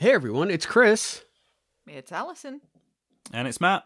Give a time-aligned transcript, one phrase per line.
[0.00, 1.24] Hey everyone, it's Chris.
[1.86, 2.62] It's Allison.
[3.34, 3.84] And it's Matt.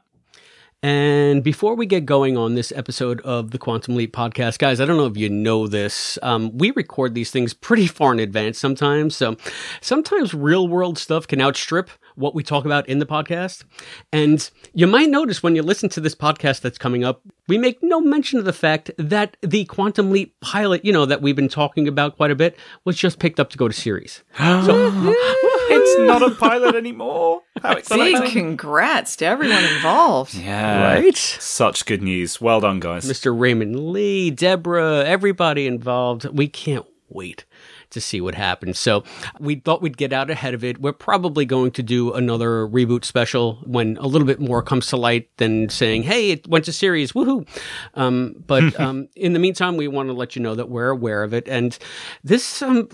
[0.80, 4.84] And before we get going on this episode of the Quantum Leap podcast, guys, I
[4.84, 6.16] don't know if you know this.
[6.22, 9.16] Um, we record these things pretty far in advance sometimes.
[9.16, 9.36] So
[9.80, 13.64] sometimes real world stuff can outstrip what we talk about in the podcast.
[14.12, 17.78] And you might notice when you listen to this podcast that's coming up, we make
[17.82, 21.48] no mention of the fact that the Quantum Leap pilot, you know, that we've been
[21.48, 24.22] talking about quite a bit, was just picked up to go to series.
[24.64, 25.14] So
[25.66, 27.42] it's not a pilot anymore.
[27.62, 28.30] How Big exciting.
[28.30, 30.34] congrats to everyone involved.
[30.34, 30.94] Yeah.
[30.94, 31.16] Right?
[31.16, 32.40] Such good news.
[32.40, 33.04] Well done, guys.
[33.10, 33.38] Mr.
[33.38, 36.26] Raymond Lee, Deborah, everybody involved.
[36.26, 37.44] We can't wait
[37.90, 38.78] to see what happens.
[38.78, 39.04] So
[39.38, 40.80] we thought we'd get out ahead of it.
[40.80, 44.96] We're probably going to do another reboot special when a little bit more comes to
[44.96, 47.46] light than saying, "Hey, it went to series, woohoo!"
[47.94, 51.22] Um, but um, in the meantime, we want to let you know that we're aware
[51.22, 51.76] of it, and
[52.22, 52.88] this, um,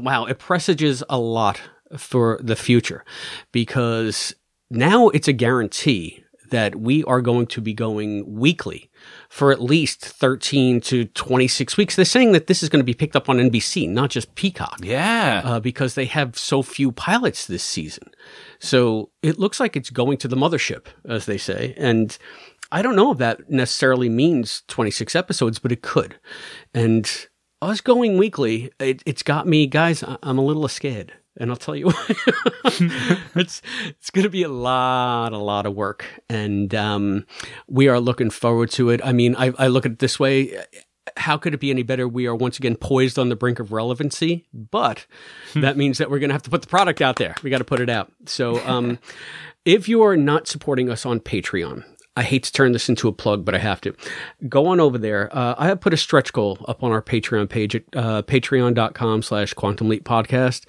[0.00, 1.60] wow, it presages a lot
[1.96, 3.04] for the future
[3.52, 4.34] because
[4.70, 8.90] now it's a guarantee that we are going to be going weekly
[9.28, 11.96] for at least 13 to 26 weeks.
[11.96, 14.78] They're saying that this is going to be picked up on NBC, not just Peacock,
[14.82, 15.42] Yeah.
[15.44, 18.10] uh, because they have so few pilots this season.
[18.58, 21.74] So it looks like it's going to the mothership, as they say.
[21.76, 22.16] And
[22.72, 26.18] I don't know if that necessarily means 26 episodes, but it could.
[26.74, 27.08] And
[27.62, 31.12] us going weekly, it, it's got me, guys, I'm a little scared.
[31.38, 32.14] And I'll tell you why.
[33.34, 37.26] it's it's going to be a lot, a lot of work, and um,
[37.68, 39.00] we are looking forward to it.
[39.04, 40.58] I mean, I, I look at it this way:
[41.16, 42.08] how could it be any better?
[42.08, 45.06] We are once again poised on the brink of relevancy, but
[45.54, 47.34] that means that we're going to have to put the product out there.
[47.42, 48.12] We got to put it out.
[48.26, 48.98] So, um,
[49.64, 51.84] if you are not supporting us on Patreon,
[52.16, 53.94] I hate to turn this into a plug, but I have to.
[54.48, 55.28] Go on over there.
[55.36, 59.22] Uh, I have put a stretch goal up on our Patreon page at uh, patreon.com
[59.22, 60.64] slash quantum leap podcast.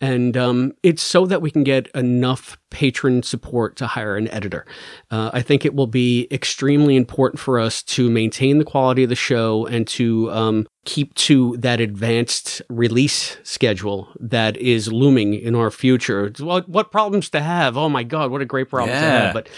[0.00, 4.64] And um, it's so that we can get enough patron support to hire an editor.
[5.10, 9.08] Uh, I think it will be extremely important for us to maintain the quality of
[9.08, 15.54] the show and to um, keep to that advanced release schedule that is looming in
[15.54, 16.32] our future.
[16.40, 17.76] What, what problems to have?
[17.76, 19.32] Oh my God, what a great problem to have.
[19.32, 19.48] But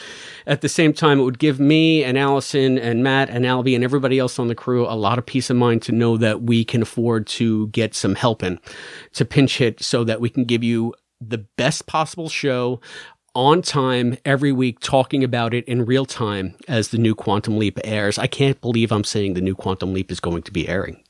[0.46, 3.82] at the same time, it would give me and Allison and Matt and Albie and
[3.82, 6.64] everybody else on the crew a lot of peace of mind to know that we
[6.64, 8.58] can afford to get some help in
[9.14, 12.80] to pinch hit so that we can give you the best possible show
[13.34, 17.78] on time every week talking about it in real time as the new Quantum Leap
[17.82, 18.18] airs.
[18.18, 21.02] I can't believe I'm saying the new Quantum Leap is going to be airing.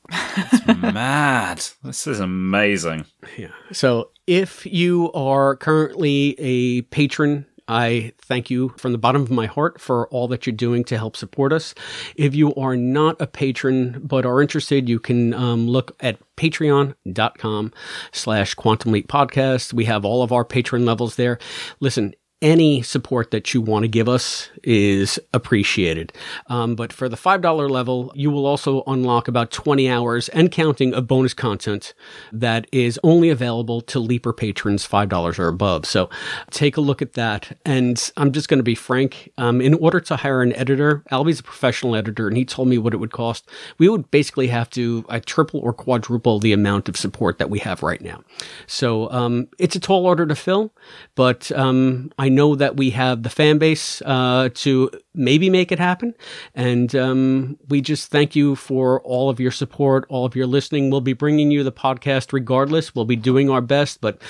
[0.67, 1.65] Mad.
[1.83, 3.05] This is amazing.
[3.37, 3.49] Yeah.
[3.71, 9.47] So if you are currently a patron, I thank you from the bottom of my
[9.47, 11.73] heart for all that you're doing to help support us.
[12.15, 17.73] If you are not a patron but are interested, you can um, look at patreon.com
[18.11, 19.73] slash quantum leap podcast.
[19.73, 21.39] We have all of our patron levels there.
[21.79, 22.13] Listen,
[22.45, 26.13] any support that you want to give us is appreciated.
[26.45, 30.93] Um, but for the $5 level, you will also unlock about 20 hours and counting
[30.93, 31.95] of bonus content
[32.31, 35.87] that is only available to Leaper patrons $5 or above.
[35.87, 36.07] So
[36.51, 37.57] take a look at that.
[37.65, 39.31] And I'm just going to be frank.
[39.39, 42.77] Um, in order to hire an editor, Albie's a professional editor and he told me
[42.77, 43.49] what it would cost.
[43.79, 47.57] We would basically have to uh, triple or quadruple the amount of support that we
[47.59, 48.23] have right now.
[48.67, 50.71] So um, it's a tall order to fill,
[51.15, 55.79] but um, I know that we have the fan base uh, to maybe make it
[55.79, 56.13] happen.
[56.53, 60.89] And um, we just thank you for all of your support, all of your listening.
[60.89, 62.93] We'll be bringing you the podcast regardless.
[62.93, 64.21] We'll be doing our best, but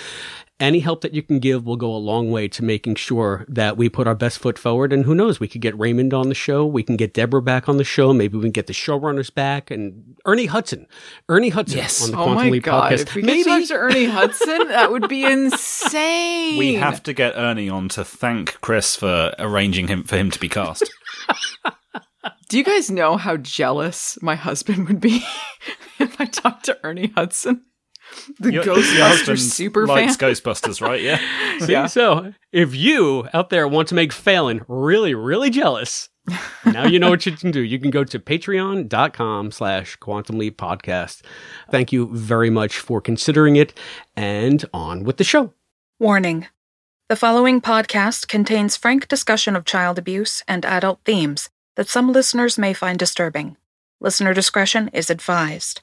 [0.59, 3.75] any help that you can give will go a long way to making sure that
[3.75, 4.93] we put our best foot forward.
[4.93, 6.65] And who knows, we could get Raymond on the show.
[6.65, 8.13] We can get Deborah back on the show.
[8.13, 10.87] Maybe we can get the showrunners back and Ernie Hudson.
[11.27, 12.03] Ernie Hudson Yes.
[12.05, 12.91] on the Oh my Leap god!
[12.93, 13.01] podcast.
[13.01, 16.57] If we Maybe talk to Ernie Hudson, that would be insane.
[16.57, 20.39] We have to get Ernie on to thank Chris for arranging him for him to
[20.39, 20.89] be cast.
[22.49, 25.25] Do you guys know how jealous my husband would be
[25.99, 27.65] if I talked to Ernie Hudson,
[28.39, 29.95] the Your- your Ghostbusters husband super fan?
[29.95, 31.01] likes Ghostbusters, right?
[31.01, 31.19] Yeah.
[31.59, 31.87] See, Yeah.
[31.87, 36.09] so if you out there want to make Phelan really, really jealous,
[36.65, 37.61] now you know what you can do.
[37.61, 41.21] You can go to patreon.com slash quantum leap podcast.
[41.69, 43.77] Thank you very much for considering it
[44.15, 45.53] and on with the show.
[45.99, 46.47] Warning
[47.09, 52.57] The following podcast contains frank discussion of child abuse and adult themes that some listeners
[52.57, 53.57] may find disturbing.
[54.01, 55.81] Listener discretion is advised.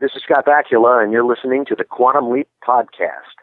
[0.00, 3.36] This is Scott Bakula, and you're listening to the Quantum Leap Podcast.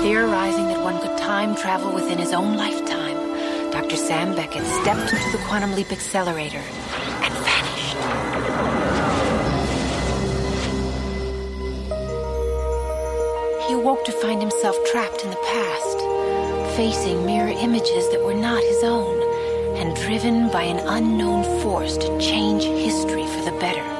[0.00, 3.96] Theorizing that one could time travel within his own lifetime, Dr.
[3.96, 7.96] Sam Beckett stepped into the Quantum Leap Accelerator and vanished.
[13.68, 15.98] he awoke to find himself trapped in the past,
[16.74, 19.22] facing mirror images that were not his own,
[19.76, 23.99] and driven by an unknown force to change history for the better.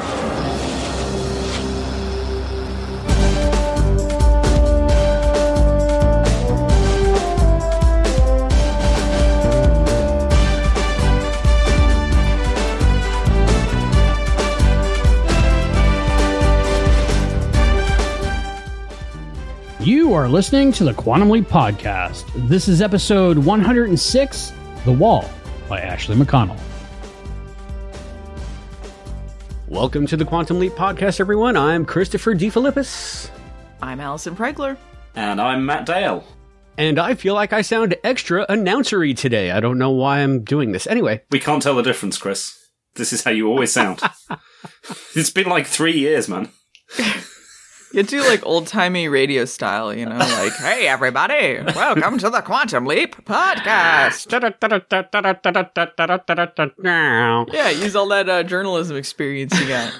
[19.81, 22.25] You are listening to the Quantum Leap Podcast.
[22.47, 24.53] This is episode 106
[24.85, 25.27] The Wall
[25.67, 26.59] by Ashley McConnell.
[29.67, 31.55] Welcome to the Quantum Leap Podcast, everyone.
[31.57, 33.29] I'm Christopher DeFilippis,
[33.81, 34.77] I'm Allison Pregler.
[35.15, 36.23] And I'm Matt Dale.
[36.77, 39.51] and I feel like I sound extra announcery today.
[39.51, 40.85] I don't know why I'm doing this.
[40.87, 42.57] Anyway, We can't tell the difference, Chris.
[42.95, 44.01] This is how you always sound.
[45.15, 46.49] it's been like three years, man.
[47.93, 52.41] You do like old timey radio style, you know, like, hey everybody, welcome to the
[52.41, 54.29] Quantum Leap podcast.
[57.51, 59.93] Yeah, use all that uh, journalism experience you got.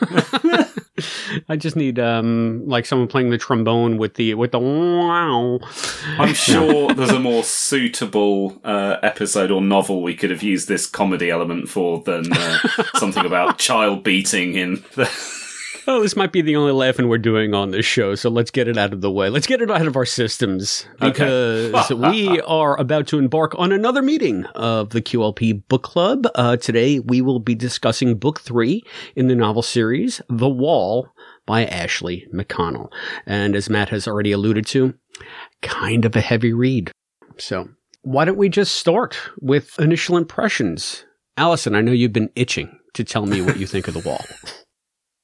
[1.49, 5.59] I just need um like someone playing the trombone with the with the wow.
[6.17, 10.87] I'm sure there's a more suitable uh, episode or novel we could have used this
[10.87, 12.59] comedy element for than uh,
[12.95, 15.40] something about child beating in the.
[15.87, 18.67] Oh, this might be the only laughing we're doing on this show, so let's get
[18.67, 19.29] it out of the way.
[19.29, 24.01] Let's get it out of our systems because we are about to embark on another
[24.01, 26.27] meeting of the QLP Book Club.
[26.35, 28.83] Uh, today, we will be discussing book three
[29.15, 31.09] in the novel series, The Wall
[31.47, 32.91] by Ashley McConnell.
[33.25, 34.93] And as Matt has already alluded to,
[35.61, 36.91] kind of a heavy read.
[37.37, 37.69] So
[38.03, 41.05] why don't we just start with initial impressions?
[41.37, 44.23] Allison, I know you've been itching to tell me what you think of The Wall.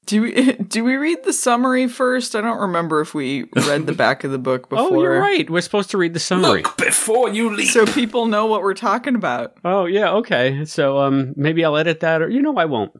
[0.08, 2.34] Do we do we read the summary first?
[2.34, 4.88] I don't remember if we read the back of the book before.
[4.88, 5.48] Oh, you're right.
[5.50, 6.62] We're supposed to read the summary.
[6.62, 9.54] Look before you leave, So people know what we're talking about.
[9.66, 10.64] Oh yeah, okay.
[10.64, 12.92] So um, maybe I'll edit that, or you know, I won't.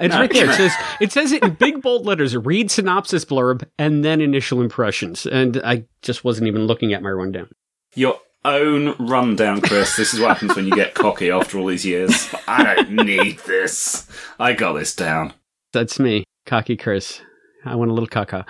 [0.00, 0.20] It's No.
[0.20, 0.48] right there.
[0.50, 2.34] It says it says it in big bold letters.
[2.34, 5.26] Read synopsis blurb and then initial impressions.
[5.26, 7.50] And I just wasn't even looking at my rundown.
[7.94, 9.96] Your own rundown, Chris.
[9.96, 12.34] This is what happens when you get cocky after all these years.
[12.48, 14.08] I don't need this.
[14.38, 15.34] I got this down.
[15.72, 17.20] That's me, cocky Chris.
[17.64, 18.46] I want a little caca.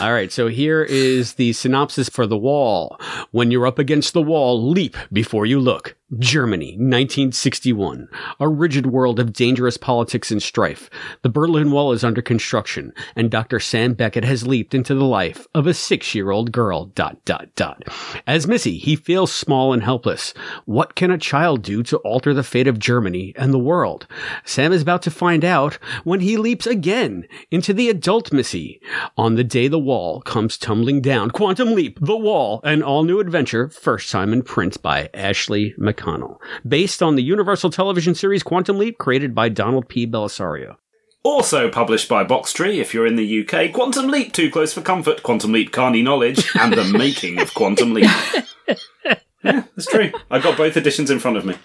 [0.00, 2.98] All right, so here is the synopsis for The Wall.
[3.32, 5.96] When you're up against the wall, leap before you look.
[6.20, 8.08] Germany, 1961.
[8.38, 10.88] A rigid world of dangerous politics and strife.
[11.22, 13.58] The Berlin Wall is under construction, and Dr.
[13.58, 16.84] Sam Beckett has leaped into the life of a six-year-old girl.
[16.86, 17.82] Dot dot dot.
[18.24, 20.32] As Missy, he feels small and helpless.
[20.64, 24.06] What can a child do to alter the fate of Germany and the world?
[24.44, 25.74] Sam is about to find out
[26.04, 28.80] when he leaps again into the adult Missy.
[29.16, 33.68] On the day the wall comes tumbling down, Quantum Leap, The Wall, an all-new adventure,
[33.68, 36.38] first time in print by Ashley McConnell.
[36.66, 40.06] Based on the Universal television series Quantum Leap, created by Donald P.
[40.06, 40.76] Bellisario.
[41.22, 45.24] Also published by Boxtree if you're in the UK, Quantum Leap Too Close for Comfort,
[45.24, 48.04] Quantum Leap Carny Knowledge, and the Making of Quantum Leap.
[49.04, 50.12] yeah, that's true.
[50.30, 51.56] I've got both editions in front of me.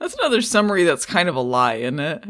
[0.00, 2.24] That's another summary that's kind of a lie, isn't it?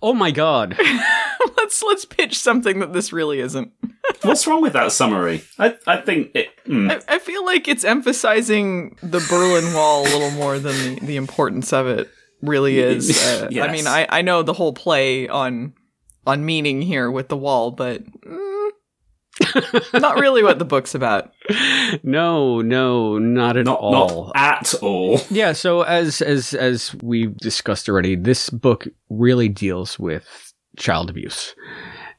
[0.00, 0.78] Oh my god.
[1.62, 3.72] let's let's pitch something that this really isn't.
[4.22, 5.42] What's wrong with that summary?
[5.58, 6.48] I, I think it.
[6.66, 6.90] hmm.
[6.90, 11.16] I, I feel like it's emphasizing the Berlin Wall a little more than the, the
[11.16, 13.22] importance of it really is.
[13.22, 15.74] Uh, I mean, I, I know the whole play on
[16.26, 18.70] on meaning here with the wall, but mm,
[19.94, 21.32] not really what the book's about.
[22.02, 24.32] No, no, not at not, all.
[24.34, 25.20] not at all.
[25.30, 31.54] Yeah, so as as as we've discussed already, this book really deals with child abuse.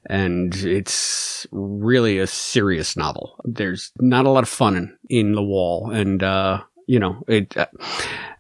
[0.05, 3.36] And it's really a serious novel.
[3.45, 7.55] There's not a lot of fun in, in the wall, and uh, you know it.
[7.55, 7.67] Uh,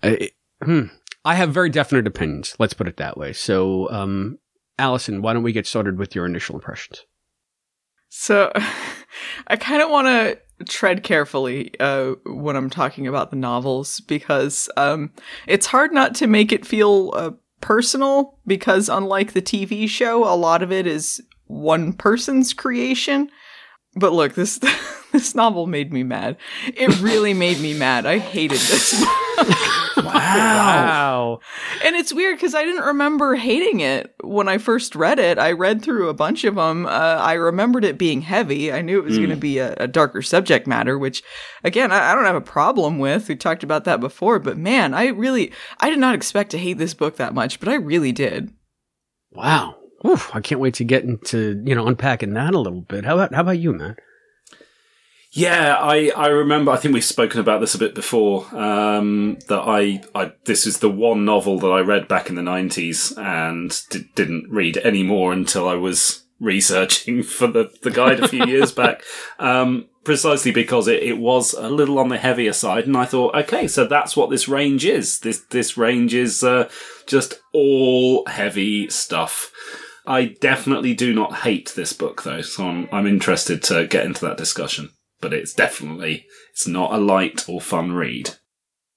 [0.01, 0.87] it hmm.
[1.23, 2.53] I have very definite opinions.
[2.59, 3.31] Let's put it that way.
[3.31, 4.39] So, um,
[4.77, 7.05] Allison, why don't we get started with your initial impressions?
[8.09, 8.51] So
[9.47, 14.69] I kind of want to tread carefully uh, when I'm talking about the novels because
[14.77, 15.11] um,
[15.47, 17.31] it's hard not to make it feel uh,
[17.63, 23.29] personal because unlike the TV show, a lot of it is one person's creation.
[23.95, 24.59] But look, this
[25.11, 26.37] this novel made me mad.
[26.67, 28.05] It really made me mad.
[28.05, 29.05] I hated this.
[29.95, 31.39] Wow.
[31.83, 35.37] And it's weird because I didn't remember hating it when I first read it.
[35.37, 36.85] I read through a bunch of them.
[36.85, 38.71] Uh, I remembered it being heavy.
[38.71, 41.23] I knew it was going to be a, a darker subject matter, which,
[41.63, 43.27] again, I, I don't have a problem with.
[43.27, 46.77] We talked about that before, but man, I really, I did not expect to hate
[46.77, 48.51] this book that much, but I really did.
[49.31, 49.75] Wow.
[50.05, 53.05] Oof, I can't wait to get into, you know, unpacking that a little bit.
[53.05, 53.99] How about, how about you, Matt?
[55.35, 56.71] Yeah, I, I remember.
[56.71, 58.45] I think we've spoken about this a bit before.
[58.55, 62.43] Um, that I, I this is the one novel that I read back in the
[62.43, 68.19] nineties and d- didn't read any more until I was researching for the, the guide
[68.19, 69.03] a few years back.
[69.39, 73.35] Um, precisely because it, it was a little on the heavier side, and I thought,
[73.35, 75.19] okay, so that's what this range is.
[75.19, 76.69] This this range is uh,
[77.07, 79.51] just all heavy stuff.
[80.05, 84.25] I definitely do not hate this book though, so I'm I'm interested to get into
[84.25, 84.89] that discussion
[85.23, 88.31] but it's definitely it's not a light or fun read.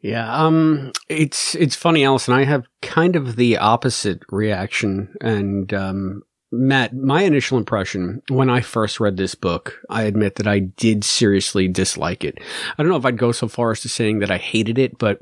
[0.00, 2.34] Yeah, um, it's it's funny, Allison.
[2.34, 6.22] I have kind of the opposite reaction, and um,
[6.52, 11.02] Matt, my initial impression when I first read this book, I admit that I did
[11.02, 12.38] seriously dislike it.
[12.78, 14.96] I don't know if I'd go so far as to saying that I hated it,
[14.98, 15.20] but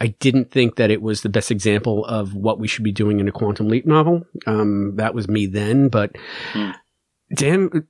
[0.00, 3.20] I didn't think that it was the best example of what we should be doing
[3.20, 4.26] in a quantum leap novel.
[4.46, 6.16] Um, that was me then, but.
[6.52, 6.70] Hmm.
[7.34, 7.88] Dan,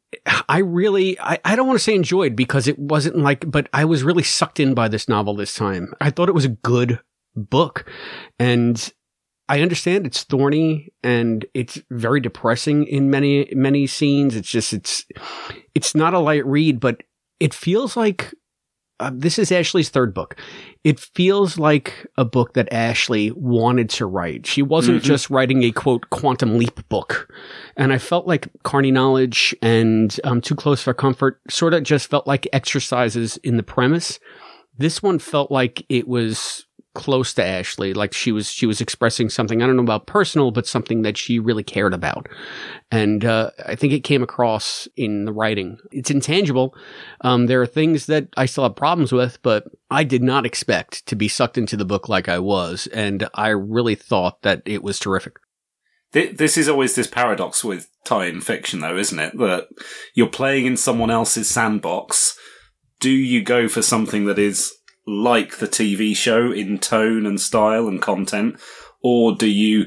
[0.49, 3.85] I really, I, I don't want to say enjoyed because it wasn't like, but I
[3.85, 5.93] was really sucked in by this novel this time.
[6.01, 7.01] I thought it was a good
[7.35, 7.85] book
[8.39, 8.93] and
[9.49, 14.35] I understand it's thorny and it's very depressing in many, many scenes.
[14.35, 15.05] It's just, it's,
[15.75, 17.03] it's not a light read, but
[17.39, 18.35] it feels like
[18.99, 20.37] uh, this is Ashley's third book.
[20.83, 24.47] It feels like a book that Ashley wanted to write.
[24.47, 25.07] She wasn't Mm-hmm.
[25.07, 27.29] just writing a quote quantum leap book.
[27.77, 32.09] And I felt like Carny Knowledge and um, Too Close for Comfort sort of just
[32.09, 34.19] felt like exercises in the premise.
[34.79, 36.65] This one felt like it was
[36.97, 40.51] close to Ashley, like she was she was expressing something I don't know about personal,
[40.51, 42.29] but something that she really cared about,
[42.91, 45.79] and uh, I think it came across in the writing.
[45.93, 46.75] It's intangible.
[47.21, 51.07] Um, there are things that I still have problems with, but I did not expect
[51.07, 54.83] to be sucked into the book like I was, and I really thought that it
[54.83, 55.37] was terrific.
[56.13, 59.37] This is always this paradox with tie-in fiction, though, isn't it?
[59.37, 59.69] That
[60.15, 62.39] you're playing in someone else's sandbox.
[63.01, 64.73] Do you go for something that is
[65.07, 68.59] like the TV show in tone and style and content,
[69.03, 69.87] or do you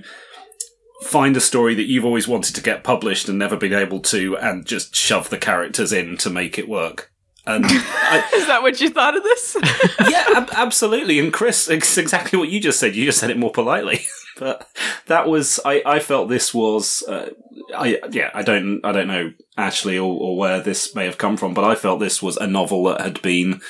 [1.04, 4.38] find a story that you've always wanted to get published and never been able to,
[4.38, 7.12] and just shove the characters in to make it work?
[7.46, 9.58] And I, Is that what you thought of this?
[10.10, 11.20] yeah, ab- absolutely.
[11.20, 12.96] And Chris, it's exactly what you just said.
[12.96, 14.06] You just said it more politely,
[14.38, 14.70] but
[15.08, 15.82] that was I.
[15.86, 17.04] I felt this was.
[17.08, 17.32] Uh,
[17.76, 18.30] I yeah.
[18.34, 18.82] I don't.
[18.84, 22.00] I don't know Ashley or, or where this may have come from, but I felt
[22.00, 23.62] this was a novel that had been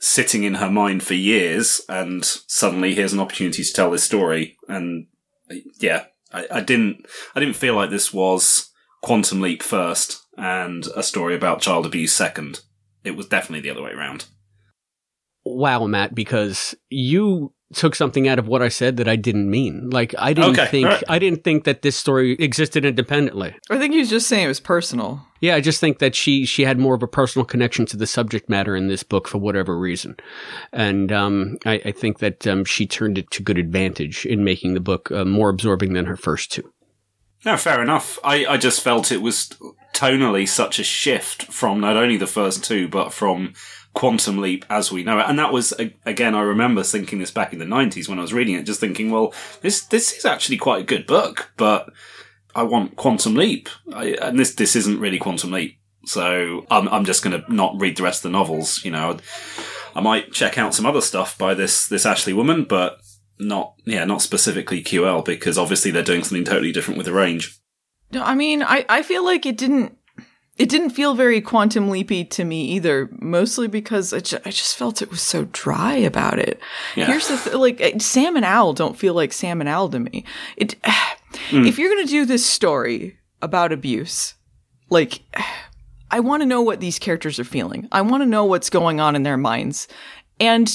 [0.00, 4.56] sitting in her mind for years, and suddenly here's an opportunity to tell this story.
[4.68, 5.06] And
[5.80, 7.06] yeah, I, I didn't.
[7.34, 8.70] I didn't feel like this was
[9.02, 12.60] Quantum Leap first and a story about child abuse second.
[13.04, 14.26] It was definitely the other way around.
[15.44, 19.90] Wow, Matt, because you took something out of what I said that I didn't mean.
[19.90, 21.04] Like I didn't Okay, think all right.
[21.08, 23.54] I didn't think that this story existed independently.
[23.68, 25.20] I think he was just saying it was personal.
[25.40, 28.06] Yeah, I just think that she she had more of a personal connection to the
[28.06, 30.16] subject matter in this book for whatever reason,
[30.72, 34.74] and um, I, I think that um, she turned it to good advantage in making
[34.74, 36.72] the book uh, more absorbing than her first two.
[37.44, 38.18] No, fair enough.
[38.24, 39.50] I, I just felt it was
[39.94, 43.52] tonally such a shift from not only the first two, but from
[43.98, 45.26] Quantum Leap as we know it.
[45.26, 45.74] And that was,
[46.06, 48.78] again, I remember thinking this back in the 90s when I was reading it, just
[48.78, 51.90] thinking, well, this, this is actually quite a good book, but
[52.54, 53.68] I want Quantum Leap.
[53.92, 55.80] I, and this, this isn't really Quantum Leap.
[56.04, 58.84] So I'm, I'm just going to not read the rest of the novels.
[58.84, 59.18] You know,
[59.96, 63.00] I might check out some other stuff by this, this Ashley woman, but
[63.40, 67.58] not, yeah, not specifically QL because obviously they're doing something totally different with the range.
[68.12, 69.97] No, I mean, I, I feel like it didn't
[70.58, 73.08] it didn't feel very quantum leapy to me either.
[73.20, 76.60] Mostly because I, ju- I just felt it was so dry about it.
[76.96, 77.06] Yeah.
[77.06, 80.00] Here's the th- like eh, Sam and Al don't feel like Sam and Al to
[80.00, 80.24] me.
[80.56, 81.14] It eh,
[81.50, 81.64] hmm.
[81.64, 84.34] if you're gonna do this story about abuse,
[84.90, 85.44] like eh,
[86.10, 87.88] I want to know what these characters are feeling.
[87.92, 89.86] I want to know what's going on in their minds,
[90.40, 90.70] and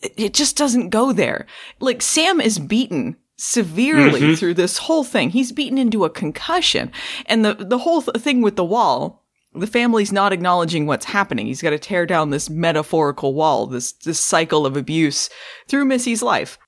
[0.00, 1.46] it just doesn't go there.
[1.80, 4.34] Like Sam is beaten severely mm-hmm.
[4.34, 5.30] through this whole thing.
[5.30, 6.92] He's beaten into a concussion.
[7.26, 11.46] And the the whole th- thing with the wall, the family's not acknowledging what's happening.
[11.46, 15.30] He's got to tear down this metaphorical wall, this this cycle of abuse
[15.68, 16.58] through Missy's life.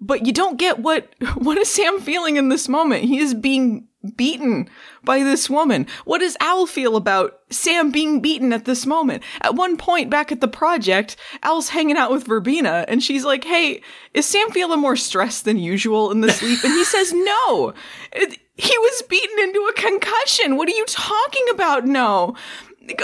[0.00, 3.04] But you don't get what what is Sam feeling in this moment?
[3.04, 4.68] He is being beaten
[5.02, 5.86] by this woman.
[6.04, 9.22] What does Al feel about Sam being beaten at this moment?
[9.40, 13.44] At one point back at the project, Al's hanging out with Verbena and she's like,
[13.44, 13.82] Hey,
[14.14, 16.62] is Sam feeling more stressed than usual in the sleep?
[16.62, 17.74] And he says, No.
[18.12, 20.56] It, he was beaten into a concussion.
[20.56, 21.84] What are you talking about?
[21.84, 22.34] No.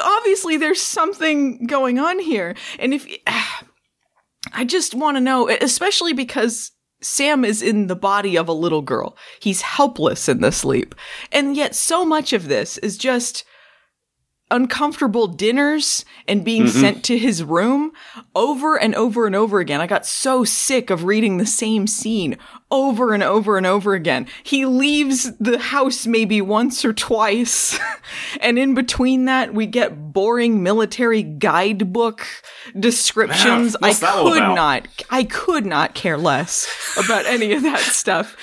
[0.03, 2.55] Obviously, there's something going on here.
[2.79, 3.07] And if
[4.53, 6.73] I just want to know, especially because
[7.05, 9.17] Sam is in the body of a little girl.
[9.41, 10.95] He's helpless in the sleep.
[11.31, 13.45] And yet so much of this is just
[14.51, 16.81] uncomfortable dinners and being mm-hmm.
[16.81, 17.93] sent to his room
[18.35, 19.81] over and over and over again.
[19.81, 22.37] I got so sick of reading the same scene
[22.71, 24.27] over and over and over again.
[24.43, 27.79] He leaves the house maybe once or twice.
[28.41, 32.27] and in between that, we get boring military guidebook
[32.79, 33.77] descriptions.
[33.83, 36.69] I could not, I could not care less
[37.03, 38.37] about any of that stuff.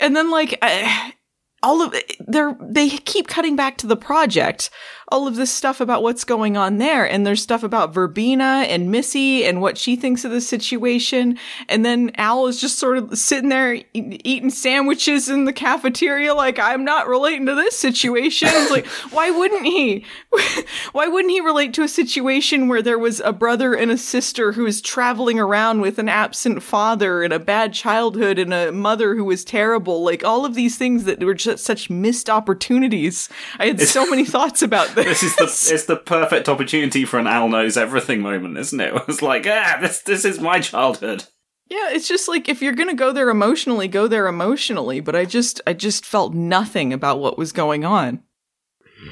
[0.00, 1.14] And then like, I,
[1.62, 4.70] all of it, they're, they keep cutting back to the project
[5.12, 7.08] all of this stuff about what's going on there.
[7.08, 11.38] And there's stuff about Verbena and Missy and what she thinks of the situation.
[11.68, 16.34] And then Al is just sort of sitting there e- eating sandwiches in the cafeteria,
[16.34, 18.48] like, I'm not relating to this situation.
[18.50, 20.06] It's like, why wouldn't he?
[20.92, 24.52] why wouldn't he relate to a situation where there was a brother and a sister
[24.52, 29.14] who was traveling around with an absent father and a bad childhood and a mother
[29.14, 30.02] who was terrible?
[30.02, 33.28] Like, all of these things that were just such missed opportunities.
[33.58, 37.18] I had so many thoughts about this this is the it's the perfect opportunity for
[37.18, 38.94] an Al knows everything moment, isn't it?
[39.08, 41.24] It's like, ah, this this is my childhood.
[41.68, 45.00] Yeah, it's just like if you're gonna go there emotionally, go there emotionally.
[45.00, 48.22] But I just I just felt nothing about what was going on.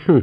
[0.05, 0.21] Hmm.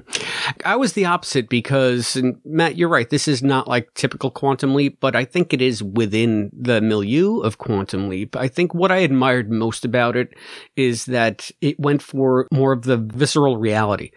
[0.64, 3.10] I was the opposite because, and Matt, you're right.
[3.10, 7.40] This is not like typical Quantum Leap, but I think it is within the milieu
[7.40, 8.36] of Quantum Leap.
[8.36, 10.34] I think what I admired most about it
[10.78, 14.12] is that it went for more of the visceral reality.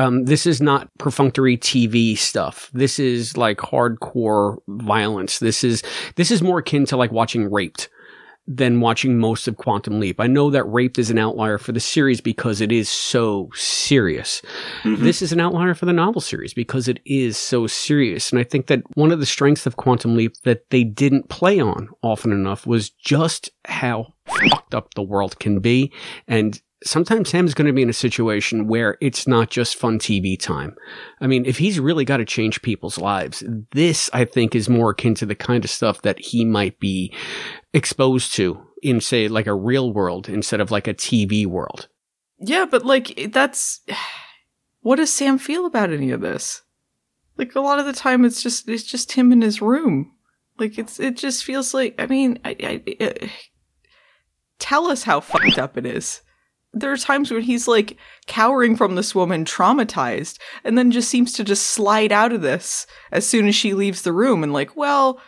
[0.00, 2.70] Um, this is not perfunctory TV stuff.
[2.72, 5.40] This is like hardcore violence.
[5.40, 5.82] This is
[6.16, 7.90] this is more akin to like watching Raped
[8.46, 10.18] than watching most of Quantum Leap.
[10.18, 14.40] I know that Raped is an outlier for the series because it is so serious.
[14.82, 15.04] Mm-hmm.
[15.04, 18.32] This is an outlier for the novel series because it is so serious.
[18.32, 21.60] And I think that one of the strengths of Quantum Leap that they didn't play
[21.60, 25.92] on often enough was just how fucked up the world can be
[26.26, 30.38] and sometimes Sam's going to be in a situation where it's not just fun TV
[30.38, 30.76] time.
[31.20, 34.90] I mean, if he's really got to change people's lives, this I think is more
[34.90, 37.14] akin to the kind of stuff that he might be
[37.72, 41.88] exposed to in say like a real world instead of like a TV world.
[42.38, 43.80] Yeah, but like that's
[44.80, 46.62] what does Sam feel about any of this?
[47.36, 50.12] Like a lot of the time it's just it's just him in his room.
[50.58, 53.32] Like it's it just feels like I mean, I, I, I
[54.58, 56.22] tell us how fucked up it is
[56.72, 61.32] there are times when he's like cowering from this woman, traumatized, and then just seems
[61.32, 64.76] to just slide out of this as soon as she leaves the room and like,
[64.76, 65.20] well,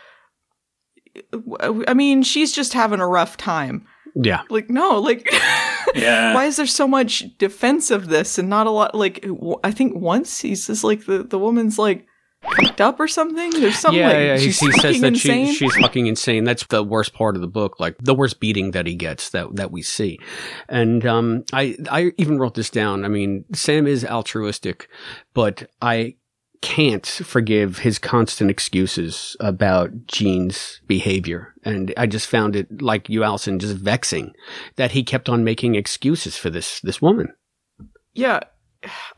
[1.59, 3.85] I mean, she's just having a rough time.
[4.15, 4.43] Yeah.
[4.49, 5.29] Like, no, like,
[5.95, 6.33] yeah.
[6.33, 8.95] why is there so much defense of this and not a lot?
[8.95, 9.25] Like,
[9.63, 12.07] I think once he's just like, the, the woman's like,
[12.43, 13.49] fucked up or something?
[13.51, 14.37] There's something yeah, like yeah.
[14.37, 16.43] He, he says that she, she's fucking insane.
[16.43, 19.55] That's the worst part of the book, like the worst beating that he gets that
[19.55, 20.19] that we see.
[20.69, 23.05] And um, I I even wrote this down.
[23.05, 24.89] I mean, Sam is altruistic,
[25.33, 26.15] but I
[26.63, 31.53] can't forgive his constant excuses about Jean's behavior.
[31.65, 34.31] And I just found it, like you, Allison, just vexing
[34.77, 37.33] that he kept on making excuses for this this woman.
[38.13, 38.39] Yeah,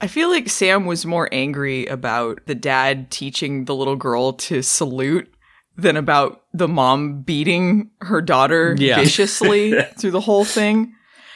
[0.01, 4.61] I feel like Sam was more angry about the dad teaching the little girl to
[4.61, 5.31] salute
[5.77, 8.95] than about the mom beating her daughter yeah.
[9.03, 10.93] viciously through the whole thing.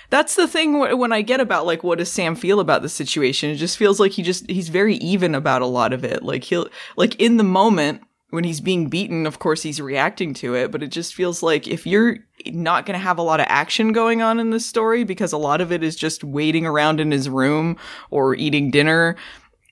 [0.10, 3.52] That's the thing when I get about like what does Sam feel about the situation?
[3.52, 6.24] It just feels like he just he's very even about a lot of it.
[6.24, 10.56] Like he'll like in the moment when he's being beaten, of course he's reacting to
[10.56, 13.48] it, but it just feels like if you're not going to have a lot of
[13.50, 17.00] action going on in this story because a lot of it is just waiting around
[17.00, 17.78] in his room
[18.12, 19.16] or eating dinner,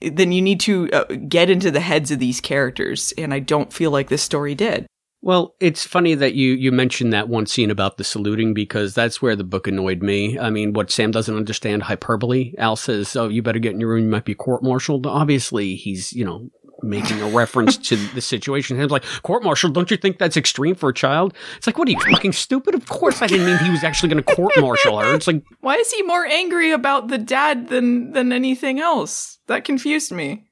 [0.02, 3.12] then you need to uh, get into the heads of these characters.
[3.16, 4.86] And I don't feel like this story did.
[5.20, 9.20] Well, it's funny that you, you mentioned that one scene about the saluting because that's
[9.20, 10.38] where the book annoyed me.
[10.38, 12.54] I mean, what Sam doesn't understand hyperbole.
[12.56, 14.04] Al says, Oh, you better get in your room.
[14.04, 15.06] You might be court martialed.
[15.06, 16.50] Obviously, he's, you know,
[16.82, 18.76] making a reference to the situation.
[18.76, 21.34] And I'm like, court martial, don't you think that's extreme for a child?
[21.56, 22.74] It's like, what are you fucking stupid?
[22.74, 25.14] Of course I didn't mean he was actually going to court martial her.
[25.14, 29.38] It's like, why is he more angry about the dad than than anything else?
[29.46, 30.47] That confused me.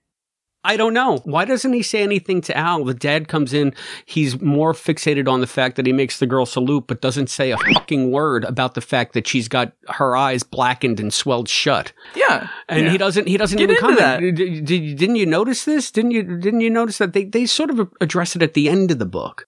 [0.67, 1.19] I don't know.
[1.25, 2.85] Why doesn't he say anything to Al?
[2.85, 3.73] The dad comes in.
[4.05, 7.53] He's more fixated on the fact that he makes the girl salute, but doesn't say
[7.53, 11.93] a fucking word about the fact that she's got her eyes blackened and swelled shut.
[12.15, 12.49] Yeah.
[12.69, 12.93] And Yeah.
[12.93, 13.29] he doesn't.
[13.29, 13.99] He doesn't Get even comment.
[14.01, 14.21] that.
[14.21, 15.91] Did, did, didn't you notice this?
[15.91, 16.23] Didn't you?
[16.25, 19.07] Didn't you notice that they they sort of address it at the end of the
[19.07, 19.47] book?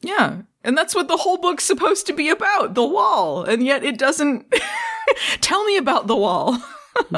[0.00, 0.42] Yeah.
[0.64, 3.42] And that's what the whole book's supposed to be about the wall.
[3.44, 4.52] And yet it doesn't.
[5.40, 6.58] Tell me about the wall.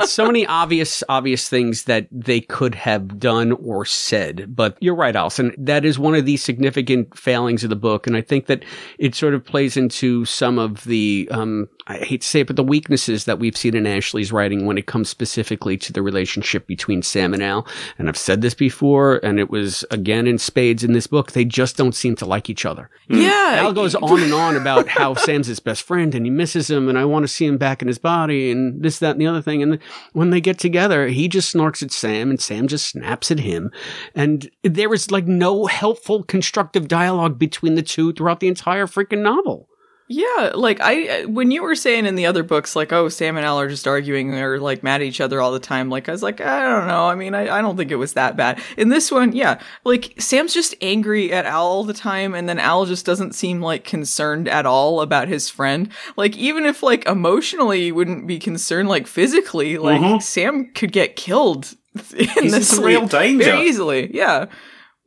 [0.05, 5.17] so many obvious obvious things that they could have done or said but you're right
[5.17, 8.65] Allison that is one of the significant failings of the book and I think that
[8.99, 12.57] it sort of plays into some of the um I hate to say it but
[12.57, 16.67] the weaknesses that we've seen in Ashley's writing when it comes specifically to the relationship
[16.67, 17.67] between Sam and Al
[17.99, 21.45] and I've said this before and it was again in spades in this book they
[21.45, 23.57] just don't seem to like each other Yeah.
[23.61, 26.89] Al goes on and on about how Sam's his best friend and he misses him
[26.89, 29.27] and I want to see him back in his body and this, that, and the
[29.27, 29.63] other thing.
[29.63, 29.70] And
[30.13, 33.71] when they get together, he just snorks at Sam and Sam just snaps at him.
[34.15, 39.23] And there is like no helpful, constructive dialogue between the two throughout the entire freaking
[39.23, 39.70] novel.
[40.13, 43.47] Yeah, like I when you were saying in the other books, like oh Sam and
[43.47, 45.89] Al are just arguing or like mad at each other all the time.
[45.89, 47.07] Like I was like I don't know.
[47.07, 48.61] I mean I, I don't think it was that bad.
[48.77, 52.59] In this one, yeah, like Sam's just angry at Al all the time, and then
[52.59, 55.89] Al just doesn't seem like concerned at all about his friend.
[56.17, 60.21] Like even if like emotionally he wouldn't be concerned, like physically, like Mhm.
[60.21, 61.77] Sam could get killed
[62.17, 63.45] in He's this real danger.
[63.45, 64.11] very easily.
[64.13, 64.47] Yeah.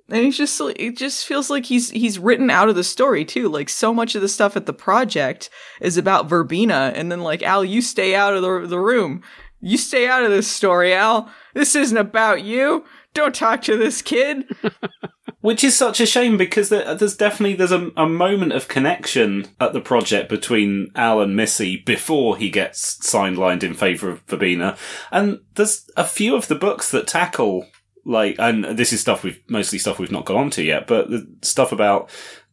[0.10, 3.48] And he's just it just feels like he's he's written out of the story too.
[3.48, 7.42] Like so much of the stuff at the project is about Verbena, and then like
[7.42, 9.22] Al, you stay out of the the room.
[9.62, 11.32] You stay out of this story, Al.
[11.54, 12.84] This isn't about you.
[13.13, 14.44] Don't talk to this kid.
[15.39, 19.48] Which is such a shame because there, there's definitely there's a, a moment of connection
[19.60, 24.78] at the project between Al and Missy before he gets sidelined in favour of Verbena,
[25.12, 27.68] and there's a few of the books that tackle
[28.06, 31.28] like, and this is stuff we've mostly stuff we've not got onto yet, but the
[31.42, 32.10] stuff about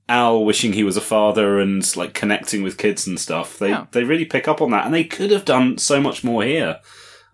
[0.09, 3.59] Al wishing he was a father and like connecting with kids and stuff.
[3.59, 3.87] They Yeah.
[3.93, 6.79] they really pick up on that, and they could have done so much more here,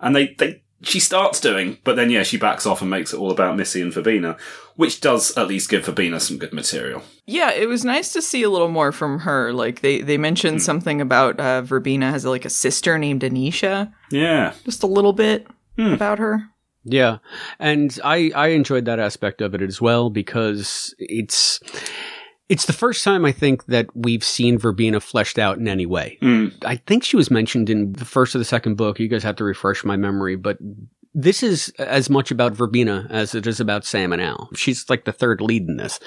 [0.01, 0.63] and they they.
[0.83, 3.81] She starts doing, but then yeah, she backs off and makes it all about Missy
[3.81, 4.37] and Verbena,
[4.77, 7.03] which does at least give Verbena some good material.
[7.25, 9.55] Yeah, it was nice to see a little more from her.
[9.55, 13.91] Like they they mentioned something about uh, Verbena has like a sister named Anisha.
[14.11, 14.53] Yeah.
[14.67, 15.47] Just a little bit
[15.79, 15.95] Hmm.
[15.95, 16.43] about her.
[16.87, 17.19] Yeah.
[17.59, 21.61] And I, I enjoyed that aspect of it as well because it's,
[22.49, 26.17] it's the first time I think that we've seen Verbena fleshed out in any way.
[26.23, 26.55] Mm.
[26.65, 29.01] I think she was mentioned in the first or the second book.
[29.01, 30.59] You guys have to refresh my memory, but
[31.13, 34.49] this is as much about Verbena as it is about Sam and Al.
[34.55, 35.99] She's like the third lead in this.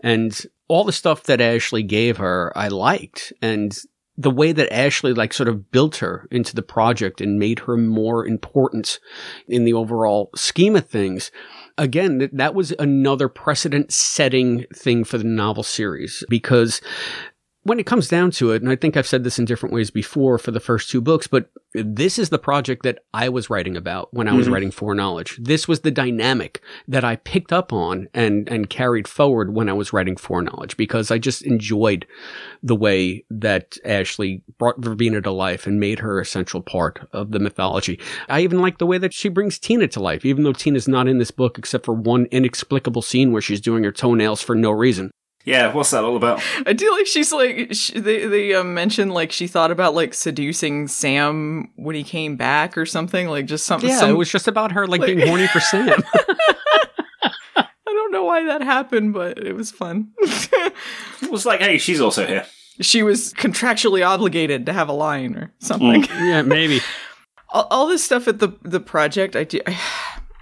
[0.00, 3.32] And all the stuff that Ashley gave her, I liked.
[3.40, 3.76] And
[4.20, 7.76] the way that Ashley like sort of built her into the project and made her
[7.78, 8.98] more important
[9.48, 11.30] in the overall scheme of things.
[11.78, 16.82] Again, that was another precedent setting thing for the novel series because
[17.62, 19.90] when it comes down to it, and I think I've said this in different ways
[19.90, 23.76] before for the first two books, but this is the project that I was writing
[23.76, 24.52] about when I was Mhm.
[24.52, 25.36] writing Foreknowledge.
[25.40, 29.74] This was the dynamic that I picked up on and, and carried forward when I
[29.74, 32.06] was writing Foreknowledge because I just enjoyed
[32.62, 37.30] the way that Ashley brought Verbena to life and made her a central part of
[37.30, 38.00] the mythology.
[38.28, 41.08] I even like the way that she brings Tina to life, even though Tina's not
[41.08, 44.70] in this book except for one inexplicable scene where she's doing her toenails for no
[44.70, 45.10] reason.
[45.44, 46.42] Yeah, what's that all about?
[46.66, 50.12] I do like she's like she, they they um, mentioned like she thought about like
[50.14, 53.88] seducing Sam when he came back or something like just something.
[53.88, 56.02] Yeah, some, it was just about her like like- being horny for Sam.
[57.56, 60.12] I don't know why that happened, but it was fun.
[60.20, 62.46] It was like, hey, she's also here.
[62.80, 66.04] she was contractually obligated to have a line or something.
[66.04, 66.80] yeah, maybe.
[67.50, 69.76] all, all this stuff at the the project i do I,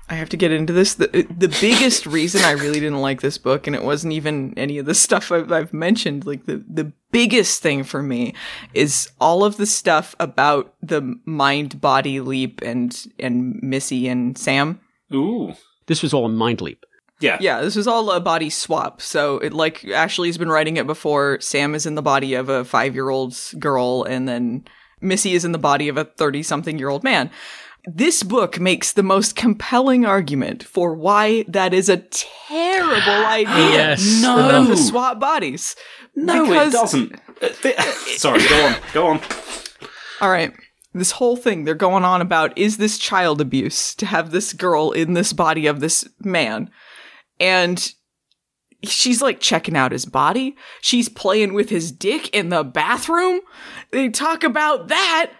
[0.08, 3.36] I have to get into this the the biggest reason i really didn't like this
[3.36, 6.92] book and it wasn't even any of the stuff I've, I've mentioned like the the
[7.12, 8.34] biggest thing for me
[8.72, 14.80] is all of the stuff about the mind body leap and and missy and sam
[15.12, 15.54] Ooh.
[15.86, 16.84] This was all a mind leap.
[17.20, 17.38] Yeah.
[17.40, 19.02] yeah, this was all a body swap.
[19.02, 21.40] So it like Ashley's been writing it before.
[21.40, 24.64] Sam is in the body of a five year old girl, and then
[25.00, 27.30] Missy is in the body of a thirty something year old man.
[27.94, 33.70] This book makes the most compelling argument for why that is a terrible idea.
[33.70, 34.20] Yes.
[34.22, 34.46] No.
[34.48, 35.74] them to swap bodies.
[36.14, 36.74] No, Because-
[37.40, 38.18] it doesn't.
[38.18, 38.76] Sorry, go on.
[38.92, 39.20] Go on.
[40.20, 40.52] All right.
[40.92, 44.90] This whole thing they're going on about is this child abuse to have this girl
[44.90, 46.70] in this body of this man.
[47.40, 47.92] And
[48.84, 50.56] she's like checking out his body.
[50.80, 53.40] She's playing with his dick in the bathroom.
[53.92, 55.32] They talk about that.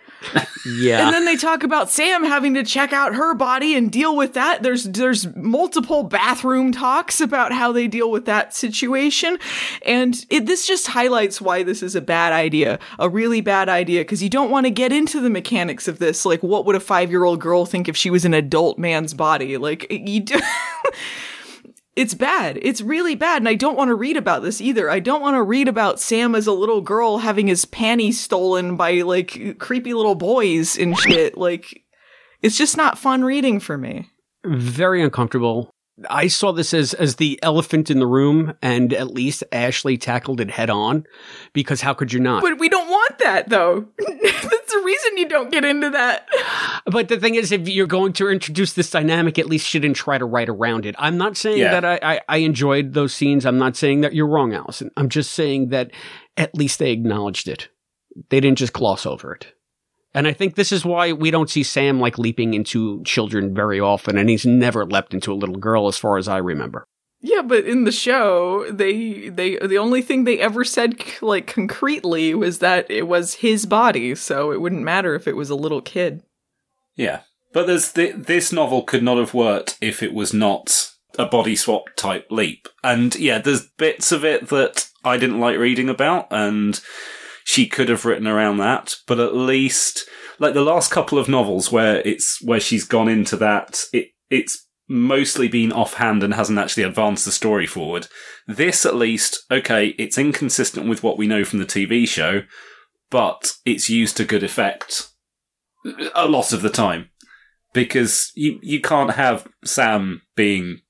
[0.67, 1.05] Yeah.
[1.05, 4.35] And then they talk about Sam having to check out her body and deal with
[4.35, 4.63] that.
[4.63, 9.39] There's there's multiple bathroom talks about how they deal with that situation,
[9.83, 14.01] and it, this just highlights why this is a bad idea, a really bad idea,
[14.01, 16.25] because you don't want to get into the mechanics of this.
[16.25, 19.15] Like, what would a five year old girl think if she was an adult man's
[19.15, 19.57] body?
[19.57, 20.41] Like, you do.
[21.99, 22.61] it's bad.
[22.63, 23.43] It's really bad.
[23.43, 24.89] And I don't want to read about this either.
[24.89, 28.77] I don't want to read about Sam as a little girl having his panties stolen
[28.77, 31.37] by like creepy little boys and shit.
[31.37, 31.83] Like,
[32.41, 34.09] it's just not fun reading for me.
[34.47, 35.75] Very uncomfortable.
[36.09, 40.41] I saw this as as the elephant in the room, and at least Ashley tackled
[40.41, 41.05] it head on,
[41.53, 42.43] because how could you not?
[42.43, 43.87] But we don't want that though.
[43.99, 46.29] That's the reason you don't get into that.
[46.87, 50.19] But the thing is, if you're going to introduce this dynamic, at least shouldn't try
[50.19, 50.95] to write around it.
[50.99, 51.81] I'm not saying Yeah.
[51.81, 53.45] that I, I, I enjoyed those scenes.
[53.45, 54.91] I'm not saying that you're wrong, Allison.
[54.97, 55.91] I'm just saying that
[56.37, 57.69] at least they acknowledged it.
[58.31, 59.53] They didn't just gloss over it.
[60.19, 63.79] And I think this is why we don't see Sam like leaping into children very
[63.79, 66.85] often, and he's never leapt into a little girl as far as I remember.
[67.21, 72.35] Yeah, but in the show, they they the only thing they ever said like concretely
[72.35, 75.81] was that it was his body, so it wouldn't matter if it was a little
[75.81, 76.25] kid.
[76.97, 77.21] Yeah,
[77.53, 81.55] but there's th- this novel could not have worked if it was not a body
[81.55, 82.67] swap type leap.
[82.83, 86.81] And yeah, there's bits of it that I didn't like reading about, and
[87.49, 88.97] she could have written around that.
[89.07, 90.07] But at least,
[90.39, 94.67] like the last couple of novels where it's where she's gone into that, it it's
[94.87, 98.07] mostly been offhand and hasn't actually advanced the story forward.
[98.47, 102.43] This, at least, okay, it's inconsistent with what we know from the TV show,
[103.09, 105.09] but it's used to good effect
[106.15, 107.09] a lot of the time
[107.73, 110.83] because you you can't have Sam being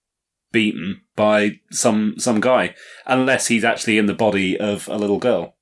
[0.51, 2.75] beaten by some some guy
[3.07, 5.55] unless he's actually in the body of a little girl.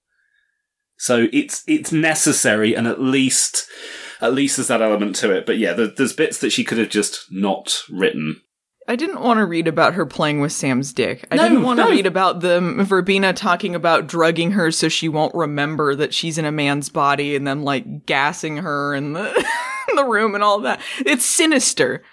[0.99, 3.67] So it's it's necessary, and at least
[4.21, 5.47] at least there's that element to it.
[5.47, 8.41] But yeah, there, there's bits that she could have just not written.
[8.89, 11.27] I didn't want to read about her playing with Sam's dick.
[11.33, 15.09] I No, didn't want to read about the Verbena talking about drugging her so she
[15.09, 19.27] won't remember that she's in a man's body and then like gassing her in the
[19.91, 20.81] in the room and all that.
[21.01, 22.05] It's sinister.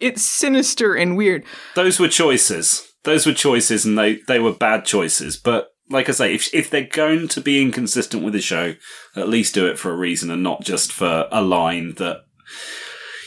[0.00, 1.44] It's sinister and weird.
[1.74, 2.86] Those were choices.
[3.04, 5.36] Those were choices, and they they were bad choices.
[5.36, 8.74] But like I say, if if they're going to be inconsistent with the show,
[9.14, 12.24] at least do it for a reason and not just for a line that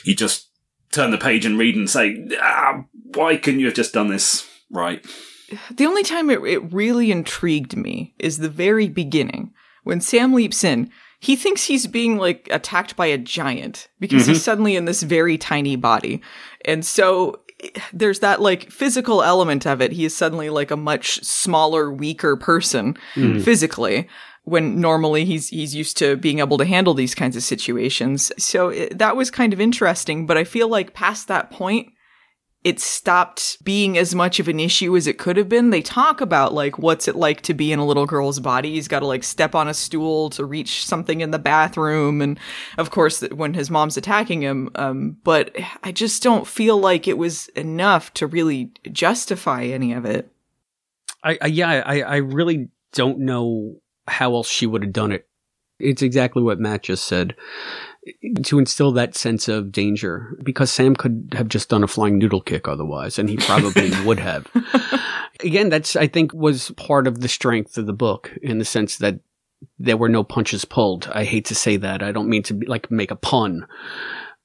[0.06, 0.50] you just
[0.92, 4.48] turn the page and read and say, ah, why couldn't you have just done this
[4.70, 5.06] right?
[5.72, 10.64] The only time it, it really intrigued me is the very beginning when Sam leaps
[10.64, 10.92] in.
[11.20, 15.38] He thinks he's being like attacked by a giant because he's suddenly in this very
[15.38, 16.22] tiny body.
[16.64, 17.42] And so
[17.94, 19.92] there's that like physical element of it.
[19.92, 23.42] He is suddenly like a much smaller, weaker person mm.
[23.42, 24.08] physically
[24.44, 28.32] when normally he's he's used to being able to handle these kinds of situations.
[28.38, 31.94] So it, that was kind of interesting, but I feel like past that point
[32.64, 35.70] it stopped being as much of an issue as it could have been.
[35.70, 38.74] They talk about like what's it like to be in a little girl's body.
[38.74, 42.38] He's got to like step on a stool to reach something in the bathroom, and
[42.78, 44.70] of course when his mom's attacking him.
[44.76, 50.04] Um, but I just don't feel like it was enough to really justify any of
[50.06, 50.30] it.
[51.24, 53.76] I, I yeah, I, I really don't know
[54.08, 55.28] how else she would have done it.
[55.80, 57.36] It's exactly what Matt just said.
[58.44, 62.42] To instill that sense of danger, because Sam could have just done a flying noodle
[62.42, 64.48] kick otherwise, and he probably would have.
[65.44, 68.98] Again, that's, I think, was part of the strength of the book in the sense
[68.98, 69.20] that
[69.78, 71.10] there were no punches pulled.
[71.14, 72.02] I hate to say that.
[72.02, 73.68] I don't mean to like make a pun,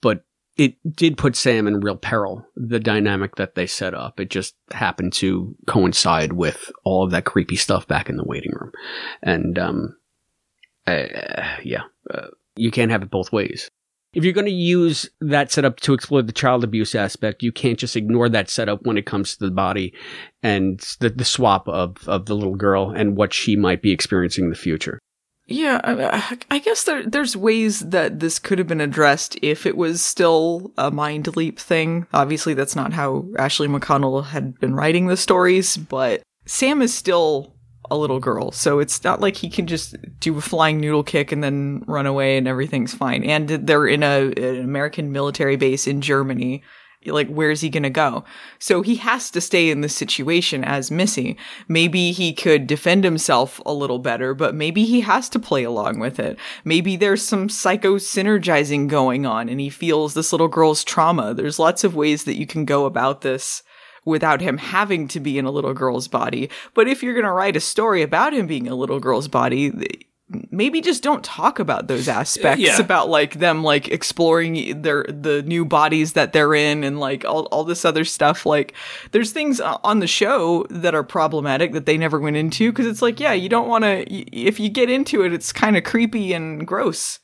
[0.01, 0.25] but
[0.57, 4.21] it did put Sam in real peril, the dynamic that they set up.
[4.21, 8.53] It just happened to coincide with all of that creepy stuff back in the waiting
[8.53, 8.73] room.
[9.23, 9.97] And, um,
[10.87, 11.07] uh,
[11.65, 13.69] yeah, uh, you can't have it both ways.
[14.15, 17.79] If you're going to use that setup to explore the child abuse aspect, you can't
[17.79, 19.93] just ignore that setup when it comes to the body
[20.43, 24.45] and the, the swap of, of the little girl and what she might be experiencing
[24.45, 25.01] in the future.
[25.47, 29.77] Yeah, I, I guess there, there's ways that this could have been addressed if it
[29.77, 32.07] was still a mind leap thing.
[32.15, 37.54] Obviously, that's not how Ashley McConnell had been writing the stories, but Sam is still
[37.91, 41.33] a little girl, so it's not like he can just do a flying noodle kick
[41.33, 43.25] and then run away and everything's fine.
[43.25, 46.63] And they're in a, an American military base in Germany.
[47.07, 48.25] Like, where's he gonna go?
[48.59, 51.37] So he has to stay in this situation as Missy.
[51.69, 55.99] Maybe he could defend himself a little better, but maybe he has to play along
[55.99, 56.39] with it.
[56.65, 61.35] Maybe there's some psycho synergizing going on and he feels this little girl's trauma.
[61.35, 63.63] There's lots of ways that you can go about this
[64.05, 66.51] without him having to be in a little girl's body.
[66.75, 69.73] But if you're gonna write a story about him being a little girl's body,
[70.51, 72.81] maybe just don't talk about those aspects Yeah.
[72.81, 77.43] about like them like exploring their the new bodies that they're in and like all,
[77.47, 78.73] all this other stuff like
[79.13, 83.03] there's things on the show that are problematic that they never went into because it's
[83.03, 86.33] like yeah you don't want to if you get into it it's kind of creepy
[86.33, 87.19] and gross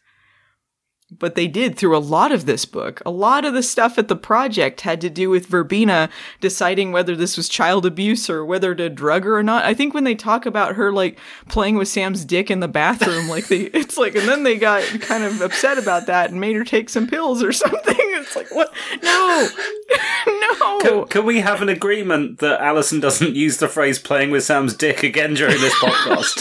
[1.11, 3.03] but they did through a lot of this book.
[3.05, 6.09] A lot of the stuff at the project had to do with Verbena
[6.40, 9.64] deciding whether this was child abuse or whether to drug her or not.
[9.64, 11.18] I think when they talk about her like
[11.49, 14.83] playing with Sam's dick in the bathroom, like they, it's like, and then they got
[15.01, 17.96] kind of upset about that and made her take some pills or something.
[17.99, 18.73] It's like, what?
[19.03, 19.49] No,
[20.27, 20.79] no.
[20.81, 24.75] Can, can we have an agreement that Allison doesn't use the phrase "playing with Sam's
[24.75, 26.38] dick" again during this podcast?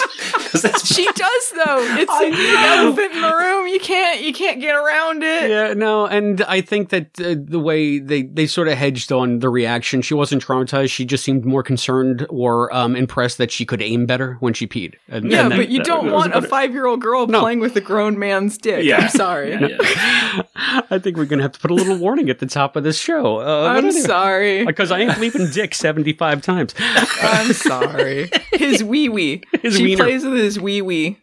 [0.85, 1.79] She does though.
[1.97, 2.85] It's I a big know.
[2.85, 3.67] elephant in the room.
[3.67, 5.49] You can't, you can't get around it.
[5.49, 9.39] Yeah, no, and I think that uh, the way they, they sort of hedged on
[9.39, 10.91] the reaction, she wasn't traumatized.
[10.91, 14.67] She just seemed more concerned or um, impressed that she could aim better when she
[14.67, 14.95] peed.
[15.07, 17.39] And, Yeah, and that- but you don't was want a five year old girl No.
[17.41, 18.83] playing with a grown man's dick.
[18.85, 18.97] Yeah.
[19.03, 19.51] I'm sorry.
[19.51, 20.41] Yeah, yeah.
[20.91, 22.97] I think we're gonna have to put a little warning at the top of this
[22.99, 23.39] show.
[23.39, 24.65] Uh, I'm anyway, sorry.
[24.65, 26.73] because I ain't bleeping dick seventy five times.
[26.79, 28.29] I'm sorry.
[28.53, 29.43] His wee wee.
[29.69, 30.03] She wiener.
[30.03, 31.17] plays with his wee wee.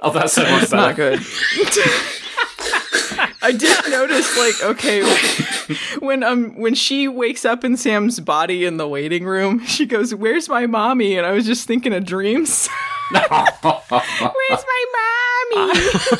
[0.00, 1.20] Oh, that's so much It's not good.
[3.42, 5.02] I did notice, like, okay,
[6.00, 10.14] when um when she wakes up in Sam's body in the waiting room, she goes,
[10.14, 12.68] "Where's my mommy?" And I was just thinking of dreams.
[13.12, 15.72] Where's my mommy?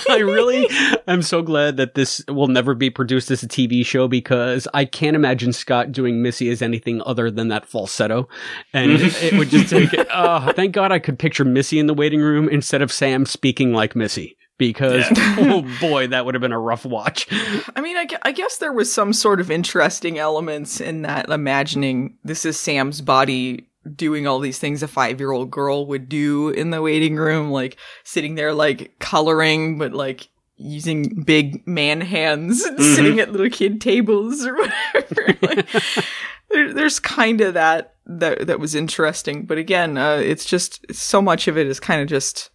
[0.08, 0.66] I really
[1.06, 4.86] I'm so glad that this will never be produced as a TV show because I
[4.86, 8.28] can't imagine Scott doing Missy as anything other than that falsetto.
[8.72, 10.08] And it would just take it.
[10.12, 13.72] Oh, thank God I could picture Missy in the waiting room instead of Sam speaking
[13.72, 14.36] like Missy.
[14.60, 17.26] Because, oh boy, that would have been a rough watch.
[17.74, 22.18] I mean, I, I guess there was some sort of interesting elements in that imagining
[22.24, 26.50] this is Sam's body doing all these things a five year old girl would do
[26.50, 32.62] in the waiting room, like sitting there, like coloring, but like using big man hands,
[32.62, 35.38] and sitting at little kid tables or whatever.
[35.40, 35.68] like,
[36.50, 39.46] there, there's kind of that, that, that was interesting.
[39.46, 42.50] But again, uh, it's just so much of it is kind of just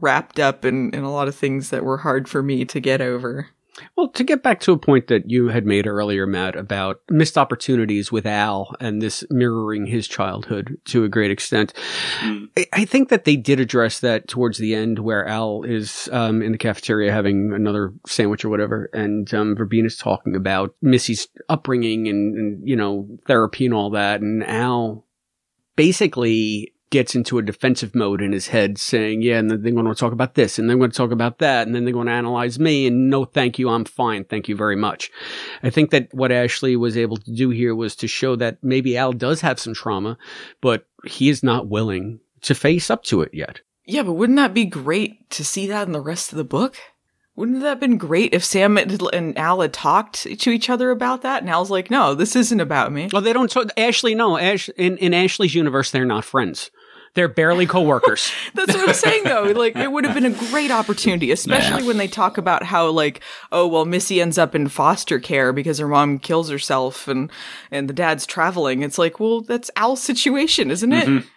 [0.00, 3.00] wrapped up in, in a lot of things that were hard for me to get
[3.00, 3.48] over.
[3.96, 7.38] Well, to get back to a point that you had made earlier, Matt, about missed
[7.38, 11.72] opportunities with Al and this mirroring his childhood to a great extent,
[12.20, 16.42] I, I think that they did address that towards the end where Al is um,
[16.42, 22.08] in the cafeteria having another sandwich or whatever, and um, Verbena's talking about Missy's upbringing
[22.08, 25.06] and, and, you know, therapy and all that, and Al
[25.76, 29.86] basically gets into a defensive mode in his head saying, yeah, and then they're going
[29.86, 31.94] to talk about this and then they're going to talk about that and then they're
[31.94, 33.70] going to analyze me and no, thank you.
[33.70, 34.24] I'm fine.
[34.24, 35.10] Thank you very much.
[35.62, 38.96] I think that what Ashley was able to do here was to show that maybe
[38.96, 40.18] Al does have some trauma,
[40.60, 43.62] but he is not willing to face up to it yet.
[43.86, 46.76] Yeah, but wouldn't that be great to see that in the rest of the book?
[47.34, 51.22] Wouldn't that have been great if Sam and Al had talked to each other about
[51.22, 51.40] that?
[51.42, 53.08] And Al's like, no, this isn't about me.
[53.10, 53.70] Well, they don't talk.
[53.78, 54.36] Ashley, no.
[54.36, 56.70] Ash, in, in Ashley's universe, they're not friends.
[57.14, 58.30] They're barely coworkers.
[58.54, 59.52] That's what I'm saying, though.
[59.54, 63.20] Like, it would have been a great opportunity, especially when they talk about how, like,
[63.50, 67.30] oh, well, Missy ends up in foster care because her mom kills herself and,
[67.70, 68.82] and the dad's traveling.
[68.82, 71.06] It's like, well, that's Al's situation, isn't it?
[71.06, 71.28] Mm-hmm.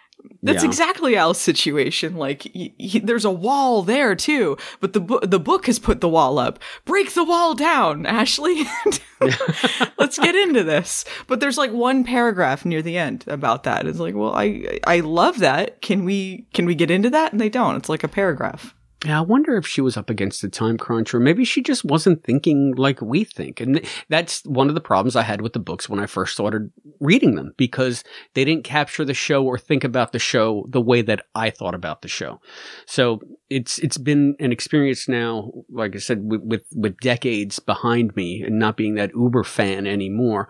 [0.42, 0.68] That's Yeah.
[0.68, 2.16] exactly Al's situation.
[2.16, 6.00] Like, y- y- there's a wall there too, but the bu- the book has put
[6.00, 6.58] the wall up.
[6.84, 8.64] Break the wall down, Ashley.
[9.98, 11.04] Let's get into this.
[11.26, 13.86] But there's like one paragraph near the end about that.
[13.86, 15.80] It's like, well, I I love that.
[15.82, 17.32] Can we can we get into that?
[17.32, 17.76] And they don't.
[17.76, 18.74] It's like a paragraph.
[19.04, 21.84] Yeah, I wonder if she was up against a time crunch or maybe she just
[21.84, 23.60] wasn't thinking like we think.
[23.60, 26.32] And th- that's one of the problems I had with the books when I first
[26.32, 28.04] started reading them because
[28.34, 31.74] they didn't capture the show or think about the show the way that I thought
[31.74, 32.40] about the show.
[32.86, 38.14] So it's it's been an experience now, like I said, with with, with decades behind
[38.16, 40.48] me and not being that uber fan anymore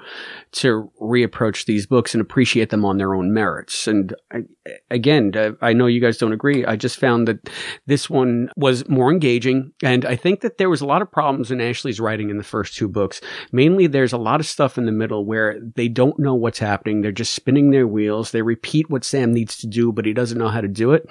[0.53, 3.87] to reapproach these books and appreciate them on their own merits.
[3.87, 4.45] And I,
[4.91, 6.65] again, uh, I know you guys don't agree.
[6.65, 7.51] I just found that
[7.85, 9.73] this one was more engaging.
[9.83, 12.45] And I think that there was a lot of problems in Ashley's writing in the
[12.45, 13.21] first two books.
[13.53, 17.03] Mainly, there's a lot of stuff in the middle where they don't know what's happening.
[17.03, 18.31] They're just spinning their wheels.
[18.31, 21.07] They repeat what Sam needs to do, but he doesn't know how to do it.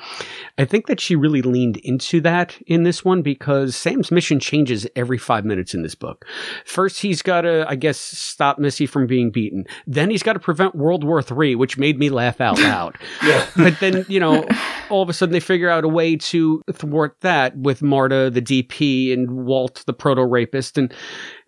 [0.57, 4.87] I think that she really leaned into that in this one because Sam's mission changes
[4.95, 6.25] every five minutes in this book.
[6.65, 9.65] First, he's got to, I guess, stop Missy from being beaten.
[9.87, 12.97] Then he's got to prevent World War III, which made me laugh out loud.
[13.55, 14.47] But then, you know,
[14.89, 18.41] all of a sudden they figure out a way to thwart that with Marta, the
[18.41, 20.77] DP, and Walt, the proto rapist.
[20.77, 20.93] And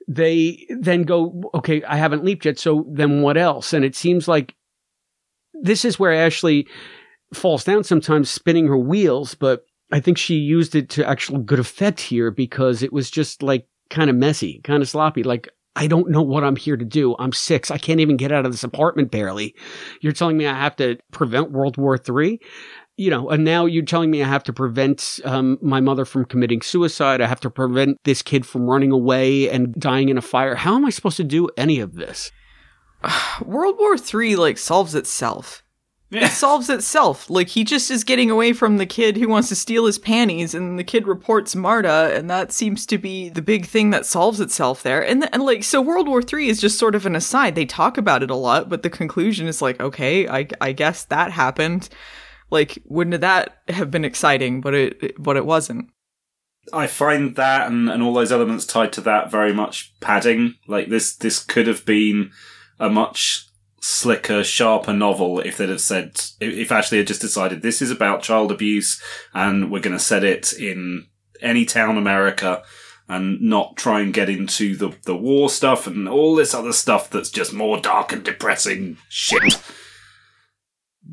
[0.07, 2.57] they then go, okay, I haven't leaped yet.
[2.57, 3.73] So then what else?
[3.73, 4.55] And it seems like
[5.61, 6.67] this is where Ashley
[7.33, 11.59] falls down sometimes spinning her wheels, but I think she used it to actual good
[11.59, 15.23] effect here because it was just like kind of messy, kind of sloppy.
[15.23, 17.15] Like, I don't know what I'm here to do.
[17.19, 17.69] I'm six.
[17.71, 19.55] I can't even get out of this apartment barely.
[20.01, 22.39] You're telling me I have to prevent World War III?
[22.97, 26.25] You know, and now you're telling me I have to prevent um, my mother from
[26.25, 27.21] committing suicide.
[27.21, 30.55] I have to prevent this kid from running away and dying in a fire.
[30.55, 32.31] How am I supposed to do any of this?
[33.45, 35.63] World War III like solves itself.
[36.09, 37.29] It solves itself.
[37.29, 40.53] Like he just is getting away from the kid who wants to steal his panties,
[40.53, 44.39] and the kid reports Marta, and that seems to be the big thing that solves
[44.39, 45.05] itself there.
[45.05, 47.55] And, and like so, World War Three is just sort of an aside.
[47.55, 51.03] They talk about it a lot, but the conclusion is like, okay, I I guess
[51.05, 51.89] that happened.
[52.49, 54.61] Like, wouldn't that have been exciting?
[54.61, 55.89] But it but it wasn't.
[56.73, 60.55] I find that and, and all those elements tied to that very much padding.
[60.67, 62.31] Like this, this could have been
[62.79, 63.47] a much
[63.87, 68.21] slicker, sharper novel if they'd have said, if Ashley had just decided this is about
[68.21, 69.01] child abuse
[69.33, 71.07] and we're going to set it in
[71.41, 72.63] any town America
[73.07, 77.09] and not try and get into the, the war stuff and all this other stuff
[77.09, 79.57] that's just more dark and depressing shit.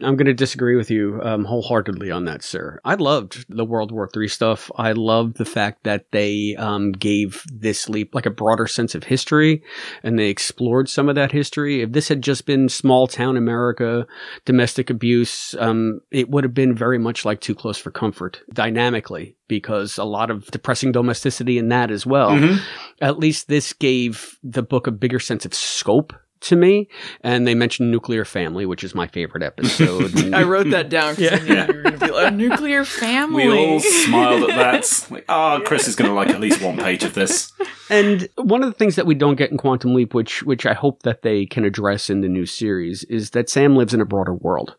[0.02, 2.80] I'm going to disagree with you um, wholeheartedly on that, sir.
[2.84, 4.70] I loved the World War III stuff.
[4.76, 9.04] I loved the fact that they um, gave this leap like a broader sense of
[9.04, 9.62] history
[10.02, 11.82] and they explored some of that history.
[11.82, 14.06] If this had just been small town America,
[14.44, 19.36] domestic abuse, um, it would have been very much like Too Close for Comfort dynamically
[19.48, 22.30] because a lot of depressing domesticity in that as well.
[22.30, 22.60] Mhm.
[23.00, 26.12] At least this gave the book a bigger sense of scope
[26.44, 26.88] to me.
[27.22, 30.34] And they mentioned nuclear family, which is my favorite episode.
[30.34, 31.66] I wrote that down because I knew Yeah.
[31.66, 33.48] you were going to be like oh, nuclear family.
[33.48, 34.84] We all smiled at that.
[35.10, 37.52] Like, oh, Chris is going to like at least one page of this.
[37.90, 40.72] And one of the things that we don't get in Quantum Leap, which which I
[40.72, 44.06] hope that they can address in the new series, is that Sam lives in a
[44.06, 44.74] broader world,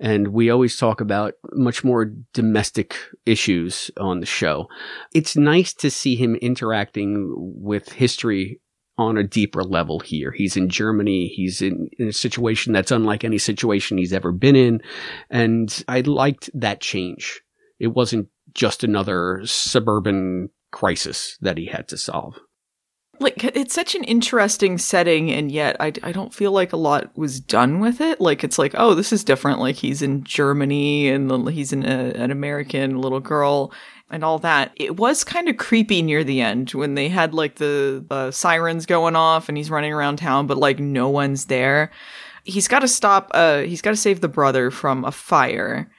[0.00, 2.96] and we always talk about much more domestic
[3.26, 4.66] issues on the show.
[5.14, 8.60] It's nice to see him interacting with history
[8.98, 10.32] on a deeper level here.
[10.32, 11.28] He's in Germany.
[11.28, 14.80] He's in, in a situation that's unlike any situation he's ever been in,
[15.30, 17.42] and I liked that change.
[17.78, 22.38] It wasn't just another suburban crisis that he had to solve.
[23.20, 27.16] Like it's such an interesting setting and yet I, I don't feel like a lot
[27.16, 28.20] was done with it.
[28.20, 29.60] Like it's like oh this is different.
[29.60, 33.72] Like he's in germany and he's in a, an american little girl
[34.10, 34.72] and all that.
[34.76, 39.16] It was kind of creepy near the end when they had like the, sirens going
[39.16, 41.90] off and he's running around town but like no one's there.
[42.44, 45.90] He's got to stop uh he's got to save the brother from a fire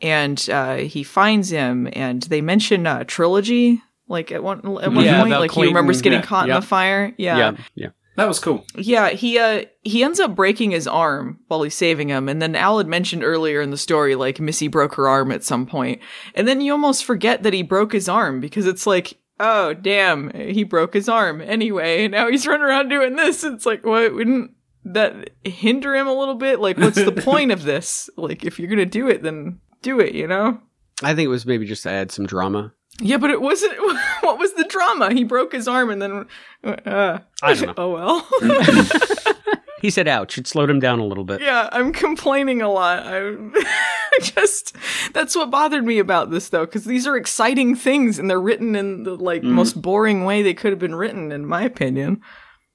[0.00, 5.04] and uh he finds him and they mention a trilogy like at one at one
[5.04, 6.60] Yeah, point about like he remembers getting yeah, caught in yeah.
[6.60, 7.36] the fire yeah.
[7.36, 7.88] yeah, yeah.
[8.16, 8.64] That was cool.
[8.74, 12.56] Yeah, he uh he ends up breaking his arm while he's saving him, and then
[12.56, 16.00] Al had mentioned earlier in the story like Missy broke her arm at some point,
[16.34, 20.30] and then you almost forget that he broke his arm because it's like, oh damn,
[20.30, 23.44] he broke his arm anyway, now he's running around doing this.
[23.44, 24.52] It's like, what wouldn't
[24.86, 26.58] that hinder him a little bit?
[26.58, 28.08] Like, what's the point of this?
[28.16, 30.58] Like, if you're gonna do it, then do it, you know?
[31.02, 32.72] I think it was maybe just to add some drama.
[33.00, 33.74] Yeah, but it wasn't.
[34.20, 35.12] What was the drama?
[35.12, 36.26] He broke his arm, and then
[36.64, 37.74] uh, I don't know.
[37.78, 38.28] Oh well.
[39.82, 41.42] He said, "Ouch!" It slowed him down a little bit.
[41.42, 43.02] Yeah, I'm complaining a lot.
[43.04, 44.74] I I just
[45.12, 48.74] that's what bothered me about this though, because these are exciting things and they're written
[48.74, 52.22] in the like most boring way they could have been written, in my opinion.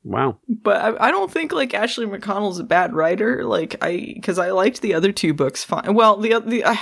[0.03, 0.37] Wow.
[0.47, 3.45] But I, I don't think like Ashley McConnell's a bad writer.
[3.45, 5.93] Like I, because I liked the other two books fine.
[5.93, 6.75] Well, the the uh,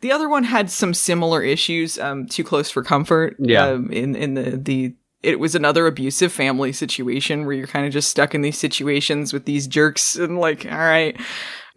[0.00, 1.98] the other one had some similar issues.
[1.98, 3.36] Um, too close for comfort.
[3.38, 3.66] Yeah.
[3.66, 7.92] Um, in in the the it was another abusive family situation where you're kind of
[7.92, 11.20] just stuck in these situations with these jerks and like, all right.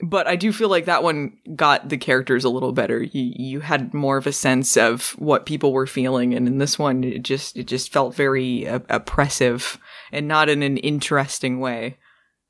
[0.01, 3.01] But I do feel like that one got the characters a little better.
[3.01, 6.77] You you had more of a sense of what people were feeling, and in this
[6.79, 9.77] one, it just it just felt very uh, oppressive
[10.11, 11.97] and not in an interesting way.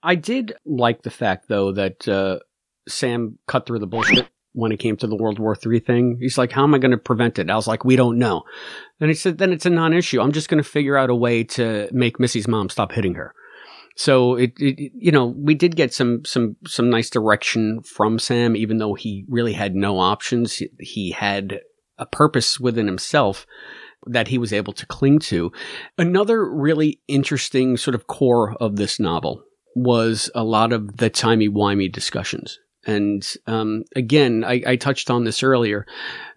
[0.01, 2.39] I did like the fact though that uh,
[2.87, 6.17] Sam cut through the bullshit when it came to the World War III thing.
[6.19, 8.43] He's like, "How am I going to prevent it?" I was like, "We don't know."
[8.99, 10.21] And he said, "Then it's a non-issue.
[10.21, 13.33] I'm just going to figure out a way to make Missy's mom stop hitting her."
[13.95, 18.55] So it, it, you know, we did get some some some nice direction from Sam,
[18.55, 20.55] even though he really had no options.
[20.55, 21.59] He, he had
[21.97, 23.45] a purpose within himself
[24.05, 25.51] that he was able to cling to.
[25.97, 29.43] Another really interesting sort of core of this novel
[29.75, 32.59] was a lot of the timey wimey discussions.
[32.85, 35.85] And um, again, I, I, touched on this earlier,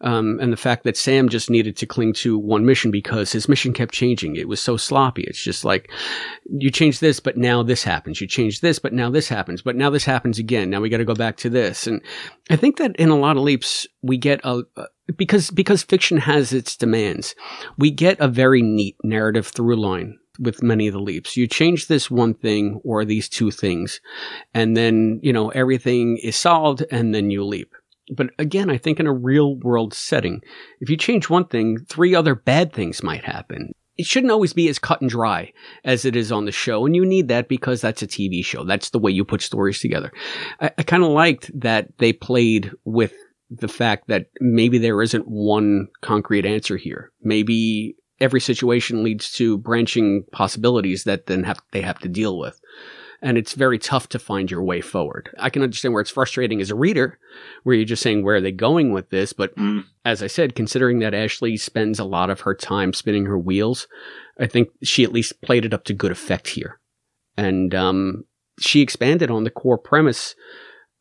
[0.00, 3.48] um, and the fact that Sam just needed to cling to one mission because his
[3.48, 4.36] mission kept changing.
[4.36, 5.24] It was so sloppy.
[5.24, 5.90] It's just like
[6.48, 8.20] you change this, but now this happens.
[8.20, 9.62] You change this, but now this happens.
[9.62, 10.70] But now this happens again.
[10.70, 11.86] Now we got to go back to this.
[11.86, 12.00] And
[12.48, 14.62] I think that in a lot of leaps, we get a,
[15.16, 17.34] because because fiction has its demands,
[17.76, 21.36] we get a very neat narrative through line with many of the leaps.
[21.36, 24.00] You change this one thing or these two things,
[24.54, 27.72] and then, you know, everything is solved and then you leap.
[28.14, 30.42] But again, I think in a real world setting,
[30.80, 33.72] if you change one thing, three other bad things might happen.
[33.96, 35.52] It shouldn't always be as cut and dry
[35.84, 36.84] as it is on the show.
[36.84, 38.62] And you need that because that's a TV show.
[38.62, 40.12] That's the way you put stories together.
[40.60, 43.14] I, I kind of liked that they played with
[43.50, 47.10] the fact that maybe there isn't one concrete answer here.
[47.22, 52.60] Maybe every situation leads to branching possibilities that then have they have to deal with.
[53.22, 55.30] And it's very tough to find your way forward.
[55.38, 57.18] I can understand where it's frustrating as a reader,
[57.62, 59.32] where you're just saying, where are they going with this?
[59.32, 59.84] But mm.
[60.04, 63.88] as I said, considering that Ashley spends a lot of her time spinning her wheels,
[64.38, 66.78] I think she at least played it up to good effect here.
[67.38, 68.24] And um,
[68.60, 70.34] she expanded on the core premise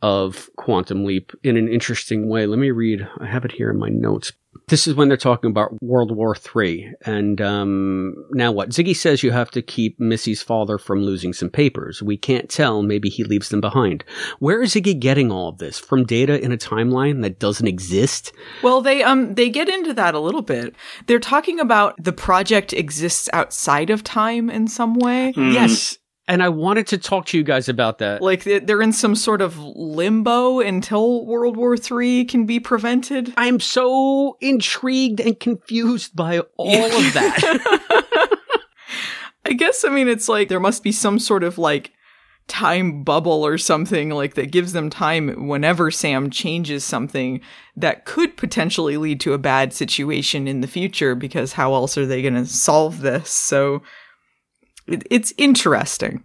[0.05, 2.45] of Quantum Leap in an interesting way.
[2.45, 4.33] Let me read, I have it here in my notes.
[4.67, 6.93] This is when they're talking about World War III.
[7.07, 8.69] And um, now what?
[8.69, 12.03] Ziggy says you have to keep Missy's father from losing some papers.
[12.03, 12.83] We can't tell.
[12.83, 14.03] Maybe he leaves them behind.
[14.37, 15.79] Where is Ziggy getting all of this?
[15.79, 18.31] From data in a timeline that doesn't exist?
[18.61, 20.75] Well, they um they get into that a little bit.
[21.07, 25.33] They're talking about the project exists outside of time in some way.
[25.35, 25.53] Mm.
[25.53, 25.97] Yes
[26.27, 28.21] and I wanted to talk to you guys about that.
[28.21, 33.33] Like they're in some sort of limbo until World War III can be prevented.
[33.37, 38.39] I'm so intrigued and confused by all of that.
[39.45, 41.91] I guess I mean it's like there must be some sort of like
[42.47, 47.41] time bubble or something like that gives them time whenever Sam changes something
[47.75, 52.05] that could potentially lead to a bad situation in the future because how else are
[52.05, 53.31] they going to solve this?
[53.31, 53.81] So
[54.87, 56.23] it's interesting.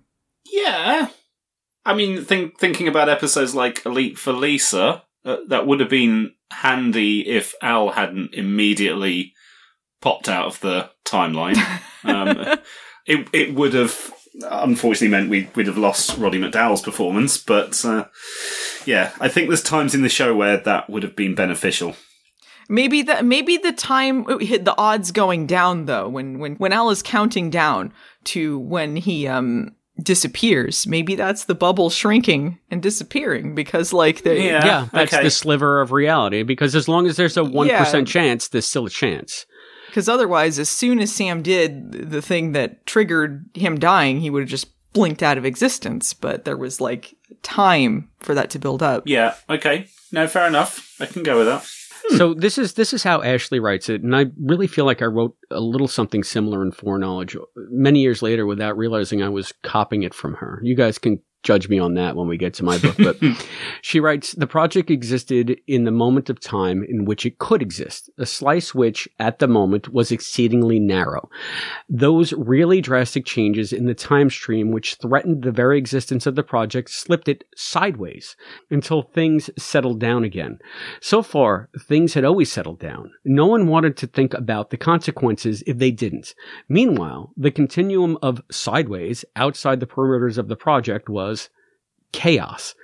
[0.51, 1.09] Yeah.
[1.85, 5.91] I mean, think, thinking about episodes like A Leap for Lisa, uh, that would have
[5.91, 9.35] been handy if Al hadn't immediately
[10.01, 11.59] popped out of the timeline.
[12.03, 12.59] Um,
[13.07, 14.11] it it would have
[14.43, 18.07] unfortunately meant we would have lost Roddy McDowall's performance, but uh,
[18.87, 21.97] yeah, I think there's times in the show where that would have been beneficial.
[22.69, 27.03] Maybe the maybe the time the odds going down though when when when Al is
[27.03, 27.93] counting down
[28.25, 30.87] to when he um disappears.
[30.87, 35.23] Maybe that's the bubble shrinking and disappearing because like the yeah, yeah that's okay.
[35.23, 38.05] the sliver of reality because as long as there's a 1% yeah.
[38.05, 39.47] chance there's still a chance.
[39.87, 44.43] Because otherwise as soon as Sam did the thing that triggered him dying, he would
[44.43, 48.83] have just blinked out of existence, but there was like time for that to build
[48.83, 49.05] up.
[49.07, 49.89] Yeah, okay.
[50.12, 50.97] No, fair enough.
[51.01, 51.68] I can go with that.
[52.09, 52.17] Hmm.
[52.17, 55.07] So this is this is how Ashley writes it, and I really feel like I
[55.07, 60.03] wrote a little something similar in foreknowledge many years later without realizing I was copying
[60.03, 60.61] it from her.
[60.63, 62.97] You guys can judge me on that when we get to my book.
[62.99, 63.16] But
[63.82, 68.11] she writes, the project existed in the moment of time in which it could exist,
[68.18, 71.28] a slice which at the moment was exceedingly narrow.
[71.88, 76.43] Those really drastic changes in the time stream which threatened the very existence of the
[76.43, 78.36] project slipped it sideways
[78.70, 80.59] until things settled down again.
[81.01, 83.12] So far, things had always settled down.
[83.24, 86.34] No one wanted to think about the consequences if they didn't.
[86.68, 91.30] Meanwhile, the continuum of sideways outside the perimeters of the project was
[92.13, 92.75] chaos.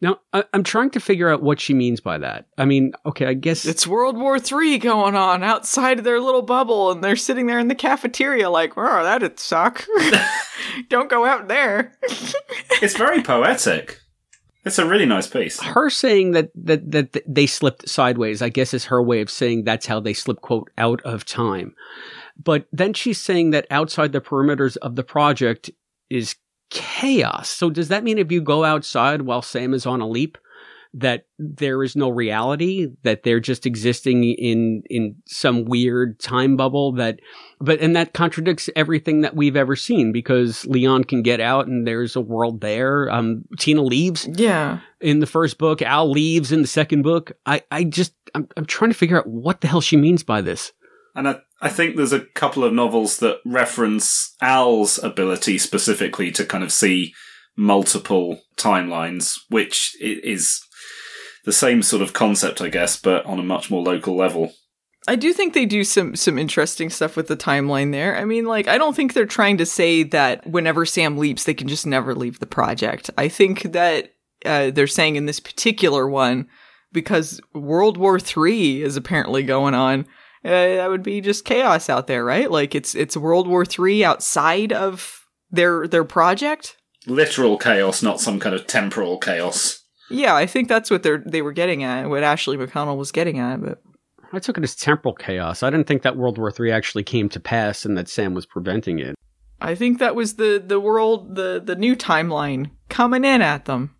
[0.00, 2.46] Now, I, am trying to figure out what she means by that.
[2.56, 6.42] I mean, okay, I guess it's World War Three going on outside of their little
[6.42, 9.84] bubble, and they're sitting there in the cafeteria, like, "Oh, that'd suck.
[10.88, 11.94] Don't go out there."
[12.80, 13.98] it's very poetic.
[14.64, 15.60] It's a really nice piece.
[15.60, 19.64] Her saying that, that that they slipped sideways, I guess, is her way of saying
[19.64, 21.74] that's how they slip quote out of time.
[22.40, 25.70] But then she's saying that outside the perimeters of the project
[26.08, 26.36] is
[26.70, 27.48] chaos.
[27.48, 30.38] So does that mean if you go outside while Sam is on a leap,
[30.94, 36.92] that there is no reality, that they're just existing in in some weird time bubble
[36.92, 37.20] that
[37.60, 41.86] but and that contradicts everything that we've ever seen because Leon can get out and
[41.86, 43.10] there's a world there.
[43.10, 44.26] Um Tina leaves.
[44.32, 44.80] Yeah.
[45.00, 47.32] In the first book, Al leaves in the second book.
[47.44, 50.40] I I just I'm I'm trying to figure out what the hell she means by
[50.40, 50.72] this.
[51.14, 56.44] And I, I think there's a couple of novels that reference Al's ability specifically to
[56.44, 57.14] kind of see
[57.56, 60.60] multiple timelines, which is
[61.44, 64.52] the same sort of concept, I guess, but on a much more local level.
[65.08, 68.16] I do think they do some some interesting stuff with the timeline there.
[68.16, 71.54] I mean, like I don't think they're trying to say that whenever Sam leaps, they
[71.54, 73.10] can just never leave the project.
[73.16, 74.12] I think that
[74.44, 76.46] uh, they're saying in this particular one,
[76.92, 80.06] because World War Three is apparently going on,
[80.44, 82.50] uh, that would be just chaos out there, right?
[82.50, 86.76] Like it's it's World War Three outside of their their project.
[87.06, 89.82] Literal chaos, not some kind of temporal chaos.
[90.10, 93.38] Yeah, I think that's what they're they were getting at, what Ashley McConnell was getting
[93.38, 93.82] at, but
[94.32, 95.62] I took it as temporal chaos.
[95.62, 98.46] I didn't think that World War Three actually came to pass and that Sam was
[98.46, 99.14] preventing it.
[99.60, 103.94] I think that was the the world the the new timeline coming in at them.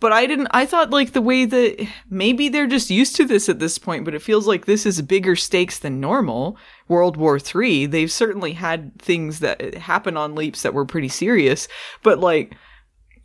[0.00, 3.48] But I didn't I thought like the way that maybe they're just used to this
[3.48, 6.56] at this point, but it feels like this is bigger stakes than normal.
[6.88, 11.08] World War 3, they've certainly had things that eh, happen on leaps that were pretty
[11.08, 11.68] serious,
[12.02, 12.54] but like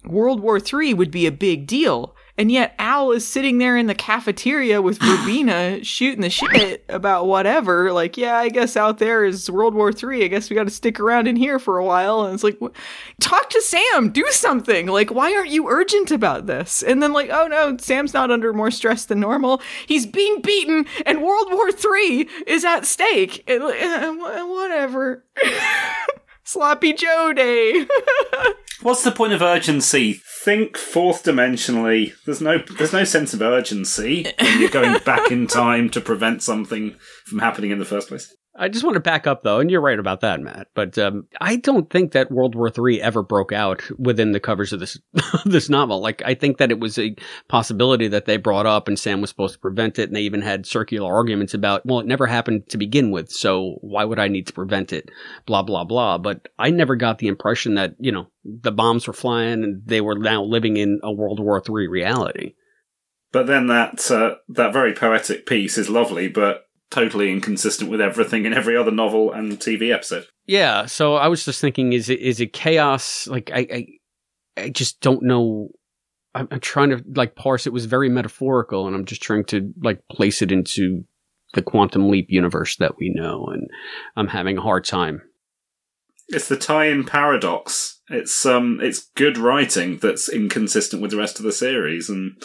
[0.06, 2.16] World War 3 would be a big deal.
[2.38, 7.28] And yet Al is sitting there in the cafeteria with Verbena shooting the shit about
[7.28, 7.92] whatever.
[7.92, 10.24] Like, yeah, I guess out there is World War Three.
[10.24, 12.24] I guess we got to stick around in here for a while.
[12.24, 12.76] And it's like, wh-
[13.22, 14.88] talk to Sam, do something.
[14.88, 16.82] Like, why aren't you urgent about this?
[16.82, 19.62] And then like, oh no, Sam's not under more stress than normal.
[19.86, 23.44] He's being beaten, and World War Three is at stake.
[23.48, 25.24] And, uh, whatever.
[26.44, 27.88] Sloppy Joe Day.
[28.84, 30.20] What's the point of urgency?
[30.44, 32.12] Think fourth dimensionally.
[32.26, 36.44] There's no there's no sense of urgency when you're going back in time to prevent
[36.44, 38.36] something from happening in the first place.
[38.56, 40.68] I just want to back up though, and you're right about that, Matt.
[40.76, 44.72] But um, I don't think that World War III ever broke out within the covers
[44.72, 45.00] of this
[45.46, 46.00] this novel.
[46.02, 47.16] Like I think that it was a
[47.48, 50.44] possibility that they brought up, and Sam was supposed to prevent it, and they even
[50.44, 54.28] had circular arguments about, well, it never happened to begin with, so why would I
[54.28, 55.10] need to prevent it?
[55.48, 56.20] Blah blah blah.
[56.20, 60.02] But I never got the impression that you know the bombs were flying and they
[60.02, 62.54] were now living in a World War III reality.
[63.32, 68.46] But then that uh, that very poetic piece is lovely, but totally inconsistent with everything
[68.46, 70.28] in every other novel and TV episode.
[70.46, 73.28] Yeah, so I was just thinking, is it is it chaos?
[73.28, 73.88] Like I I,
[74.58, 75.70] I just don't know.
[76.36, 77.66] I'm, I'm trying to like parse.
[77.66, 81.04] It was very metaphorical, and I'm just trying to like place it into
[81.54, 83.68] the quantum leap universe that we know, and
[84.16, 85.24] I'm having a hard time.
[86.30, 88.02] It's the tie-in paradox.
[88.10, 92.42] It's um, it's good writing that's inconsistent with the rest of the series, and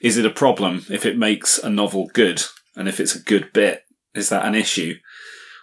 [0.00, 2.42] is it a problem if it makes a novel good,
[2.76, 3.82] and if it's a good bit,
[4.14, 4.94] is that an issue?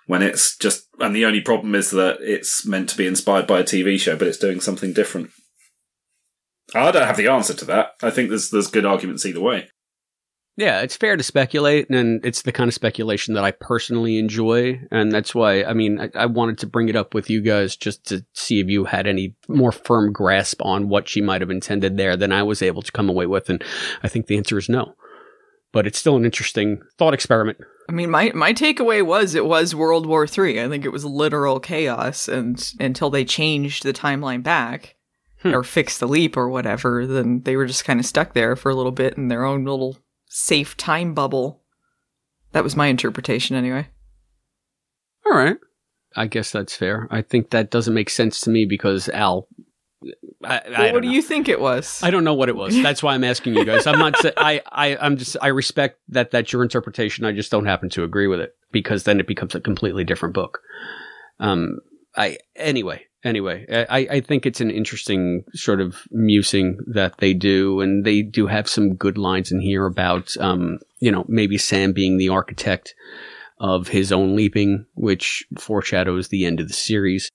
[0.07, 3.61] When it's just, and the only problem is that it's meant to be inspired by
[3.61, 5.31] a TV show, but it's doing something different.
[6.73, 7.91] I don't have the answer to that.
[8.01, 9.69] I think there's there's good arguments either way.
[10.57, 14.79] Yeah, it's fair to speculate, and it's the kind of speculation that I personally enjoy,
[14.89, 17.75] and that's why I mean I, I, wanted to bring it up with you guys
[17.75, 21.49] just to see if you had any more firm grasp on what she might have
[21.49, 23.63] intended there than I was able to come away with, and
[24.01, 24.95] I think the answer is no.
[25.73, 27.57] But it's still an interesting thought experiment.
[27.87, 30.61] I mean, my my takeaway was it was World War Three.
[30.61, 34.95] I think it was literal chaos, and until they changed the timeline back
[35.41, 35.53] hmm.
[35.53, 38.69] or fixed the leap or whatever, then they were just kind of stuck there for
[38.69, 41.61] a little bit in their own little safe time bubble.
[42.53, 43.87] That was my interpretation, anyway.
[45.25, 45.57] All right.
[46.15, 47.07] I guess that's fair.
[47.11, 49.47] I think that doesn't make sense to me because Al.
[50.43, 51.13] I, well, what do know.
[51.13, 52.01] you think it was?
[52.03, 52.79] I don't know what it was.
[52.81, 53.87] That's why I'm asking you guys.
[53.87, 54.15] I'm not.
[54.37, 54.97] I, I.
[54.97, 55.37] I'm just.
[55.41, 56.31] I respect that.
[56.31, 57.25] That's your interpretation.
[57.25, 60.35] I just don't happen to agree with it because then it becomes a completely different
[60.35, 60.61] book.
[61.39, 61.79] Um.
[62.15, 62.37] I.
[62.55, 68.05] Anyway anyway, I, I think it's an interesting sort of musing that they do, and
[68.05, 72.17] they do have some good lines in here about, um, you know, maybe Sam being
[72.17, 72.93] the architect
[73.59, 77.29] of his own leaping, which foreshadows the end of the series.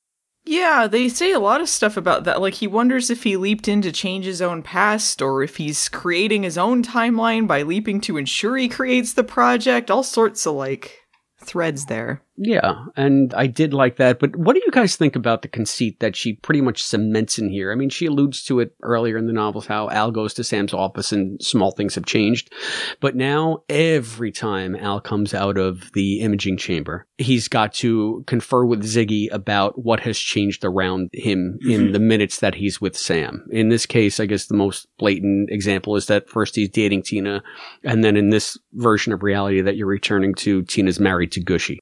[0.45, 2.41] Yeah, they say a lot of stuff about that.
[2.41, 5.89] Like, he wonders if he leaped in to change his own past, or if he's
[5.89, 9.91] creating his own timeline by leaping to ensure he creates the project.
[9.91, 10.99] All sorts of, like,
[11.39, 12.23] threads there.
[12.43, 14.19] Yeah, and I did like that.
[14.19, 17.51] But what do you guys think about the conceit that she pretty much cements in
[17.51, 17.71] here?
[17.71, 20.73] I mean, she alludes to it earlier in the novels how Al goes to Sam's
[20.73, 22.51] office and small things have changed.
[22.99, 28.65] But now, every time Al comes out of the imaging chamber, he's got to confer
[28.65, 31.71] with Ziggy about what has changed around him mm-hmm.
[31.71, 33.47] in the minutes that he's with Sam.
[33.51, 37.43] In this case, I guess the most blatant example is that first he's dating Tina,
[37.85, 41.81] and then in this version of reality that you're returning to, Tina's married to Gooshie.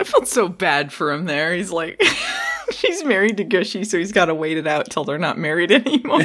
[0.00, 1.54] I felt so bad for him there.
[1.54, 2.02] He's like,
[2.70, 5.72] she's married to Gooshie, so he's got to wait it out till they're not married
[5.72, 6.22] anymore.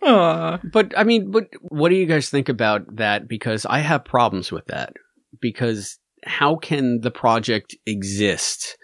[0.72, 3.28] but I mean, but what do you guys think about that?
[3.28, 4.92] Because I have problems with that.
[5.40, 8.76] Because how can the project exist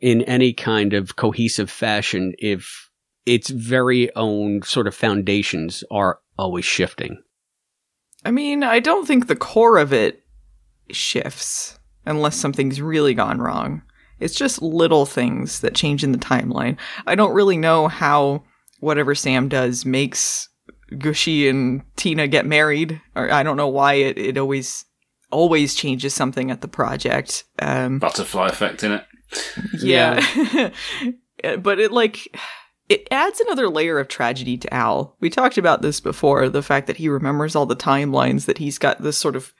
[0.00, 2.90] in any kind of cohesive fashion if
[3.26, 7.22] its very own sort of foundations are always shifting?
[8.24, 10.22] I mean, I don't think the core of it
[10.90, 13.82] shifts unless something's really gone wrong.
[14.20, 16.78] It's just little things that change in the timeline.
[17.06, 18.44] I don't really know how
[18.80, 20.48] whatever Sam does makes
[20.92, 24.84] Gooshie and Tina get married, or I don't know why it, it always
[25.30, 27.44] always changes something at the project.
[27.58, 29.04] Um, Butterfly effect in it.
[29.80, 30.70] yeah.
[31.58, 32.36] but it like
[32.88, 35.16] it adds another layer of tragedy to Al.
[35.20, 38.78] We talked about this before, the fact that he remembers all the timelines that he's
[38.78, 39.52] got this sort of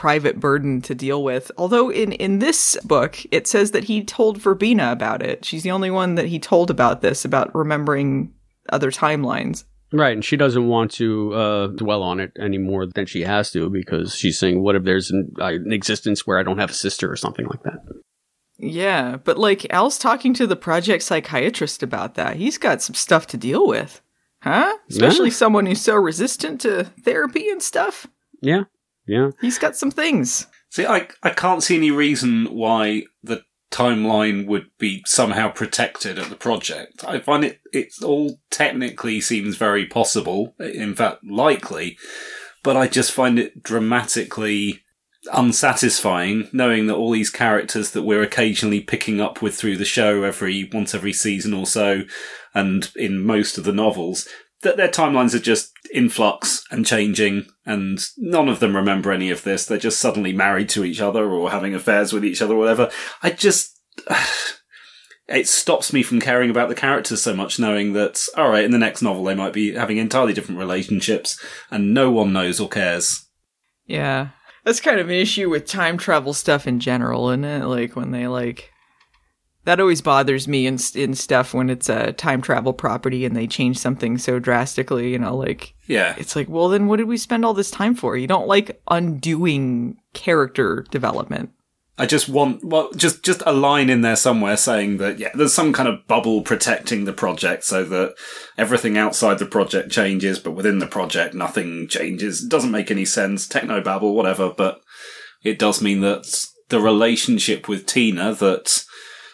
[0.00, 1.52] private burden to deal with.
[1.58, 5.44] Although in in this book it says that he told Verbena about it.
[5.44, 8.32] She's the only one that he told about this about remembering
[8.70, 9.64] other timelines.
[9.92, 13.50] Right, and she doesn't want to uh, dwell on it any more than she has
[13.50, 16.70] to because she's saying, "What if there's an, uh, an existence where I don't have
[16.70, 17.80] a sister or something like that?"
[18.58, 22.36] Yeah, but like Al's talking to the project psychiatrist about that.
[22.36, 24.00] He's got some stuff to deal with.
[24.42, 24.72] Huh?
[24.88, 25.34] Especially Yeah.
[25.42, 28.06] someone who's so resistant to therapy and stuff.
[28.40, 28.62] Yeah,
[29.06, 29.30] yeah.
[29.40, 30.46] He's got some things.
[30.70, 36.28] See, I I can't see any reason why the timeline would be somehow protected at
[36.28, 37.04] the project.
[37.04, 41.98] I find it it all technically seems very possible, in fact likely,
[42.62, 44.82] but I just find it dramatically
[45.32, 50.22] unsatisfying knowing that all these characters that we're occasionally picking up with through the show
[50.22, 52.02] every once every season or so
[52.54, 54.26] and in most of the novels
[54.62, 59.30] that their timelines are just in flux and changing, and none of them remember any
[59.30, 59.66] of this.
[59.66, 62.90] They're just suddenly married to each other or having affairs with each other or whatever.
[63.22, 63.78] I just.
[65.32, 68.78] It stops me from caring about the characters so much, knowing that, alright, in the
[68.78, 71.40] next novel they might be having entirely different relationships,
[71.70, 73.28] and no one knows or cares.
[73.86, 74.30] Yeah.
[74.64, 77.64] That's kind of an issue with time travel stuff in general, isn't it?
[77.64, 78.72] Like when they like
[79.64, 83.46] that always bothers me in in stuff when it's a time travel property and they
[83.46, 86.14] change something so drastically, you know, like Yeah.
[86.18, 88.16] it's like, well then what did we spend all this time for?
[88.16, 91.50] You don't like undoing character development.
[91.98, 95.52] I just want well, just just a line in there somewhere saying that yeah, there's
[95.52, 98.14] some kind of bubble protecting the project so that
[98.56, 102.42] everything outside the project changes, but within the project nothing changes.
[102.44, 103.46] It doesn't make any sense.
[103.46, 104.80] Techno babble, whatever, but
[105.42, 108.84] it does mean that the relationship with Tina that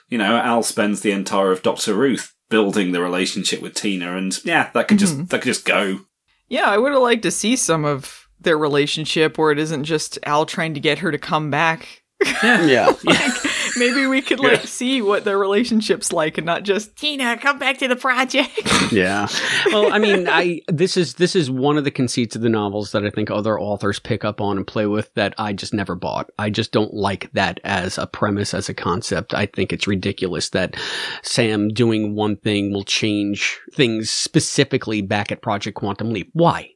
[0.09, 4.39] you know Al spends the entire of Doctor Ruth building the relationship with Tina, and
[4.45, 5.25] yeah, that could just mm-hmm.
[5.27, 6.01] that could just go.
[6.49, 10.19] Yeah, I would have liked to see some of their relationship where it isn't just
[10.25, 12.05] Al trying to get her to come back.
[12.43, 12.95] Yeah.
[13.05, 13.33] like
[13.77, 17.79] maybe we could like see what their relationship's like and not just Tina, come back
[17.79, 18.61] to the project.
[18.93, 19.29] yeah.
[19.67, 22.93] Well, I mean, I this is this is one of the conceits of the novels
[22.93, 25.95] that I think other authors pick up on and play with that I just never
[25.95, 26.31] bought.
[26.39, 29.35] I just don't like that as a premise, as a concept.
[29.35, 30.77] I think it's ridiculous that
[31.23, 36.31] Sam doing one thing will change things specifically back at Project Quantum Leap.
[36.33, 36.71] Why?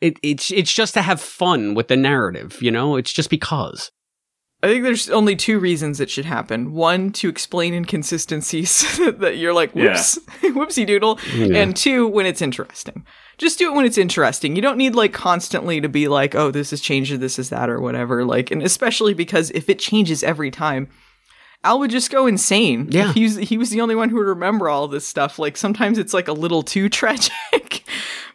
[0.00, 2.96] It, it's it's just to have fun with the narrative, you know.
[2.96, 3.92] It's just because.
[4.62, 6.72] I think there's only two reasons it should happen.
[6.72, 11.18] One, to explain inconsistencies that you're like, whoops, whoopsie doodle.
[11.34, 11.58] Yeah.
[11.58, 13.04] And two, when it's interesting.
[13.38, 14.54] Just do it when it's interesting.
[14.54, 17.50] You don't need like constantly to be like, oh, this has changed or this is
[17.50, 18.24] that or whatever.
[18.24, 20.88] Like, and especially because if it changes every time,
[21.64, 22.86] Al would just go insane.
[22.90, 23.12] Yeah.
[23.12, 25.40] He was, he was the only one who would remember all this stuff.
[25.40, 27.84] Like, sometimes it's like a little too tragic.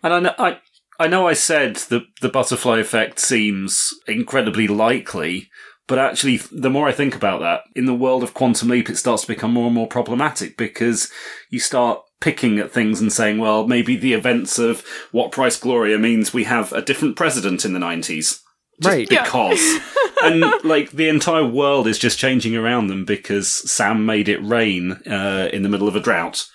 [0.04, 0.60] And I know, I,
[1.00, 5.50] I know I said that the butterfly effect seems incredibly likely,
[5.88, 8.98] but actually, the more I think about that, in the world of Quantum Leap, it
[8.98, 11.10] starts to become more and more problematic because
[11.50, 15.98] you start picking at things and saying, well, maybe the events of What Price Gloria
[15.98, 18.08] means we have a different president in the 90s.
[18.08, 18.44] Just
[18.84, 19.10] Right.
[19.10, 19.24] Yeah.
[19.24, 19.80] Because.
[20.24, 24.94] and, like, the entire world is just changing around them because Sam made it rain
[25.08, 26.46] uh, in the middle of a drought.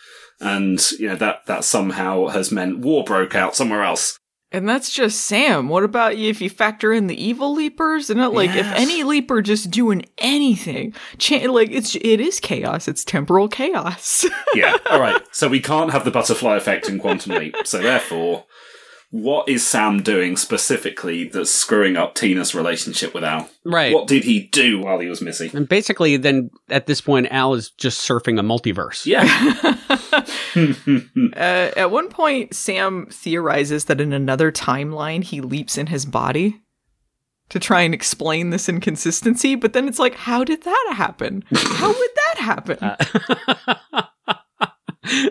[0.41, 4.19] And, you know, that, that somehow has meant war broke out somewhere else.
[4.53, 5.69] And that's just Sam.
[5.69, 8.11] What about you if you factor in the evil leapers?
[8.11, 12.87] And not like if any leaper just doing anything, cha- like it's it is chaos.
[12.87, 14.27] It's temporal chaos.
[14.55, 14.77] yeah.
[14.91, 15.21] All right.
[15.33, 17.57] So we can't have the butterfly effect in Quantum Leap.
[17.65, 18.45] So therefore,
[19.13, 23.47] what is Sam doing specifically that's screwing up Tina's relationship with Al?
[23.63, 23.93] Right.
[23.93, 25.55] What did he do while he was missing?
[25.55, 29.05] and basically, then at this point, Al is just surfing a multiverse.
[29.05, 29.23] Yeah.
[31.37, 36.63] uh, at one point, Sam theorizes that in another timeline he leaps in his body
[37.51, 39.57] to try and explain this inconsistency.
[39.57, 41.45] But then it's like, how did that happen?
[41.53, 42.79] How would that happen?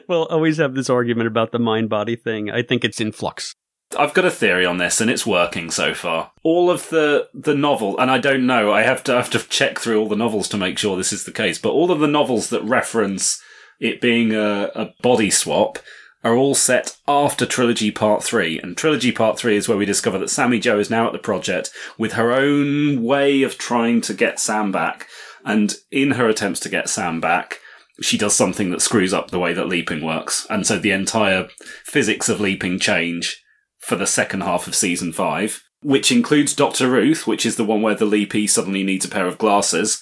[0.08, 2.52] we'll always have this argument about the mind body thing.
[2.52, 3.56] I think it's in flux.
[3.98, 6.32] I've got a theory on this, and it's working so far.
[6.44, 8.72] All of the the novel, and I don't know.
[8.72, 11.26] I have to have to check through all the novels to make sure this is
[11.26, 11.60] the case.
[11.60, 13.42] But all of the novels that reference
[13.82, 15.80] it being a, a body swap
[16.24, 18.60] are all set after Trilogy Part 3.
[18.60, 21.20] And Trilogy Part 3 is where we discover that Sammy Jo is now at the
[21.20, 25.08] project with her own way of trying to get Sam back.
[25.44, 27.60] And in her attempts to get Sam back,
[28.02, 30.46] she does something that screws up the way that leaping works.
[30.50, 31.50] And so the entire
[31.84, 33.44] physics of leaping change
[33.92, 37.82] for the second half of season five, which includes Doctor Ruth, which is the one
[37.82, 40.02] where the Leapee suddenly needs a pair of glasses,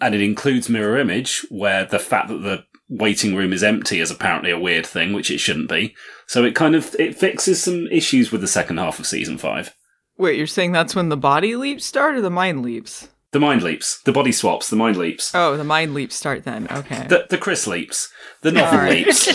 [0.00, 4.10] and it includes Mirror Image, where the fact that the waiting room is empty is
[4.10, 5.94] apparently a weird thing, which it shouldn't be.
[6.26, 9.74] So it kind of it fixes some issues with the second half of season five.
[10.16, 13.08] Wait, you're saying that's when the body leaps start or the mind leaps?
[13.32, 16.68] The mind leaps, the body swaps, the mind leaps, Oh, the mind leaps start then.
[16.70, 17.06] Okay.
[17.06, 18.08] the the Chris leaps,
[18.40, 19.04] the novel Alright.
[19.08, 19.28] leaps.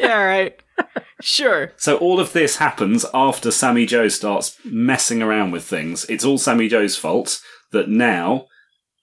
[0.00, 0.60] yeah, all right.
[1.26, 1.72] Sure.
[1.78, 6.04] So all of this happens after Sammy Jo starts messing around with things.
[6.10, 7.40] It's all Sammy Jo's fault
[7.72, 8.46] that now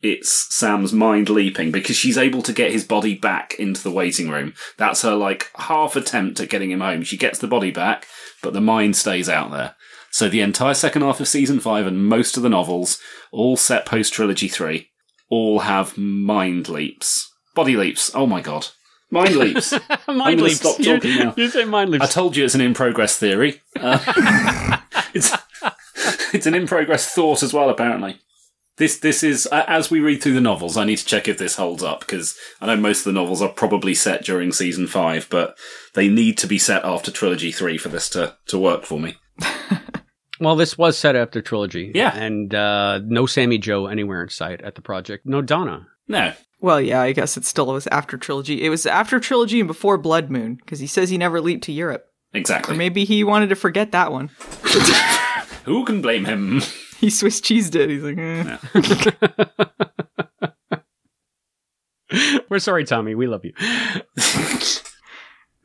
[0.04, 4.30] it's Sam's mind leaping because she's able to get his body back into the waiting
[4.30, 4.54] room.
[4.78, 7.02] That's her like half attempt at getting him home.
[7.02, 8.06] She gets the body back,
[8.44, 9.76] but the mind stays out there.
[10.12, 13.00] So the entire second half of season five and most of the novels,
[13.32, 14.92] all set post trilogy three,
[15.28, 17.28] all have mind leaps.
[17.56, 18.12] Body leaps.
[18.14, 18.68] Oh my god.
[19.12, 19.72] Mind leaps.
[20.08, 20.56] mind gonna leaps.
[20.62, 21.34] stop You- talking now.
[21.38, 22.04] You say mind leaps.
[22.04, 23.62] I told you it's an in progress theory.
[23.80, 24.78] Uh,
[25.14, 25.32] it's
[26.34, 27.70] it's an in progress thought as well.
[27.70, 28.20] Apparently,
[28.78, 30.78] this this is uh, as we read through the novels.
[30.78, 33.42] I need to check if this holds up because I know most of the novels
[33.42, 35.58] are probably set during season five, but
[35.94, 39.16] they need to be set after trilogy three for this to to work for me.
[40.40, 41.92] Well, this was set after trilogy.
[41.94, 42.16] Yeah.
[42.16, 45.24] And uh, no Sammy Jo anywhere in sight at the project.
[45.24, 45.86] No Donna.
[46.08, 48.64] No, Well, yeah, I guess it still was after trilogy.
[48.64, 51.72] It was after trilogy and before Blood Moon because he says he never leaped to
[51.72, 52.06] Europe.
[52.34, 52.78] Or exactly.
[52.78, 54.28] maybe he wanted to forget that one.
[55.66, 56.62] Who can blame him?
[57.02, 57.90] He Swiss cheesed it.
[57.90, 58.58] He's like, eh.
[62.48, 63.16] We're sorry, Tommy.
[63.16, 63.54] We love you.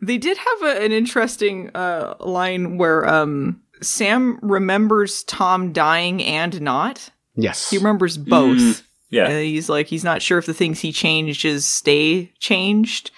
[0.00, 6.58] They did have a, an interesting uh, line where um, Sam remembers Tom dying and
[6.62, 7.10] not.
[7.34, 7.68] Yes.
[7.68, 8.56] He remembers both.
[8.56, 8.82] Mm,
[9.16, 9.28] yeah.
[9.28, 13.10] Uh, he's like, he's not sure if the things he changed changes stay changed.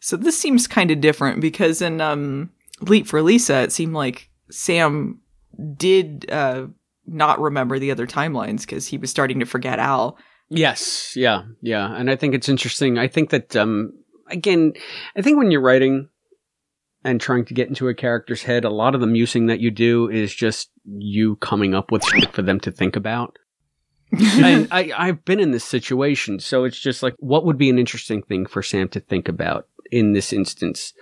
[0.00, 2.50] So this seems kind of different because in um,
[2.80, 5.20] Leap for Lisa, it seemed like Sam
[5.76, 6.66] did uh,
[7.06, 10.18] not remember the other timelines because he was starting to forget Al.
[10.48, 12.98] Yes, yeah, yeah, and I think it's interesting.
[12.98, 13.92] I think that um,
[14.30, 14.74] again,
[15.16, 16.08] I think when you're writing
[17.02, 19.72] and trying to get into a character's head, a lot of the musing that you
[19.72, 23.36] do is just you coming up with shit for them to think about.
[24.12, 27.78] And I, I've been in this situation, so it's just like, what would be an
[27.78, 30.92] interesting thing for Sam to think about in this instance?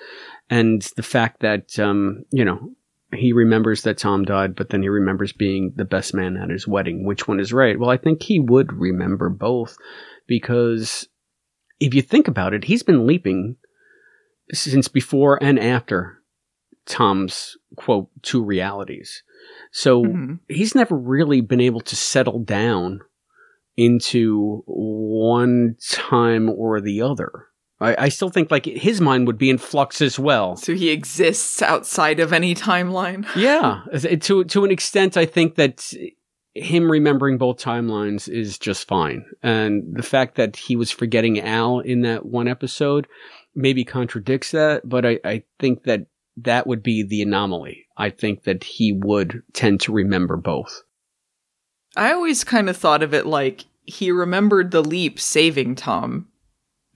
[0.50, 2.70] And the fact that, um, you know,
[3.12, 6.66] he remembers that Tom died, but then he remembers being the best man at his
[6.66, 7.04] wedding.
[7.04, 7.78] Which one is right?
[7.78, 9.76] Well, I think he would remember both
[10.26, 11.08] because
[11.80, 13.56] if you think about it, he's been leaping
[14.52, 16.18] since before and after
[16.86, 19.22] Tom's quote, two realities.
[19.72, 20.38] So Mhm.
[20.48, 23.00] he's never really been able to settle down
[23.76, 27.46] into one time or the other.
[27.80, 30.56] I, I still think like his mind would be in flux as well.
[30.56, 33.26] So he exists outside of any timeline.
[33.36, 33.80] Yeah,
[34.20, 35.92] to to an extent, I think that
[36.54, 41.80] him remembering both timelines is just fine, and the fact that he was forgetting Al
[41.80, 43.08] in that one episode
[43.56, 46.06] maybe contradicts that, but I, I think that
[46.36, 47.86] that would be the anomaly.
[47.96, 50.82] I think that he would tend to remember both.
[51.96, 56.28] I always kind of thought of it like he remembered the leap saving Tom.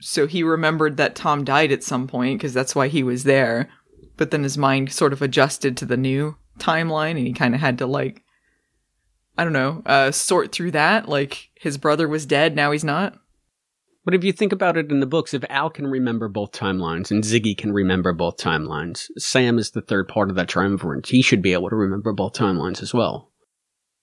[0.00, 3.68] So he remembered that Tom died at some point because that's why he was there.
[4.16, 7.60] But then his mind sort of adjusted to the new timeline and he kind of
[7.60, 8.22] had to like
[9.36, 13.16] I don't know, uh sort through that like his brother was dead, now he's not.
[14.04, 17.10] But if you think about it in the books, if Al can remember both timelines
[17.10, 21.06] and Ziggy can remember both timelines, Sam is the third part of that triumvirate.
[21.06, 23.32] He should be able to remember both timelines as well.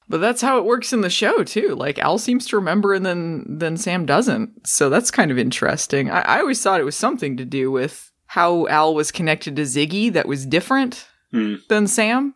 [0.08, 1.70] But that's how it works in the show too.
[1.76, 4.68] Like Al seems to remember and then then Sam doesn't.
[4.68, 6.12] So that's kind of interesting.
[6.12, 9.64] I, I always thought it was something to do with how Al was connected to
[9.64, 11.56] Ziggy that was different Hmm.
[11.70, 12.36] than Sam.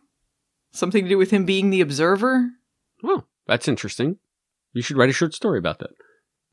[0.72, 2.48] Something to do with him being the observer.
[3.04, 4.16] Oh, that's interesting.
[4.72, 5.90] You should write a short story about that.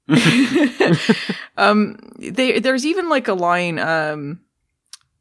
[1.58, 4.40] um they, there's even like a line um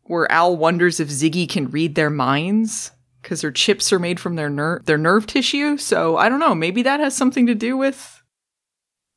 [0.05, 4.37] where Al wonders if Ziggy can read their minds because their chips are made from
[4.37, 5.76] their nerve their nerve tissue.
[5.76, 8.22] So I don't know, maybe that has something to do with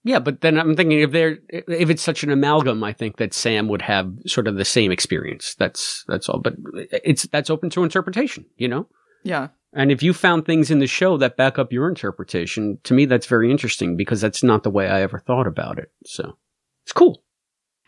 [0.03, 3.33] Yeah, but then I'm thinking if they're if it's such an amalgam, I think that
[3.33, 5.55] Sam would have sort of the same experience.
[5.59, 6.39] That's that's all.
[6.39, 6.55] But
[7.03, 8.87] it's that's open to interpretation, you know.
[9.23, 9.49] Yeah.
[9.71, 13.05] And if you found things in the show that back up your interpretation, to me
[13.05, 15.91] that's very interesting because that's not the way I ever thought about it.
[16.05, 16.37] So
[16.83, 17.21] it's cool.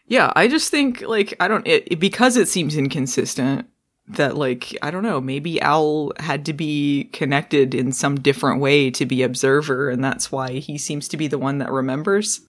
[0.05, 3.67] Yeah, I just think like I don't it, it- because it seems inconsistent
[4.09, 8.91] that like I don't know, maybe Al had to be connected in some different way
[8.91, 12.41] to be observer and that's why he seems to be the one that remembers.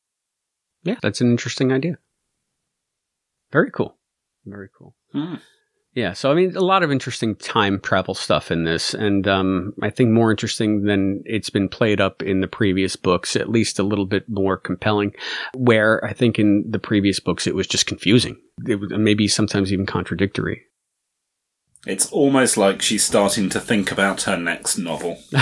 [0.83, 1.97] Yeah, that's an interesting idea.
[3.51, 3.97] Very cool.
[4.45, 4.95] Very cool.
[5.13, 5.37] Hmm.
[5.95, 9.75] Yeah, so I mean, a lot of interesting time travel stuff in this, and um,
[9.83, 13.79] I think more interesting than it's been played up in the previous books, at least
[13.79, 15.13] a little bit more compelling.
[15.55, 19.71] Where I think in the previous books it was just confusing, it was maybe sometimes
[19.71, 20.63] even contradictory.
[21.87, 25.19] It's almost like she's starting to think about her next novel.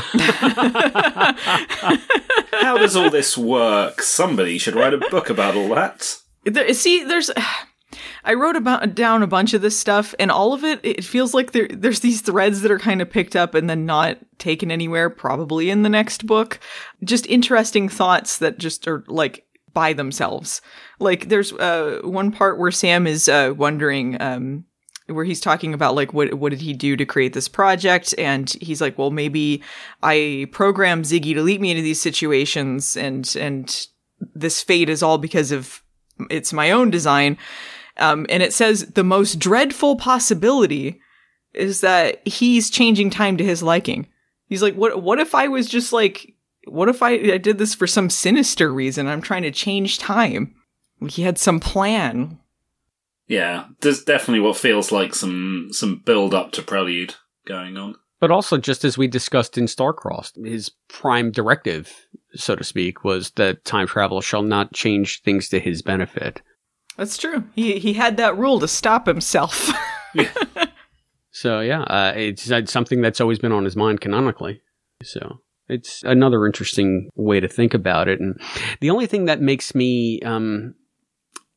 [2.61, 4.03] How does all this work?
[4.03, 6.17] Somebody should write a book about all that.
[6.45, 7.31] There, see, there's.
[8.25, 11.35] I wrote about down a bunch of this stuff, and all of it, it feels
[11.35, 14.71] like there, there's these threads that are kind of picked up and then not taken
[14.71, 16.61] anywhere, probably in the next book.
[17.05, 20.61] Just interesting thoughts that just are like by themselves.
[20.99, 24.21] Like there's uh, one part where Sam is uh, wondering.
[24.21, 24.65] Um,
[25.07, 28.51] where he's talking about like what what did he do to create this project and
[28.61, 29.61] he's like well maybe
[30.05, 33.89] i programmed ziggy to lead me into these situations and and
[34.35, 35.83] this fate is all because of
[36.31, 37.37] it's my own design
[38.01, 41.01] um, and it says the most dreadful possibility
[41.55, 44.07] is that he's changing time to his liking
[44.47, 46.35] he's like what what if i was just like
[46.67, 50.55] what if i, I did this for some sinister reason i'm trying to change time
[51.09, 52.39] he had some plan
[53.27, 57.15] Yeah, there's definitely what feels like some some build up to prelude
[57.47, 57.95] going on.
[58.19, 63.31] But also, just as we discussed in Starcrossed, his prime directive, so to speak, was
[63.37, 66.43] that time travel shall not change things to his benefit.
[67.01, 67.45] That's true.
[67.55, 69.73] He he had that rule to stop himself.
[70.15, 70.29] yeah.
[71.33, 74.61] So yeah, uh, it's, it's something that's always been on his mind canonically.
[75.03, 78.21] So it's another interesting way to think about it.
[78.21, 78.39] And
[78.81, 80.75] the only thing that makes me um,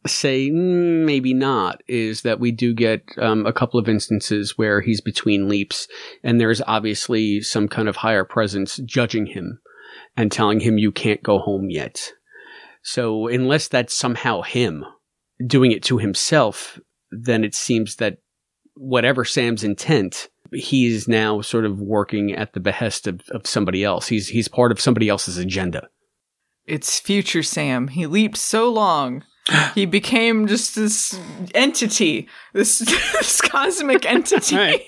[0.06, 4.80] say "Mm, maybe not is that we do get um, a couple of instances where
[4.80, 5.88] he's between leaps,
[6.24, 9.60] and there's obviously some kind of higher presence judging him
[10.16, 12.12] and telling him you can't go home yet.
[12.84, 14.86] So unless that's somehow him
[15.46, 16.80] doing it to himself,
[17.12, 18.18] then it seems that
[18.76, 23.84] whatever Sam's intent, he is now sort of working at the behest of, of somebody
[23.84, 24.08] else.
[24.08, 25.88] He's he's part of somebody else's agenda.
[26.66, 27.88] it's future Sam.
[27.88, 29.24] He leaped so long.
[29.76, 31.20] He became just this
[31.54, 32.80] entity, this,
[33.14, 34.56] this cosmic entity.
[34.56, 34.82] Right.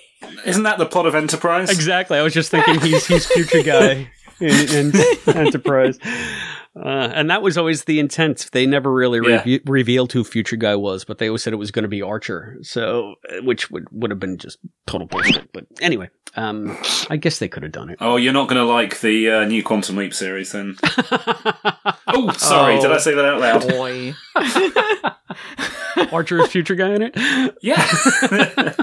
[0.46, 1.70] Isn't that the plot of Enterprise?
[1.70, 2.18] Exactly.
[2.18, 4.10] I was just thinking he's he's future guy
[4.40, 4.94] in, in
[5.36, 6.80] Enterprise, uh,
[7.14, 8.50] and that was always the intent.
[8.52, 9.60] They never really Yeah.
[9.66, 12.58] revealed who future guy was, but they always said it was going to be Archer.
[12.62, 14.58] So, uh, which would would have been just
[14.88, 15.52] total bullshit.
[15.54, 16.78] But anyway, um,
[17.10, 17.98] I guess they could have done it.
[18.02, 20.76] Oh, you're not going to like the uh, new Quantum Leap series then?
[22.08, 23.68] oh, sorry, did I say that out loud?
[23.70, 24.14] Boy.
[26.12, 27.16] Archer is future guy in it.
[27.62, 28.74] Yeah.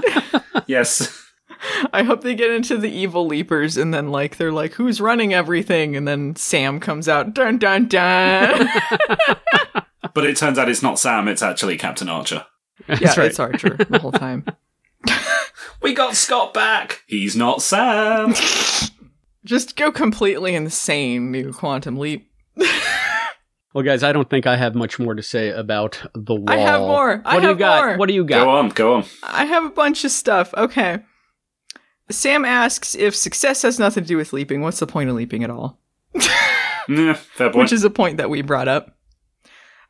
[0.67, 1.22] yes.
[1.93, 5.33] I hope they get into the evil leapers and then like they're like, who's running
[5.33, 5.95] everything?
[5.95, 8.67] And then Sam comes out, dun dun dun.
[10.13, 12.45] But it turns out it's not Sam, it's actually Captain Archer.
[12.87, 13.27] yeah, That's right.
[13.27, 14.45] it's Archer the whole time.
[15.81, 17.03] We got Scott back!
[17.07, 18.33] He's not Sam!
[19.43, 22.31] Just go completely insane, new quantum leap.
[23.73, 26.45] Well, guys, I don't think I have much more to say about the wall.
[26.49, 27.17] I have more.
[27.17, 27.85] What I do you got?
[27.85, 27.97] more.
[27.97, 28.43] What do you got?
[28.45, 29.05] Go on, go on.
[29.23, 30.53] I have a bunch of stuff.
[30.55, 30.99] Okay.
[32.09, 35.43] Sam asks if success has nothing to do with leaping, what's the point of leaping
[35.43, 35.79] at all?
[36.89, 37.63] Yeah, fair point.
[37.63, 38.97] Which is a point that we brought up.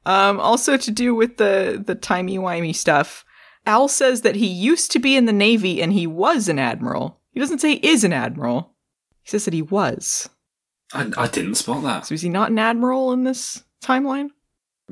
[0.06, 3.26] Um, also to do with the the timey wimey stuff.
[3.66, 7.20] Al says that he used to be in the Navy and he was an admiral.
[7.32, 8.74] He doesn't say he is an admiral.
[9.24, 10.30] He says that he was.
[10.94, 12.06] I, I didn't spot that.
[12.06, 14.30] So is he not an admiral in this timeline?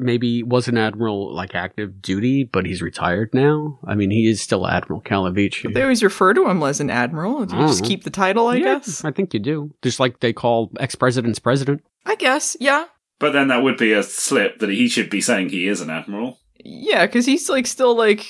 [0.02, 3.80] Maybe was an admiral like active duty, but he's retired now.
[3.86, 5.74] I mean, he is still Admiral Calavicci.
[5.74, 7.45] They always refer to him as an admiral.
[7.45, 7.88] Do you just Mhm.
[7.88, 9.06] keep the title, I Yeah, guess?
[9.06, 9.72] I think you do.
[9.84, 11.82] Just like they call ex presidents president.
[12.06, 12.86] I guess, yeah.
[13.20, 15.91] But then that would be a slip that he should be saying he is an
[15.91, 16.39] admiral.
[16.64, 18.26] Yeah, because he's like still like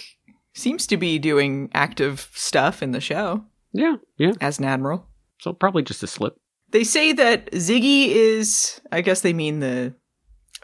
[0.54, 4.34] seems to be doing active stuff in the show Yeah, yeah.
[4.42, 5.08] as an admiral.
[5.40, 6.36] So probably just a slip.
[6.72, 9.94] They say that Ziggy is, I guess they mean the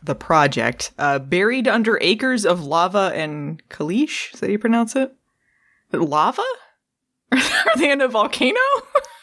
[0.04, 4.34] the project, uh, buried under acres of lava and caliche.
[4.34, 5.14] Is that how you pronounce it?
[5.92, 6.44] Lava?
[7.32, 8.60] Are they in a volcano?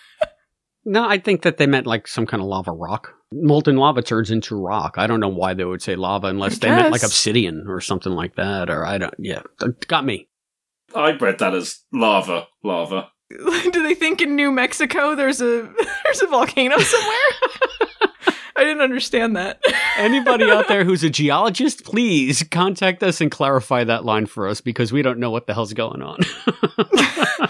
[0.86, 3.14] No, I think that they meant like some kind of lava rock.
[3.32, 4.96] Molten lava turns into rock.
[4.98, 8.12] I don't know why they would say lava unless they meant like obsidian or something
[8.12, 8.68] like that.
[8.68, 9.14] Or I don't.
[9.18, 9.42] Yeah,
[9.88, 10.28] got me.
[10.94, 13.08] I read that as lava, lava.
[13.30, 15.72] Do they think in New Mexico there's a
[16.04, 17.88] there's a volcano somewhere?
[18.56, 19.60] I didn't understand that.
[19.96, 24.60] Anybody out there who's a geologist, please contact us and clarify that line for us
[24.60, 26.20] because we don't know what the hell's going on.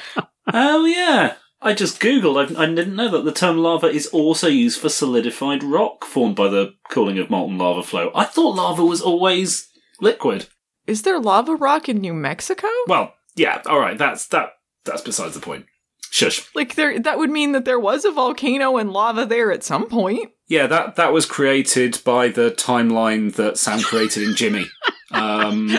[0.57, 1.35] Oh, yeah.
[1.61, 2.57] I just googled.
[2.57, 6.37] I, I didn't know that the term lava is also used for solidified rock formed
[6.37, 8.13] by the cooling of molten lava flow.
[8.15, 9.69] I thought lava was always
[10.01, 10.47] liquid.
[10.87, 12.69] Is there lava rock in New Mexico?
[12.87, 13.99] Well, yeah, all right.
[13.99, 14.51] That's that.
[14.85, 15.67] that's besides the point.
[16.15, 16.49] Shush.
[16.55, 19.89] Like there, that would mean that there was a volcano and lava there at some
[19.89, 20.31] point.
[20.47, 24.67] Yeah, that that was created by the timeline that Sam created in Jimmy.
[25.11, 25.77] Um,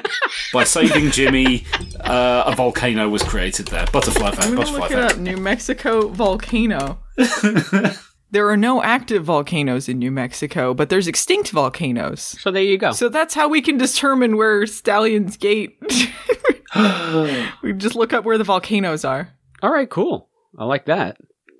[0.51, 1.65] by saving Jimmy,
[2.01, 3.85] uh, a volcano was created there.
[3.93, 5.17] Butterfly I'm Butterfly look it up.
[5.17, 6.99] New Mexico volcano.
[8.31, 12.21] there are no active volcanoes in New Mexico, but there's extinct volcanoes.
[12.41, 12.91] So there you go.
[12.91, 15.77] So that's how we can determine where Stallion's Gate.
[17.63, 19.31] we just look up where the volcanoes are.
[19.65, 20.29] All right, cool.
[20.59, 21.17] I like that.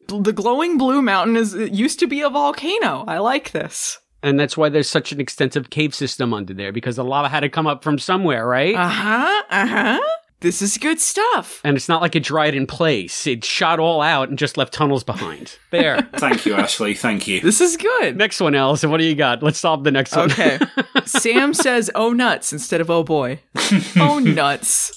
[0.10, 3.04] The glowing blue mountain is it used to be a volcano.
[3.08, 3.98] I like this.
[4.22, 7.40] And that's why there's such an extensive cave system under there because the lava had
[7.40, 8.76] to come up from somewhere, right?
[8.76, 9.44] Uh huh.
[9.50, 10.00] Uh huh.
[10.42, 11.62] This is good stuff.
[11.64, 13.26] and it's not like it dried in place.
[13.26, 15.58] It shot all out and just left tunnels behind.
[15.72, 16.08] There.
[16.18, 16.94] Thank you, Ashley.
[16.94, 17.42] Thank you.
[17.42, 18.18] This is good.
[18.18, 18.92] next one, Allison.
[18.92, 19.42] What do you got?
[19.42, 20.32] Let's solve the next one.
[20.32, 20.60] Okay.
[21.06, 23.40] Sam says, oh, nuts instead of oh, boy.
[23.96, 24.96] oh, nuts.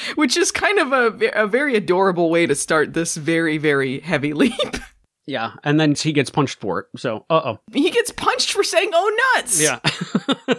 [0.14, 4.32] Which is kind of a, a very adorable way to start this very, very heavy
[4.32, 4.76] leap.
[5.26, 5.52] yeah.
[5.64, 6.86] And then he gets punched for it.
[6.96, 7.60] So, uh oh.
[7.72, 9.60] He gets punched for saying, oh, nuts.
[9.60, 9.80] Yeah.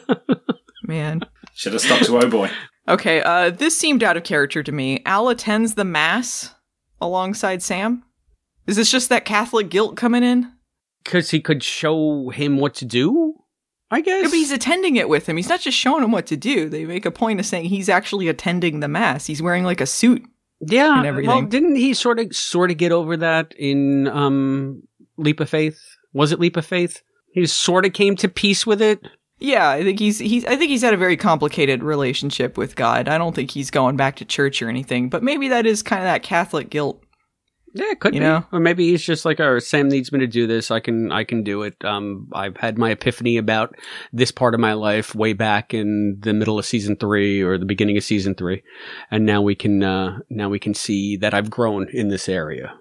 [0.83, 1.21] Man.
[1.53, 2.49] Should have stuck to oh boy.
[2.87, 5.01] Okay, uh, this seemed out of character to me.
[5.05, 6.55] Al attends the Mass
[6.99, 8.03] alongside Sam.
[8.67, 10.51] Is this just that Catholic guilt coming in?
[11.03, 13.40] Because he could show him what to do,
[13.91, 14.23] I guess.
[14.23, 15.35] Yeah, but he's attending it with him.
[15.37, 16.69] He's not just showing him what to do.
[16.69, 19.25] They make a point of saying he's actually attending the Mass.
[19.27, 20.23] He's wearing like a suit.
[20.61, 20.97] yeah.
[20.97, 21.27] and everything.
[21.29, 24.83] Well, didn't he sort of sort of get over that in um
[25.17, 25.79] Leap of Faith?
[26.13, 27.01] Was it Leap of Faith?
[27.33, 29.05] He sort of came to peace with it.
[29.39, 33.09] Yeah, I think he's he's I think he's had a very complicated relationship with God.
[33.09, 36.01] I don't think he's going back to church or anything, but maybe that is kind
[36.01, 37.03] of that Catholic guilt.
[37.73, 38.25] Yeah, it could You be.
[38.25, 38.45] know?
[38.51, 40.71] Or maybe he's just like, "Oh, Sam needs me to do this.
[40.71, 43.75] I can, I can do it." Um, I've had my epiphany about
[44.11, 47.65] this part of my life way back in the middle of season three or the
[47.65, 48.61] beginning of season three,
[49.09, 52.73] and now we can, uh, now we can see that I've grown in this area.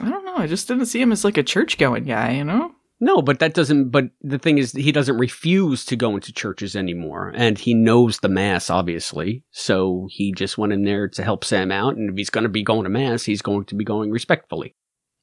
[0.00, 0.36] I don't know.
[0.36, 2.72] I just didn't see him as like a church going guy, you know?
[3.04, 3.90] No, but that doesn't.
[3.90, 8.20] But the thing is, he doesn't refuse to go into churches anymore, and he knows
[8.20, 9.44] the mass, obviously.
[9.50, 12.48] So he just went in there to help Sam out, and if he's going to
[12.48, 14.74] be going to mass, he's going to be going respectfully.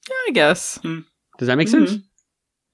[0.07, 0.77] Yeah, I guess.
[1.39, 1.93] Does that make sense?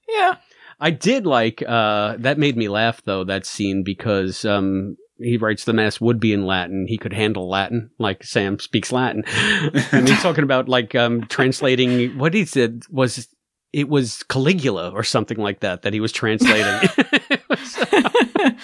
[0.10, 0.36] Yeah.
[0.80, 5.66] I did like uh that made me laugh though that scene because um he writes
[5.66, 6.86] the mass would be in Latin.
[6.88, 9.24] He could handle Latin, like Sam speaks Latin.
[9.91, 13.28] and he's talking about like um translating what he said was
[13.74, 16.89] it was Caligula or something like that that he was translating.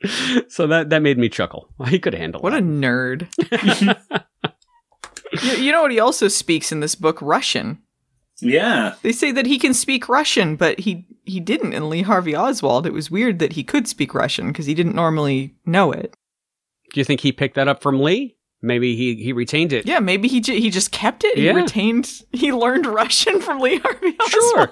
[0.48, 1.68] so that that made me chuckle.
[1.86, 3.26] He could handle What a nerd.
[5.42, 5.90] you, you know what?
[5.90, 7.82] He also speaks in this book Russian.
[8.40, 8.94] Yeah.
[9.02, 12.86] They say that he can speak Russian, but he he didn't in Lee Harvey Oswald.
[12.86, 16.14] It was weird that he could speak Russian because he didn't normally know it.
[16.92, 18.36] Do you think he picked that up from Lee?
[18.60, 19.86] Maybe he he retained it.
[19.86, 21.36] Yeah, maybe he ju- he just kept it.
[21.38, 21.52] He Yeah.
[21.52, 22.10] retained.
[22.32, 24.68] He learned Russian from Lee Harvey Sure.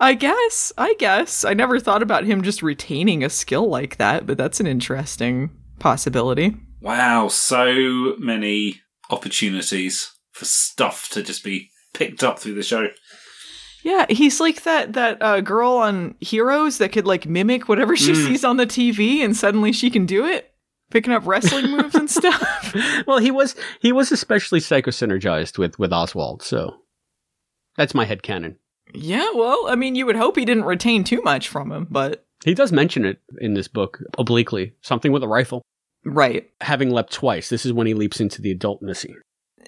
[0.00, 0.72] I guess.
[0.76, 1.44] I guess.
[1.44, 5.50] I never thought about him just retaining a skill like that, but that's an interesting
[5.78, 6.56] possibility.
[6.80, 8.80] Wow, so many
[9.10, 12.88] opportunities for stuff to just be picked up through the show.
[13.84, 18.12] Yeah, he's like that that uh, girl on Heroes that could like mimic whatever she
[18.12, 18.26] Mm.
[18.26, 20.52] sees on the TV, and suddenly she can do it,
[20.94, 22.74] picking up wrestling moves and stuff.
[23.06, 26.76] well, he was he was especially psychosynergized with with Oswald, so
[27.76, 28.56] that's my head canon.
[28.94, 32.24] Yeah, well, I mean, you would hope he didn't retain too much from him, but
[32.44, 35.62] He does mention it in this book obliquely, something with a rifle.
[36.04, 36.48] right.
[36.60, 39.14] Having leapt twice, this is when he leaps into the adult Missy.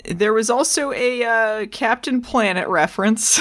[0.05, 3.41] There was also a uh, Captain Planet reference.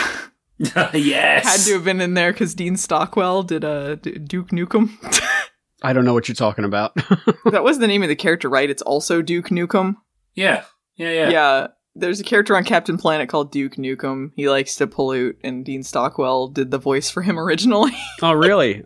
[0.57, 1.45] yes.
[1.45, 4.89] Had to have been in there because Dean Stockwell did uh, Duke Nukem.
[5.85, 6.95] I don't know what you're talking about.
[6.95, 8.69] that was the name of the character, right?
[8.69, 9.95] It's also Duke Nukem.
[10.33, 10.63] Yeah.
[10.95, 11.29] Yeah, yeah.
[11.29, 11.67] Yeah.
[11.93, 14.31] There's a character on Captain Planet called Duke Nukem.
[14.35, 17.91] He likes to pollute, and Dean Stockwell did the voice for him originally.
[18.21, 18.83] oh, really?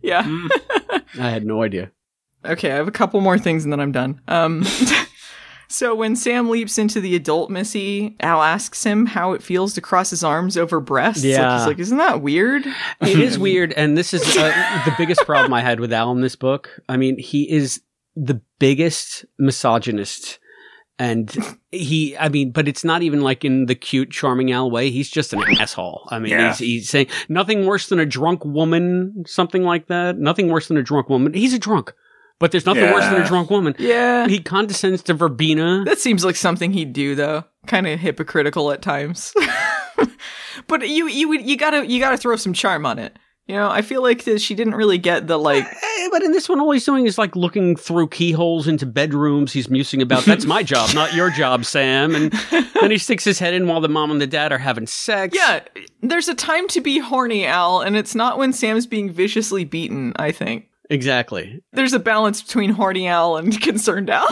[0.00, 0.22] yeah.
[0.24, 0.48] Mm.
[1.20, 1.92] I had no idea.
[2.44, 4.20] Okay, I have a couple more things and then I'm done.
[4.26, 4.64] Um,
[5.72, 9.80] so when Sam leaps into the adult Missy, Al asks him how it feels to
[9.80, 11.24] cross his arms over breasts.
[11.24, 11.58] Like, Yeah.
[11.58, 12.64] he's like, isn't that weird?
[13.00, 16.20] It is weird, and this is uh, the biggest problem I had with Al in
[16.20, 16.70] this book.
[16.88, 17.80] I mean, he is
[18.14, 20.38] the biggest misogynist,
[20.98, 21.34] and
[21.72, 24.90] he, I mean, but it's not even like in the cute, charming Al way.
[24.90, 26.06] He's just an asshole.
[26.10, 26.48] I mean, Yeah.
[26.48, 30.18] he's, he's saying nothing worse than a drunk woman, something like that.
[30.18, 31.32] Nothing worse than a drunk woman.
[31.32, 31.92] He's a drunk,
[32.42, 33.72] but there's nothing worse than a drunk woman.
[33.78, 34.26] Yeah.
[34.26, 35.84] He condescends to Verbena.
[35.84, 37.44] That seems like something he'd do though.
[37.68, 39.32] Kind of hypocritical at times.
[40.66, 43.16] but you you would you gotta you gotta throw some charm on it.
[43.46, 45.64] You know, I feel like that she didn't really get the like.
[45.64, 49.52] Eh, but in this one, all he's doing is like looking through keyholes into bedrooms.
[49.52, 52.14] He's musing about, that's my job, not your job, Sam.
[52.14, 52.32] And
[52.80, 55.36] then he sticks his head in while the mom and the dad are having sex.
[55.36, 55.60] Yeah,
[56.02, 60.12] there's a time to be horny, Al, and it's not when Sam's being viciously beaten.
[60.16, 61.62] I think Exactly.
[61.72, 64.26] there's a balance between horny Al and concerned Al.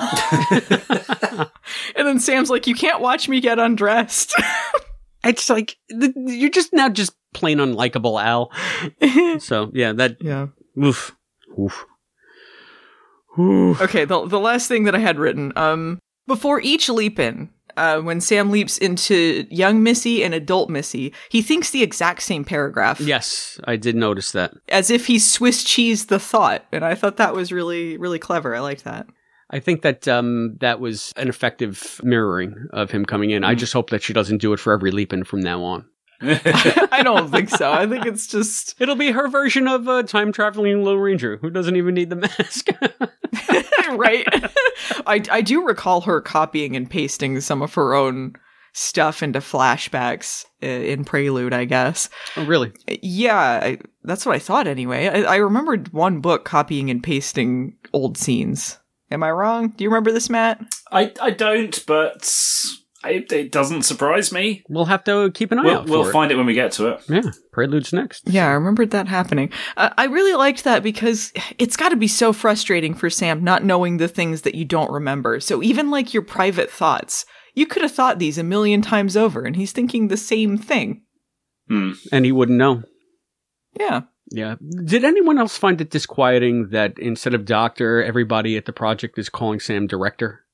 [1.97, 4.35] and then Sam's like, "You can't watch me get undressed."
[5.23, 8.51] It's like, th- you're just now just plain unlikable, Al.
[9.41, 10.47] So, yeah, that, yeah.
[10.83, 11.15] oof.
[11.59, 11.85] Oof.
[13.39, 13.83] Oof.
[13.83, 18.01] Okay, the the last thing that I had written, um, before each leap in, uh,
[18.01, 23.01] when Sam leaps into young Missy and adult Missy, he thinks the exact same paragraph.
[23.01, 24.55] Yes, I did notice that.
[24.69, 26.65] As if he Swiss cheese the thought.
[26.73, 28.55] And I thought that was really, really clever.
[28.55, 29.07] I liked that.
[29.51, 33.43] I think that um, that was an effective mirroring of him coming in.
[33.43, 35.87] I just hope that she doesn't do it for every leap in from now on.
[36.23, 37.73] I don't think so.
[37.73, 41.49] I think it's just It'll be her version of uh, time traveling Lone Ranger, who
[41.49, 42.69] doesn't even need the mask.
[43.99, 44.27] right.
[45.07, 48.35] I I do recall her copying and pasting some of her own
[48.73, 52.09] stuff into flashbacks uh, in Prelude, I guess.
[52.37, 52.73] oh, really?
[53.03, 55.09] Yeah, I, that's what I thought anyway.
[55.09, 58.79] I, I remembered one book copying and pasting old scenes.
[59.11, 59.69] Am I wrong?
[59.71, 60.61] Do you remember this, Matt?
[60.93, 62.33] I, I don't, but
[63.05, 64.63] it, it doesn't surprise me.
[64.69, 66.13] We'll have to keep an eye We'll, out for we'll it.
[66.13, 67.03] find it when we get to it.
[67.09, 67.23] Yeah,
[67.53, 68.29] Prelude's next.
[68.29, 69.51] Yeah, I remembered that happening.
[69.77, 73.65] Uh, I really liked that because it's got to be so frustrating for Sam not
[73.65, 75.41] knowing the things that you don't remember.
[75.41, 77.25] So even like your private thoughts,
[77.55, 81.03] you could have thought these a million times over, and he's thinking the same thing.
[81.69, 81.93] Hmm.
[82.13, 82.83] And he wouldn't know.
[83.79, 84.03] Yeah.
[84.33, 84.57] Yeah.
[84.85, 89.29] Did anyone else find it disquieting that instead of doctor, everybody at the project is
[89.29, 90.45] calling Sam director?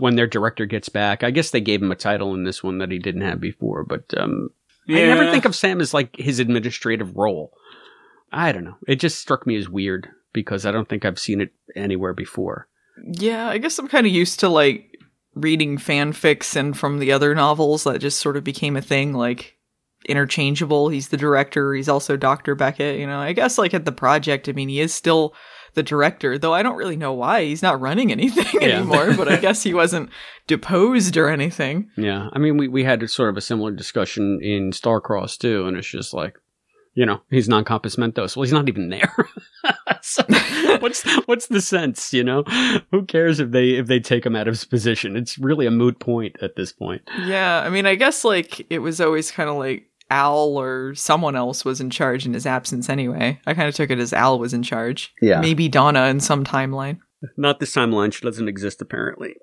[0.00, 2.78] When their director gets back, I guess they gave him a title in this one
[2.78, 4.50] that he didn't have before, but um,
[4.88, 7.52] I never think of Sam as like his administrative role.
[8.32, 8.76] I don't know.
[8.86, 12.68] It just struck me as weird because I don't think I've seen it anywhere before.
[13.04, 14.98] Yeah, I guess I'm kind of used to like
[15.34, 19.58] reading fanfics and from the other novels that just sort of became a thing, like
[20.08, 20.88] interchangeable.
[20.88, 22.54] He's the director, he's also Dr.
[22.54, 23.18] Beckett, you know.
[23.18, 25.34] I guess like at the project, I mean, he is still
[25.74, 27.44] the director, though I don't really know why.
[27.44, 28.78] He's not running anything Yeah.
[28.78, 30.10] anymore, but I guess he wasn't
[30.46, 31.90] deposed or anything.
[31.96, 35.76] Yeah, I mean, we we had sort of a similar discussion in Starcross too, and
[35.76, 36.36] it's just like,
[36.94, 38.36] you know, he's non compos mentos.
[38.36, 39.14] Well, he's not even there.
[40.02, 40.22] so
[40.80, 42.12] what's what's the sense?
[42.12, 42.42] You know,
[42.90, 45.16] who cares if they if they take him out of his position?
[45.16, 47.02] It's really a moot point at this point.
[47.24, 51.36] Yeah, I mean, I guess like it was always kind of like Al or someone
[51.36, 53.40] else was in charge in his absence anyway.
[53.46, 55.12] I kind of took it as Al was in charge.
[55.22, 55.40] Yeah.
[55.40, 56.98] Maybe Donna in some timeline.
[57.36, 58.12] Not this timeline.
[58.12, 59.34] She doesn't exist apparently.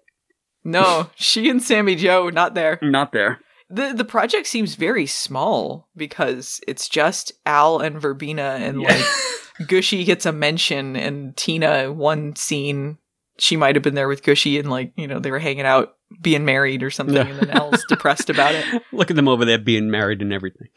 [0.64, 2.80] No, she and Sammy Jo not there.
[2.82, 3.40] Not there.
[3.70, 9.04] The the project seems very small because it's just Al and Verbena and like
[9.62, 12.98] Gooshie gets a mention and Tina one scene
[13.40, 15.97] she might have been there with Gooshie and like, you know, they were hanging out
[16.22, 18.82] being married or something and then Al's depressed about it.
[18.92, 20.70] Look at them over there being married and everything.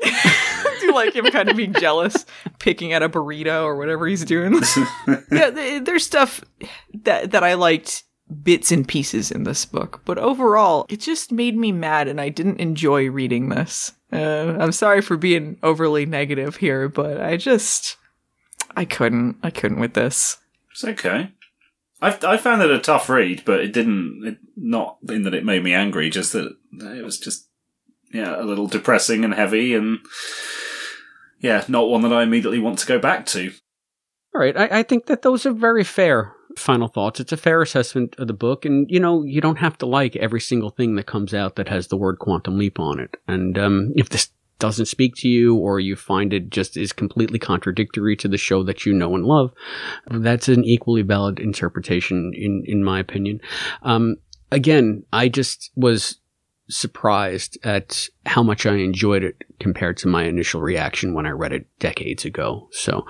[0.80, 2.26] do like him kind of being jealous,
[2.58, 4.54] picking at a burrito or whatever he's doing.
[5.32, 6.42] yeah, there's stuff
[7.02, 8.04] that that I liked
[8.42, 12.28] bits and pieces in this book, but overall, it just made me mad, and I
[12.28, 13.92] didn't enjoy reading this.
[14.12, 17.96] Uh, I'm sorry for being overly negative here, but I just
[18.76, 20.38] I couldn't I couldn't with this.
[20.72, 21.32] It's okay.
[22.00, 24.22] I I found it a tough read, but it didn't.
[24.24, 27.48] It, not in that it made me angry, just that it was just
[28.12, 29.98] yeah a little depressing and heavy, and
[31.40, 33.52] yeah, not one that I immediately want to go back to.
[34.34, 37.20] All right, I, I think that those are very fair final thoughts.
[37.20, 40.16] It's a fair assessment of the book, and you know you don't have to like
[40.16, 43.16] every single thing that comes out that has the word quantum leap on it.
[43.26, 47.38] And um, if this doesn't speak to you, or you find it just is completely
[47.38, 49.52] contradictory to the show that you know and love,
[50.08, 53.40] that's an equally valid interpretation, in in my opinion.
[53.82, 54.16] Um,
[54.52, 56.19] again, I just was
[56.70, 61.52] surprised at how much I enjoyed it compared to my initial reaction when I read
[61.52, 62.68] it decades ago.
[62.72, 63.06] So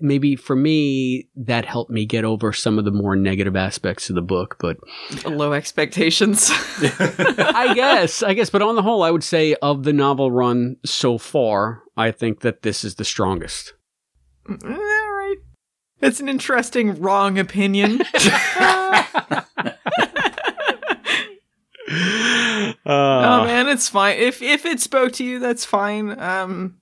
[0.00, 4.16] maybe for me, that helped me get over some of the more negative aspects of
[4.16, 4.56] the book.
[4.58, 4.76] But
[5.24, 6.50] Low expectations.
[6.52, 10.76] I guess, I guess, but on the whole, I would say of the novel run
[10.84, 13.74] so far, I think that this is the strongest.
[14.48, 15.36] All right.
[16.00, 18.02] It's an interesting wrong opinion.
[22.86, 24.18] oh Uh, man, it's fine.
[24.18, 26.18] If if it spoke to you, that's fine.
[26.20, 26.76] Um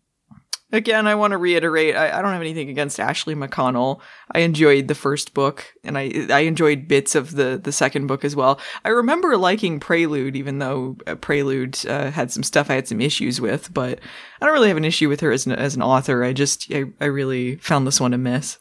[0.75, 4.01] Again, I want to reiterate, I, I don't have anything against Ashley McConnell.
[4.31, 8.25] I enjoyed the first book, and I I enjoyed bits of the the second book
[8.25, 8.59] as well.
[8.83, 13.03] I remember liking Prelude, even though uh, Prelude uh, had some stuff I had some
[13.03, 14.01] issues with, but
[14.41, 16.25] I don't really have an issue with her as an, as an author.
[16.25, 18.59] I just I, I really found this one a miss.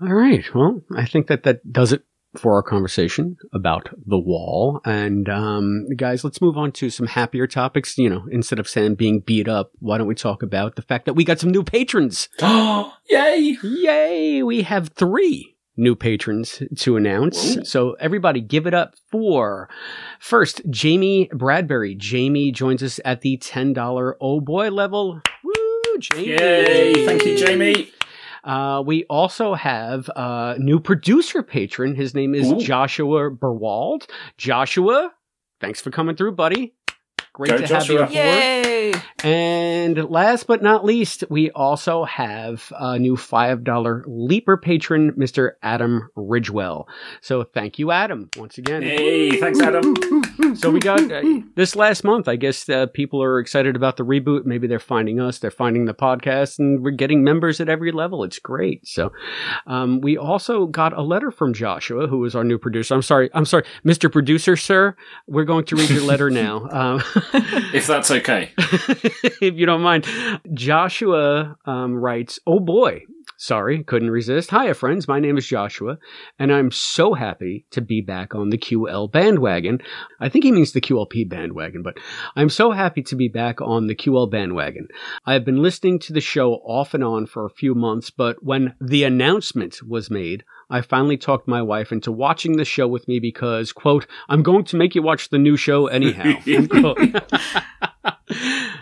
[0.00, 0.42] All right.
[0.54, 2.02] Well, I think that that does it
[2.36, 4.80] for our conversation about the wall.
[4.84, 7.98] And um, guys, let's move on to some happier topics.
[7.98, 11.06] You know, instead of Sam being beat up, why don't we talk about the fact
[11.06, 12.28] that we got some new patrons?
[12.40, 13.56] Yay!
[13.62, 14.42] Yay!
[14.42, 17.56] We have three new patrons to announce.
[17.56, 17.64] Ooh.
[17.64, 19.68] So everybody give it up for
[20.20, 21.94] first Jamie Bradbury.
[21.94, 25.20] Jamie joins us at the $10 oh boy level.
[25.42, 26.28] Woo, Jamie.
[26.28, 27.06] Yay!
[27.06, 27.90] Thank you, Jamie.
[28.44, 31.94] Uh, we also have a new producer patron.
[31.94, 32.58] His name is Ooh.
[32.58, 34.08] Joshua Berwald.
[34.36, 35.12] Joshua,
[35.60, 36.74] thanks for coming through, buddy.
[37.32, 38.00] Great Go, to Joshua.
[38.02, 38.66] have you aboard.
[38.66, 38.92] Yay!
[39.24, 45.52] And last but not least, we also have a new $5 Leaper patron, Mr.
[45.62, 46.86] Adam Ridgewell.
[47.20, 48.82] So thank you, Adam, once again.
[48.82, 49.94] Hey, thanks, Adam.
[50.56, 51.22] So we got uh,
[51.54, 52.26] this last month.
[52.28, 54.44] I guess uh, people are excited about the reboot.
[54.44, 58.24] Maybe they're finding us, they're finding the podcast, and we're getting members at every level.
[58.24, 58.86] It's great.
[58.86, 59.12] So
[59.66, 62.94] um, we also got a letter from Joshua, who is our new producer.
[62.94, 64.10] I'm sorry, I'm sorry, Mr.
[64.10, 64.96] Producer, sir.
[65.26, 66.68] We're going to read your letter now.
[66.70, 67.02] Um,
[67.72, 68.50] If that's okay.
[68.58, 70.06] if you don't mind.
[70.52, 73.02] Joshua um, writes, Oh boy.
[73.42, 74.50] Sorry, couldn't resist.
[74.50, 75.08] Hiya, friends.
[75.08, 75.98] My name is Joshua,
[76.38, 79.80] and I'm so happy to be back on the QL bandwagon.
[80.20, 81.96] I think he means the QLP bandwagon, but
[82.36, 84.86] I'm so happy to be back on the QL bandwagon.
[85.26, 88.44] I have been listening to the show off and on for a few months, but
[88.44, 93.06] when the announcement was made, I finally talked my wife into watching the show with
[93.06, 96.34] me because, quote, I'm going to make you watch the new show anyhow.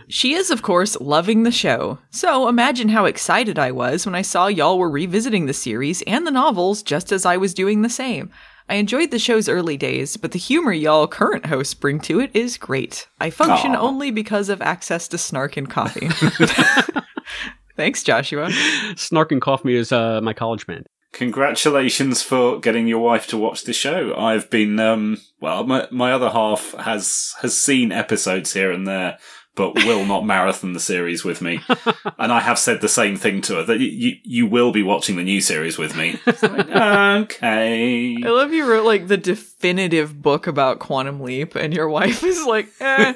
[0.08, 1.98] She is, of course, loving the show.
[2.10, 6.26] So imagine how excited I was when I saw y'all were revisiting the series and
[6.26, 8.30] the novels just as I was doing the same.
[8.68, 12.30] I enjoyed the show's early days, but the humor y'all current hosts bring to it
[12.34, 13.06] is great.
[13.20, 13.80] I function Aw.
[13.80, 16.08] only because of access to snark and coffee.
[17.76, 18.50] Thanks, Joshua.
[18.96, 20.86] Snark and Cough Me is uh, my college band.
[21.12, 24.15] Congratulations for getting your wife to watch the show.
[24.16, 29.19] I've been, um, well, my, my other half has, has seen episodes here and there,
[29.57, 31.61] but will not marathon the series with me.
[32.19, 35.16] and I have said the same thing to her that you, you will be watching
[35.16, 36.19] the new series with me.
[36.27, 38.16] Like, okay.
[38.23, 42.47] I love you wrote like the definitive book about Quantum Leap, and your wife is
[42.47, 43.15] like, eh,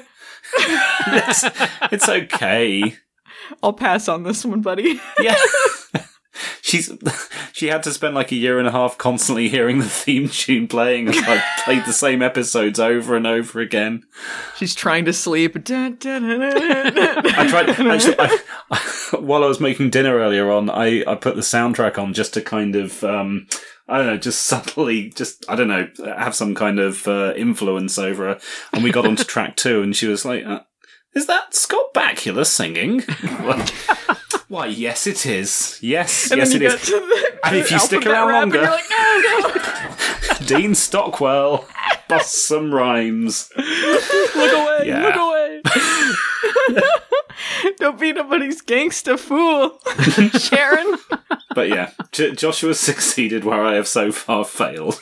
[1.07, 1.45] it's,
[1.93, 2.95] it's okay.
[3.63, 4.99] I'll pass on this one, buddy.
[5.19, 5.37] Yeah.
[6.61, 6.91] She's
[7.53, 10.67] she had to spend like a year and a half constantly hearing the theme tune
[10.67, 14.03] playing as I played the same episodes over and over again.
[14.55, 15.55] She's trying to sleep.
[15.69, 15.89] I
[17.49, 20.69] tried actually I, while I was making dinner earlier on.
[20.69, 23.47] I I put the soundtrack on just to kind of um
[23.87, 25.87] I don't know, just subtly, just I don't know,
[26.17, 28.39] have some kind of uh, influence over her.
[28.73, 30.61] And we got onto track two, and she was like, uh,
[31.13, 33.03] "Is that Scott Bakula singing?"
[34.47, 35.79] Why, yes, it is.
[35.81, 36.79] Yes, And yes, it is.
[36.81, 39.51] the And if you stick around longer- like, no, no.
[40.45, 41.65] Dean Stockwell,
[42.07, 43.49] bust some rhymes.
[43.57, 45.01] Look away, Yeah.
[45.01, 45.61] look away.
[47.79, 49.79] Don't be nobody's gangsta fool,
[50.39, 50.97] Sharon.
[51.55, 55.01] But yeah, J- Joshua succeeded where I have so far failed.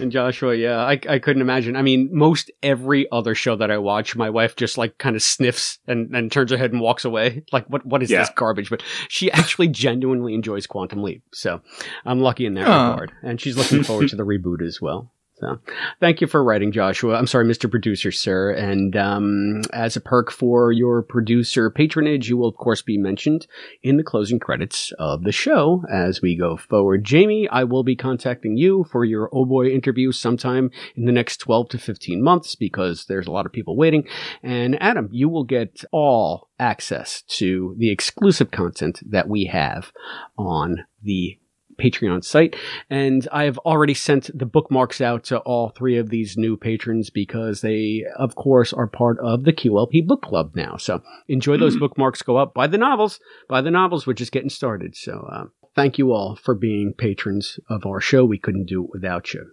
[0.00, 1.76] And Joshua, yeah, I, I couldn't imagine.
[1.76, 5.22] I mean, most every other show that I watch, my wife just like kind of
[5.22, 7.44] sniffs and, and turns her head and walks away.
[7.52, 8.20] Like, what what is Yeah.
[8.20, 8.70] this garbage?
[8.70, 11.22] But she actually genuinely enjoys Quantum Leap.
[11.32, 11.60] So
[12.04, 13.12] I'm lucky in that regard.
[13.22, 15.12] And she's looking forward to the reboot as well.
[15.40, 15.58] So
[16.00, 17.16] thank you for writing, Joshua.
[17.16, 17.70] I'm sorry, Mr.
[17.70, 18.50] Producer, sir.
[18.50, 23.46] And um, as a perk for your producer patronage, you will, of course, be mentioned
[23.82, 27.04] in the closing credits of the show as we go forward.
[27.04, 31.38] Jamie, I will be contacting you for your Oh Boy interview sometime in the next
[31.38, 34.06] 12 to 15 months because there's a lot of people waiting.
[34.42, 39.90] And Adam, you will get all access to the exclusive content that we have
[40.36, 41.38] on the
[41.80, 42.56] Patreon site.
[42.88, 47.10] And I have already sent the bookmarks out to all three of these new patrons
[47.10, 50.76] because they, of course, are part of the QLP book club now.
[50.76, 52.22] So enjoy those bookmarks.
[52.22, 54.06] Go up, buy the novels, buy the novels.
[54.06, 54.96] We're just getting started.
[54.96, 55.44] So uh,
[55.74, 58.24] thank you all for being patrons of our show.
[58.24, 59.50] We couldn't do it without you.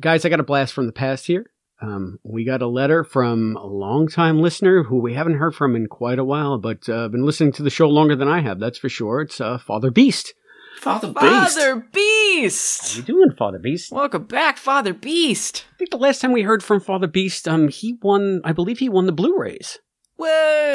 [0.00, 1.50] Guys, I got a blast from the past here.
[1.80, 5.86] Um, we got a letter from a longtime listener who we haven't heard from in
[5.86, 8.58] quite a while, but uh, been listening to the show longer than I have.
[8.58, 9.20] That's for sure.
[9.20, 10.34] It's uh, Father Beast.
[10.78, 11.20] Father Beast.
[11.20, 12.92] Father Beast.
[12.92, 13.92] How you doing, Father Beast?
[13.92, 15.66] Welcome back, Father Beast.
[15.74, 18.40] I think the last time we heard from Father Beast, um, he won.
[18.44, 19.78] I believe he won the Blu-rays.
[20.16, 20.26] Whoa!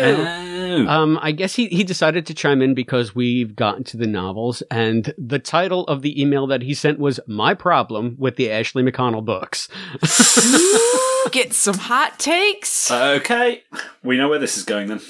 [0.01, 0.85] Oh.
[0.87, 4.61] Um, I guess he, he decided to chime in because we've gotten to the novels,
[4.71, 8.83] and the title of the email that he sent was "My Problem with the Ashley
[8.83, 9.67] McConnell Books."
[11.31, 12.91] Get some hot takes.
[12.91, 13.63] okay,
[14.03, 15.01] we know where this is going then.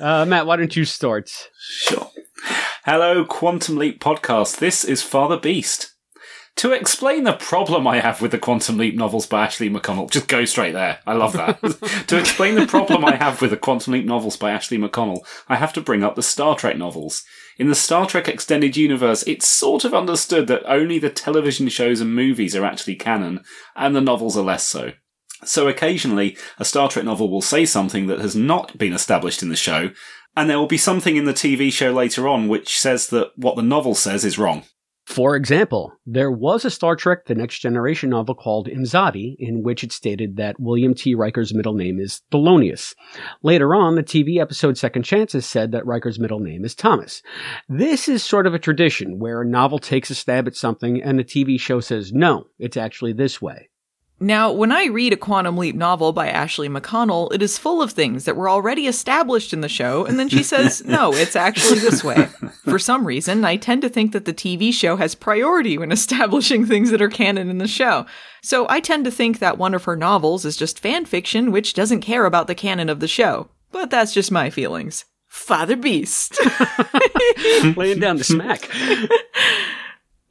[0.00, 1.30] Uh, Matt, why don't you start?
[1.58, 2.10] Sure.
[2.84, 4.58] Hello, Quantum Leap podcast.
[4.58, 5.94] This is Father Beast.
[6.56, 10.28] To explain the problem I have with the Quantum Leap novels by Ashley McConnell, just
[10.28, 11.00] go straight there.
[11.06, 11.60] I love that.
[12.06, 15.56] to explain the problem I have with the Quantum Leap novels by Ashley McConnell, I
[15.56, 17.24] have to bring up the Star Trek novels.
[17.58, 22.00] In the Star Trek Extended Universe, it's sort of understood that only the television shows
[22.00, 23.42] and movies are actually canon,
[23.74, 24.92] and the novels are less so.
[25.44, 29.50] So occasionally, a Star Trek novel will say something that has not been established in
[29.50, 29.90] the show,
[30.36, 33.56] and there will be something in the TV show later on which says that what
[33.56, 34.64] the novel says is wrong.
[35.06, 39.84] For example, there was a Star Trek The Next Generation novel called Imzadi, in which
[39.84, 41.14] it stated that William T.
[41.14, 42.92] Riker's middle name is Thelonious.
[43.40, 47.22] Later on, the TV episode Second Chances said that Riker's middle name is Thomas.
[47.68, 51.20] This is sort of a tradition where a novel takes a stab at something and
[51.20, 53.68] the TV show says, no, it's actually this way.
[54.18, 57.92] Now, when I read a Quantum Leap novel by Ashley McConnell, it is full of
[57.92, 61.80] things that were already established in the show, and then she says, no, it's actually
[61.80, 62.28] this way.
[62.64, 66.64] For some reason, I tend to think that the TV show has priority when establishing
[66.64, 68.06] things that are canon in the show.
[68.42, 71.74] So I tend to think that one of her novels is just fan fiction which
[71.74, 73.48] doesn't care about the canon of the show.
[73.70, 75.04] But that's just my feelings.
[75.26, 76.40] Father Beast.
[77.76, 78.70] Laying down the smack.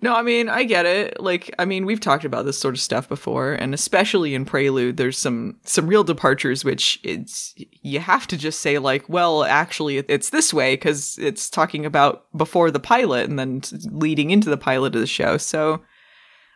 [0.05, 1.19] No, I mean, I get it.
[1.19, 4.97] Like, I mean, we've talked about this sort of stuff before, and especially in Prelude,
[4.97, 9.97] there's some some real departures which it's you have to just say like, well, actually,
[9.97, 14.57] it's this way because it's talking about before the pilot and then leading into the
[14.57, 15.37] pilot of the show.
[15.37, 15.81] So,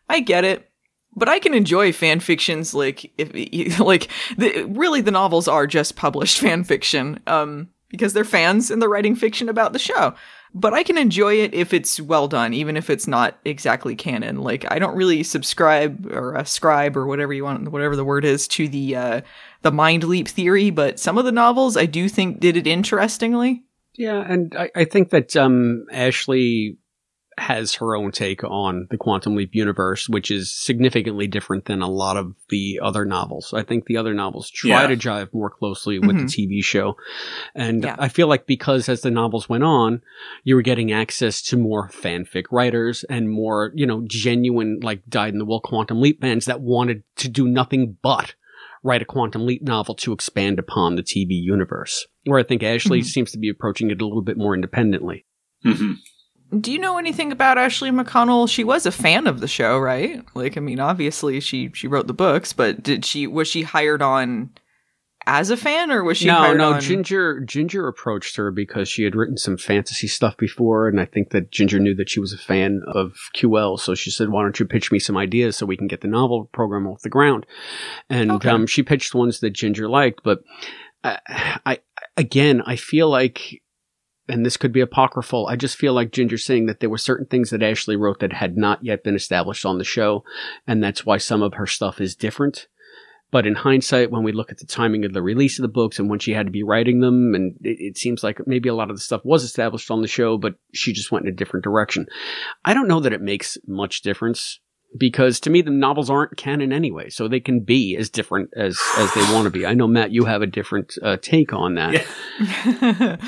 [0.07, 0.69] I get it.
[1.15, 5.95] But I can enjoy fan fictions like if like the, really the novels are just
[5.95, 10.13] published fan fiction um because they're fans and they're writing fiction about the show
[10.53, 14.37] but I can enjoy it if it's well done, even if it's not exactly canon.
[14.37, 18.47] Like I don't really subscribe or ascribe or whatever you want, whatever the word is,
[18.49, 19.21] to the uh,
[19.61, 20.69] the mind leap theory.
[20.69, 23.63] But some of the novels I do think did it interestingly.
[23.95, 26.77] Yeah, and I, I think that um, Ashley
[27.39, 31.89] has her own take on the Quantum Leap universe, which is significantly different than a
[31.89, 33.53] lot of the other novels.
[33.53, 34.87] I think the other novels try Yeah.
[34.87, 36.95] to jive more closely with the TV show.
[37.55, 37.95] And Yeah.
[37.99, 40.01] I feel like because as the novels went on,
[40.43, 45.33] you were getting access to more fanfic writers and more, you know, genuine, like dyed
[45.33, 48.35] in the wool Quantum Leap fans that wanted to do nothing but
[48.83, 52.07] write a Quantum Leap novel to expand upon the TV universe.
[52.23, 53.05] Where I think Ashley Mhm.
[53.05, 55.25] seems to be approaching it a little bit more independently.
[55.63, 55.93] hmm
[56.57, 58.49] Do you know anything about Ashley McConnell?
[58.49, 60.23] She was a fan of the show, right?
[60.33, 64.01] Like, I mean, obviously she she wrote the books, but did she was she hired
[64.01, 64.49] on
[65.27, 66.73] as a fan, or was she no, hired no.
[66.73, 66.81] on?
[66.81, 71.29] Ginger Ginger approached her because she had written some fantasy stuff before, and I think
[71.31, 74.59] that Ginger knew that she was a fan of QL, so she said, "Why don't
[74.59, 77.45] you pitch me some ideas so we can get the novel program off the ground?"
[78.09, 78.49] And Okay.
[78.49, 80.39] um, she pitched ones that Ginger liked, but
[81.03, 81.79] uh, I
[82.17, 83.61] again, I feel like.
[84.29, 85.47] And this could be apocryphal.
[85.47, 88.33] I just feel like Ginger saying that there were certain things that Ashley wrote that
[88.33, 90.23] had not yet been established on the show,
[90.67, 92.67] and that's why some of her stuff is different.
[93.31, 95.99] But in hindsight, when we look at the timing of the release of the books
[95.99, 98.75] and when she had to be writing them, and it, it seems like maybe a
[98.75, 101.35] lot of the stuff was established on the show, but she just went in a
[101.35, 102.07] different direction.
[102.65, 104.59] I don't know that it makes much difference
[104.97, 108.79] because to me, the novels aren't canon anyway, so they can be as different as
[108.97, 109.65] as they want to be.
[109.65, 111.93] I know Matt, you have a different uh, take on that.
[111.93, 113.17] Yeah.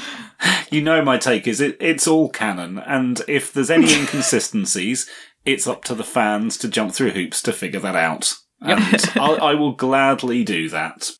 [0.71, 5.07] You know, my take is it, it's all canon, and if there's any inconsistencies,
[5.45, 8.33] it's up to the fans to jump through hoops to figure that out.
[8.59, 8.79] And
[9.15, 11.11] I, I will gladly do that.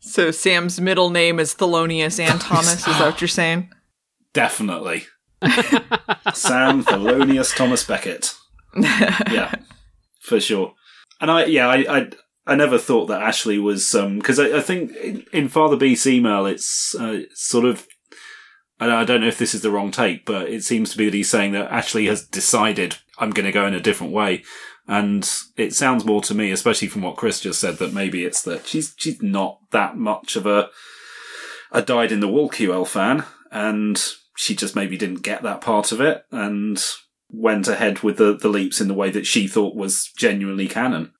[0.00, 2.78] so Sam's middle name is Thelonious and Thomas.
[2.78, 3.70] Is that what you're saying?
[4.32, 5.04] Definitely.
[6.34, 8.34] Sam Thelonious Thomas Beckett.
[8.76, 9.54] Yeah,
[10.26, 10.74] for sure.
[11.20, 12.10] And I, yeah, I, I,
[12.46, 16.06] I never thought that Ashley was, um, because I, I think in, in Father Beast's
[16.06, 17.86] email, it's uh, sort of,
[18.78, 21.14] I don't know if this is the wrong take, but it seems to be that
[21.14, 24.42] he's saying that Ashley has decided I'm going to go in a different way.
[24.88, 28.42] And it sounds more to me, especially from what Chris just said, that maybe it's
[28.42, 30.68] that she's she's not that much of a
[31.72, 34.00] a dyed in the wool QL fan, and
[34.36, 36.80] she just maybe didn't get that part of it, and
[37.30, 41.12] went ahead with the the leaps in the way that she thought was genuinely canon.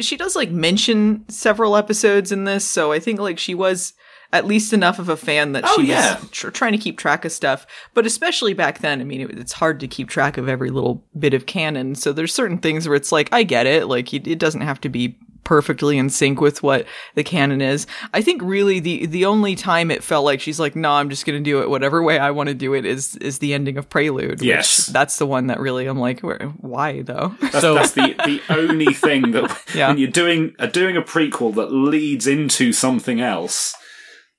[0.00, 3.92] she does like mention several episodes in this, so I think like she was
[4.32, 6.18] at least enough of a fan that Oh, she yeah.
[6.20, 7.64] was tr- trying to keep track of stuff.
[7.94, 11.04] But especially back then, I mean, it, it's hard to keep track of every little
[11.16, 11.94] bit of canon.
[11.94, 14.80] So there's certain things where it's like, I get it, like it, it doesn't have
[14.80, 15.16] to be
[15.46, 17.86] perfectly in sync with what the canon is.
[18.12, 21.24] I think really the the only time it felt like she's like, no, I'm just
[21.24, 23.88] gonna do it whatever way I want to do it is is the ending of
[23.88, 24.40] Prelude.
[24.40, 24.86] which Yes.
[24.86, 27.34] that's the one that really I'm like, why though?
[27.40, 29.88] That's, So- that's the, the only thing that Yeah.
[29.88, 33.74] when you're doing uh, doing a prequel that leads into something else,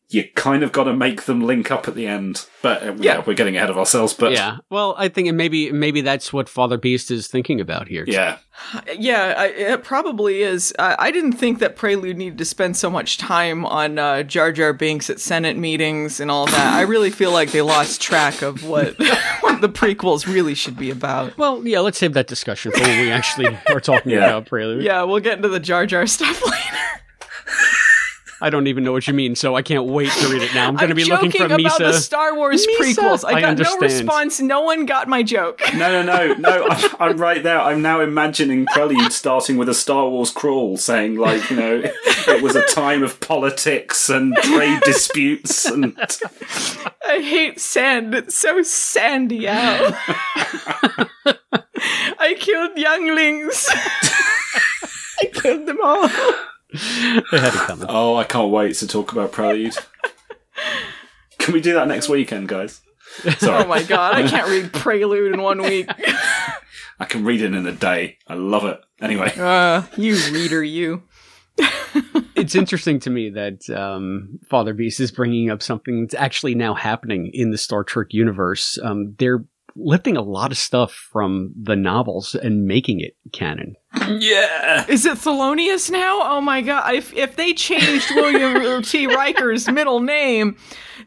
[0.09, 2.45] you kind of got to make them link up at the end.
[2.61, 3.23] But uh, yeah, Yeah.
[3.27, 4.13] we're getting ahead of ourselves.
[4.13, 4.57] But yeah.
[4.69, 8.05] Well, I think maybe maybe that's what Father Beast is thinking about here.
[8.07, 8.37] yeah,
[8.97, 10.73] Yeah, I, it probably is.
[10.79, 14.51] I, I didn't think that Prelude needed to spend so much time on uh, Jar
[14.53, 16.73] Jar Binks at Senate meetings and all that.
[16.73, 18.97] I really feel like they lost track of what,
[19.41, 21.37] what the prequels really should be about.
[21.37, 21.81] Well, yeah.
[21.81, 24.25] Let's save that discussion for when we actually are talking Yeah.
[24.25, 24.83] about Prelude.
[24.83, 26.77] Yeah, we'll get into the Jar Jar stuff later.
[28.41, 30.67] I don't even know what you mean, so I can't wait to read it now.
[30.67, 31.91] I'm going to be looking joking for about Misa.
[31.91, 32.77] the Star Wars Misa!
[32.79, 33.25] prequels.
[33.25, 34.39] I I got no response.
[34.39, 35.61] No one got my joke.
[35.73, 36.67] no, no, no, no.
[36.69, 37.59] I'm, I'm right there.
[37.59, 42.43] I'm now imagining Prelude starting with a Star Wars crawl, saying like, you know, it
[42.43, 45.97] was a time of politics and trade disputes, and
[47.07, 48.13] I hate sand.
[48.13, 49.95] It's so sandy out.
[52.19, 53.67] I killed younglings.
[55.19, 56.09] I killed them all.
[57.31, 57.85] They had it coming.
[57.89, 59.75] oh, I can't wait to talk about Prelude.
[61.39, 62.81] Can we do that next weekend, guys?
[63.37, 63.63] Sorry.
[63.63, 65.89] Oh my god, I can't read Prelude in one week.
[66.99, 68.17] I can read it in a day.
[68.27, 68.79] I love it.
[69.01, 71.03] Anyway, Uh, you reader, you.
[72.35, 76.73] it's interesting to me that um, Father Beast is bringing up something that's actually now
[76.75, 78.77] happening in the Star Trek universe.
[78.83, 79.45] Um, they're
[79.77, 83.75] lifting a lot of stuff from the novels and making it canon.
[84.19, 84.85] yeah.
[84.87, 86.19] Is it Thelonious now?
[86.23, 89.07] Oh my god, if, if they changed William T.
[89.07, 90.57] Riker's middle name,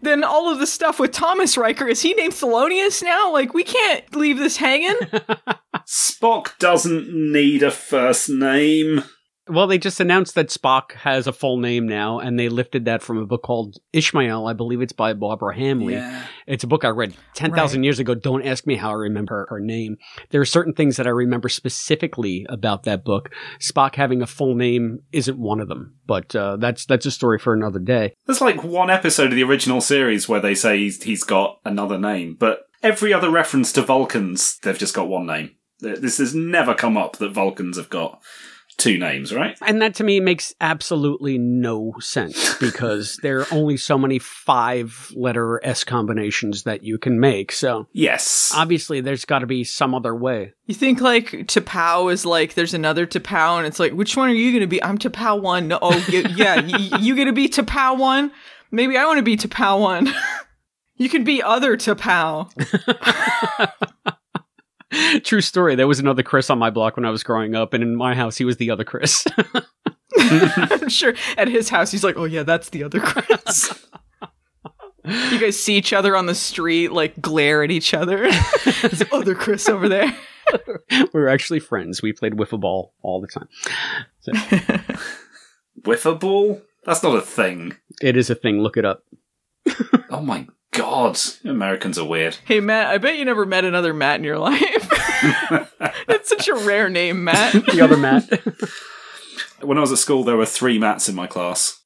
[0.02, 3.32] then all of the stuff with Thomas Riker, is he named Thelonious now?
[3.32, 4.96] Like, we can't leave this hanging.
[5.86, 9.02] Spock doesn't need a first name.
[9.50, 13.02] Well, they just announced that Spock has a full name now, and they lifted that
[13.02, 14.46] from a book called Ishmael.
[14.46, 16.24] I believe it's by Barbara Hambly.
[16.46, 18.14] It's a book I read 10,000 years ago.
[18.14, 19.96] Don't ask me how I remember her name.
[20.30, 23.30] There are certain things that I remember specifically about that book.
[23.60, 27.38] Spock having a full name isn't one of them, but uh, that's that's a story
[27.38, 28.14] for another day.
[28.26, 31.98] There's like one episode of the original series where they say he's, he's got another
[31.98, 35.56] name, but every other reference to Vulcans, they've just got one name.
[35.80, 38.22] This has never come up that Vulcans have got
[38.80, 39.56] two names, right?
[39.66, 45.12] And that to me makes absolutely no sense because there are only so many five
[45.14, 47.52] letter S combinations that you can make.
[47.52, 48.52] So Yes.
[48.54, 50.52] obviously there's got to be some other way.
[50.66, 54.34] You think like T'Pau is like there's another T'Pau, and it's like which one are
[54.34, 54.82] you gonna be?
[54.82, 55.68] I'm T'Pau one.
[55.68, 58.30] No, oh y- yeah, y- you gonna be T'Pau one?
[58.70, 60.12] Maybe I want to be T'Pau one.
[60.96, 62.50] you could be other T'Pau.
[65.24, 65.74] True story.
[65.74, 68.14] There was another Chris on my block when I was growing up, and in my
[68.14, 69.26] house, he was the other Chris.
[70.18, 73.86] I'm sure at his house he's like, oh yeah, that's the other Chris.
[75.04, 78.30] you guys see each other on the street, like glare at each other.
[78.82, 80.14] There's other Chris over there.
[80.90, 82.02] we were actually friends.
[82.02, 83.48] We played wiffle ball all the time.
[84.20, 84.32] So
[85.84, 86.60] Whiffer ball?
[86.84, 87.76] That's not a thing.
[88.02, 88.60] it is a thing.
[88.60, 89.04] Look it up.
[90.10, 91.18] Oh my god.
[91.44, 92.36] Americans are weird.
[92.44, 94.88] Hey Matt, I bet you never met another Matt in your life.
[96.06, 97.52] That's such a rare name, Matt.
[97.52, 98.28] The other Matt.
[99.62, 101.78] When I was at school, there were three Matts in my class.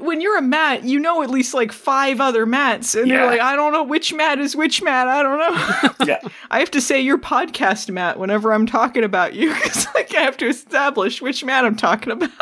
[0.00, 3.14] when you're a Matt, you know at least like five other Matts, and Yeah.
[3.18, 5.06] you're like, I don't know which Matt is which Matt.
[5.06, 5.90] I don't know.
[6.06, 6.18] Yeah.
[6.50, 10.22] I have to say your podcast Matt whenever I'm talking about you, because like I
[10.22, 12.32] have to establish which Matt I'm talking about.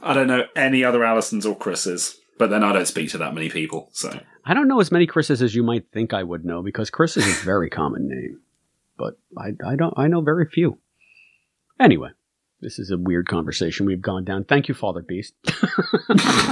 [0.00, 3.34] I don't know any other Allisons or Chris's, but then I don't speak to that
[3.34, 4.18] many people, so.
[4.44, 7.16] I don't know as many Chris's as you might think I would know because Chris
[7.16, 8.40] is a very common name,
[8.98, 10.78] but I, I don't I know very few.
[11.78, 12.10] Anyway,
[12.60, 14.44] this is a weird conversation we've gone down.
[14.44, 15.34] Thank you, Father Beast.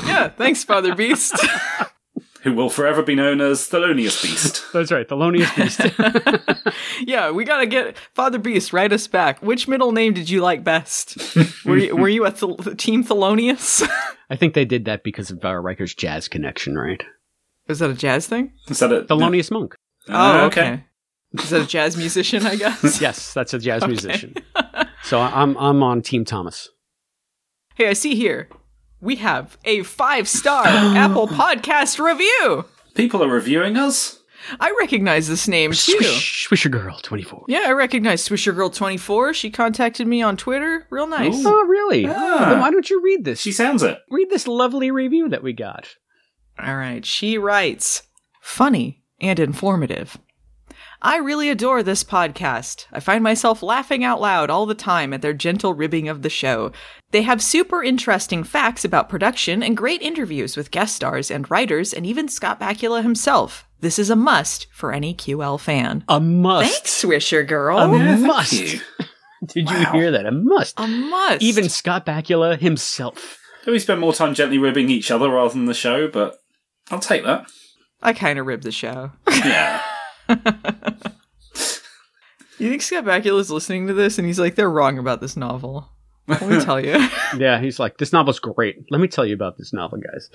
[0.06, 1.34] yeah, thanks, Father Beast.
[2.42, 4.64] Who will forever be known as Thelonious Beast.
[4.72, 6.74] That's right, Thelonious Beast.
[7.06, 8.72] yeah, we gotta get Father Beast.
[8.72, 9.42] Write us back.
[9.42, 11.18] Which middle name did you like best?
[11.66, 13.86] were you were you a Thel- Team Thelonious?
[14.30, 17.02] I think they did that because of uh, Riker's jazz connection, right?
[17.68, 18.52] Is that a jazz thing?
[18.68, 19.08] Is that it?
[19.08, 19.74] Thelonious Monk.
[20.08, 20.84] Oh, okay.
[21.34, 22.46] Is that a jazz musician?
[22.46, 23.00] I guess.
[23.00, 24.34] Yes, that's a jazz musician.
[25.02, 26.70] So I'm I'm on Team Thomas.
[27.74, 28.48] Hey, I see here
[29.00, 32.64] we have a five star Apple Podcast review.
[32.94, 34.18] People are reviewing us.
[34.58, 35.98] I recognize this name too.
[35.98, 37.44] Swish, Swisher Girl 24.
[37.48, 39.34] Yeah, I recognize Swisher Girl twenty four.
[39.34, 40.86] She contacted me on Twitter.
[40.90, 41.36] Real nice.
[41.36, 41.48] Ooh.
[41.48, 42.06] Oh, really?
[42.06, 42.46] Ah.
[42.50, 43.40] Then why don't you read this?
[43.40, 43.98] She sounds it.
[44.10, 45.88] read this lovely review that we got.
[46.58, 47.04] All right.
[47.04, 48.02] She writes,
[48.40, 50.18] funny and informative.
[51.02, 52.84] I really adore this podcast.
[52.92, 56.28] I find myself laughing out loud all the time at their gentle ribbing of the
[56.28, 56.72] show.
[57.10, 61.94] They have super interesting facts about production and great interviews with guest stars and writers
[61.94, 63.66] and even Scott Bakula himself.
[63.80, 66.04] This is a must for any QL fan.
[66.06, 66.70] A must.
[66.70, 67.78] Thanks, Swisher Girl.
[67.78, 68.52] A thank must.
[68.52, 68.80] you.
[69.46, 70.26] Did you hear that?
[70.26, 70.78] A must.
[70.78, 71.40] A must.
[71.40, 73.38] Even Scott Bakula himself.
[73.66, 76.36] We spend more time gently ribbing each other rather than the show, but
[76.90, 77.46] I'll take that.
[78.02, 79.12] I kind of ribbed the show.
[79.28, 79.82] Yeah.
[82.60, 85.88] You think Scott Bakula's listening to this and he's like, they're wrong about this novel.
[86.28, 87.08] Let me tell you.
[87.38, 88.84] Yeah, he's like, this novel's great.
[88.90, 90.28] Let me tell you about this novel, guys.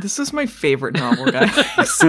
[0.00, 2.02] this is my favorite novel, guys.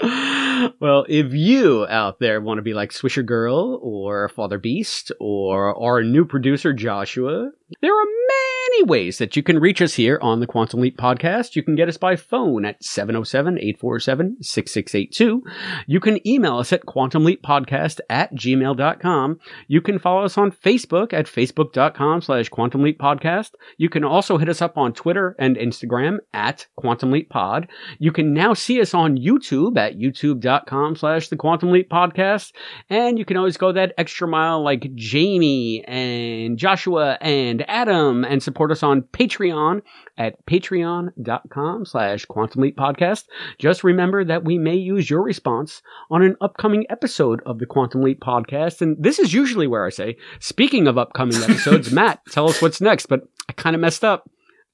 [0.80, 5.76] well, if you out there want to be like Swisher Girl or Father Beast or
[5.78, 7.50] our new producer Joshua,
[7.82, 8.49] there are many
[8.90, 11.54] ways that you can reach us here on the Quantum Leap podcast.
[11.54, 15.40] You can get us by phone at 707-847-6682.
[15.86, 19.38] You can email us at quantumleappodcast at gmail.com.
[19.68, 23.50] You can follow us on Facebook at facebook.com slash quantum leap podcast.
[23.76, 27.68] You can also hit us up on Twitter and Instagram at quantum leap pod.
[27.98, 32.52] You can now see us on YouTube at youtube.com slash the quantum leap podcast.
[32.88, 38.42] And you can always go that extra mile like Jamie and Joshua and Adam and
[38.50, 39.80] support us on Patreon
[40.18, 43.26] at patreon.com slash quantum leap podcast.
[43.60, 48.02] Just remember that we may use your response on an upcoming episode of the Quantum
[48.02, 48.82] Leap podcast.
[48.82, 52.80] And this is usually where I say, speaking of upcoming episodes, Matt, tell us what's
[52.80, 53.06] next.
[53.06, 54.28] But I kind of messed up.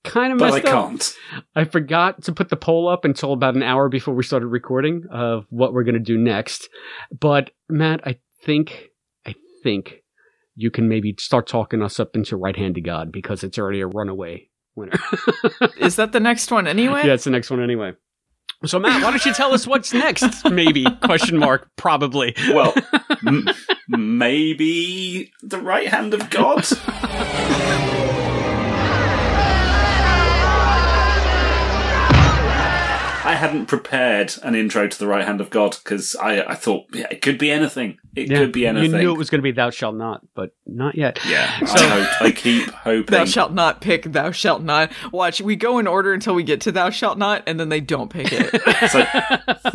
[0.04, 0.88] Kind of but I messed up.
[0.88, 1.14] can't.
[1.54, 5.04] I forgot to put the poll up until about an hour before we started recording
[5.10, 6.70] of what we're going to do next.
[7.20, 8.88] But Matt, I think,
[9.26, 10.02] I think
[10.56, 13.80] you can maybe start talking us up into right hand to God because it's already
[13.80, 14.98] a runaway winner.
[15.78, 17.02] is that the next one anyway?
[17.04, 17.92] yeah, it's the next one anyway.
[18.64, 20.48] So Matt, why don't you tell us what's next?
[20.50, 21.68] Maybe question mark.
[21.76, 22.34] Probably.
[22.48, 22.74] Well,
[23.26, 23.48] m-
[23.88, 26.66] maybe the right hand of God.
[33.26, 36.84] I hadn't prepared an intro to the right hand of God because I, I thought
[36.92, 37.98] yeah, it could be anything.
[38.14, 38.92] It Yeah, could be anything.
[38.92, 41.18] You knew it was going to be "Thou shalt not," but not yet.
[41.28, 43.12] Yeah, I, hope, I keep hoping.
[43.12, 44.92] Thou shalt not pick thou shalt not.
[45.12, 47.80] Watch, we go in order until we get to thou shalt not, and then they
[47.80, 48.62] don't pick it.
[48.90, 49.04] So,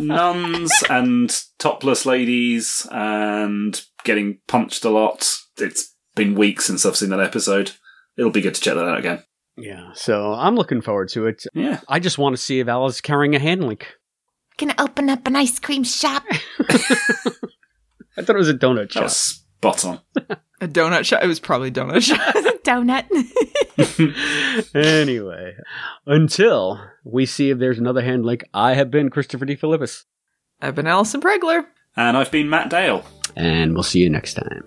[0.00, 5.34] nuns and topless ladies and getting punched a lot.
[5.58, 7.72] It's been weeks since I've seen that episode.
[8.16, 9.22] It'll be good to check that out again.
[9.62, 9.90] Yeah.
[9.94, 11.44] So I'm looking forward to it.
[11.54, 11.80] Yeah.
[11.88, 13.86] I just want to see if Al is carrying a hand link.
[14.58, 16.24] Gonna open up an ice cream shop.
[16.60, 19.02] I thought it was a donut That shop.
[19.04, 20.00] was spot on.
[20.60, 21.24] A donut shop.
[21.24, 22.20] It was probably donut shop.
[22.64, 23.06] Donut.
[24.74, 25.54] anyway,
[26.06, 30.04] until we see if there's another hand link, I have been Christopher DeFilippis,
[30.60, 31.64] I've been Allison Pregler.
[31.96, 33.04] And I've been Matt Dale.
[33.34, 34.64] and we'll see you next time.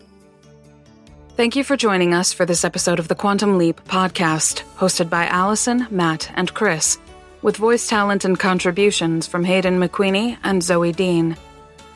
[1.35, 5.25] Thank you for joining us for this episode of the Quantum Leap podcast, hosted by
[5.25, 6.97] Allison, Matt, and Chris,
[7.41, 11.35] with voice talent and contributions from Hayden McQueenie and Zoe Dean.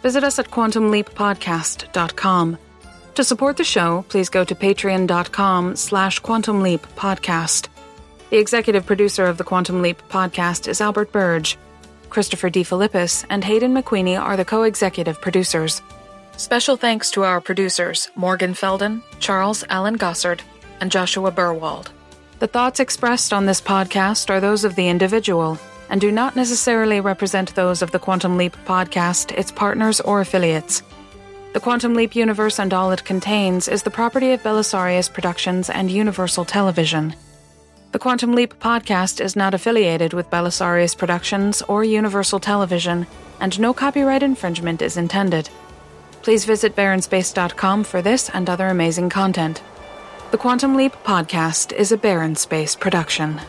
[0.04, 2.58] Visit us at quantumleappodcast.com.
[3.16, 7.70] To support the show, please go to patreon.com slash quantumleappodcast.
[8.32, 11.58] The executive producer of the Quantum Leap podcast is Albert Burge.
[12.10, 12.66] Christopher D.
[13.30, 15.82] And Hayden McQueenie are the co-executive producers.
[16.40, 20.40] Special thanks to our producers, Morgan Felden, Charles Allen Gossard,
[20.80, 21.90] and Joshua Burwald.
[22.40, 25.60] The thoughts expressed on this podcast are those of the individual
[25.90, 30.82] and do not necessarily represent those of the Quantum Leap podcast, its partners, or affiliates.
[31.52, 35.92] The Quantum Leap universe and all it contains is the property of Bellisario Productions and
[35.92, 37.16] Universal Television.
[37.92, 43.08] The Quantum Leap podcast is not affiliated with Bellisario Productions or Universal Television,
[43.42, 45.50] and no copyright infringement is intended.
[46.22, 49.62] Please visit Baronspace.com for this and other amazing content.
[50.32, 53.42] The Quantum Leap podcast is a Baronspace production.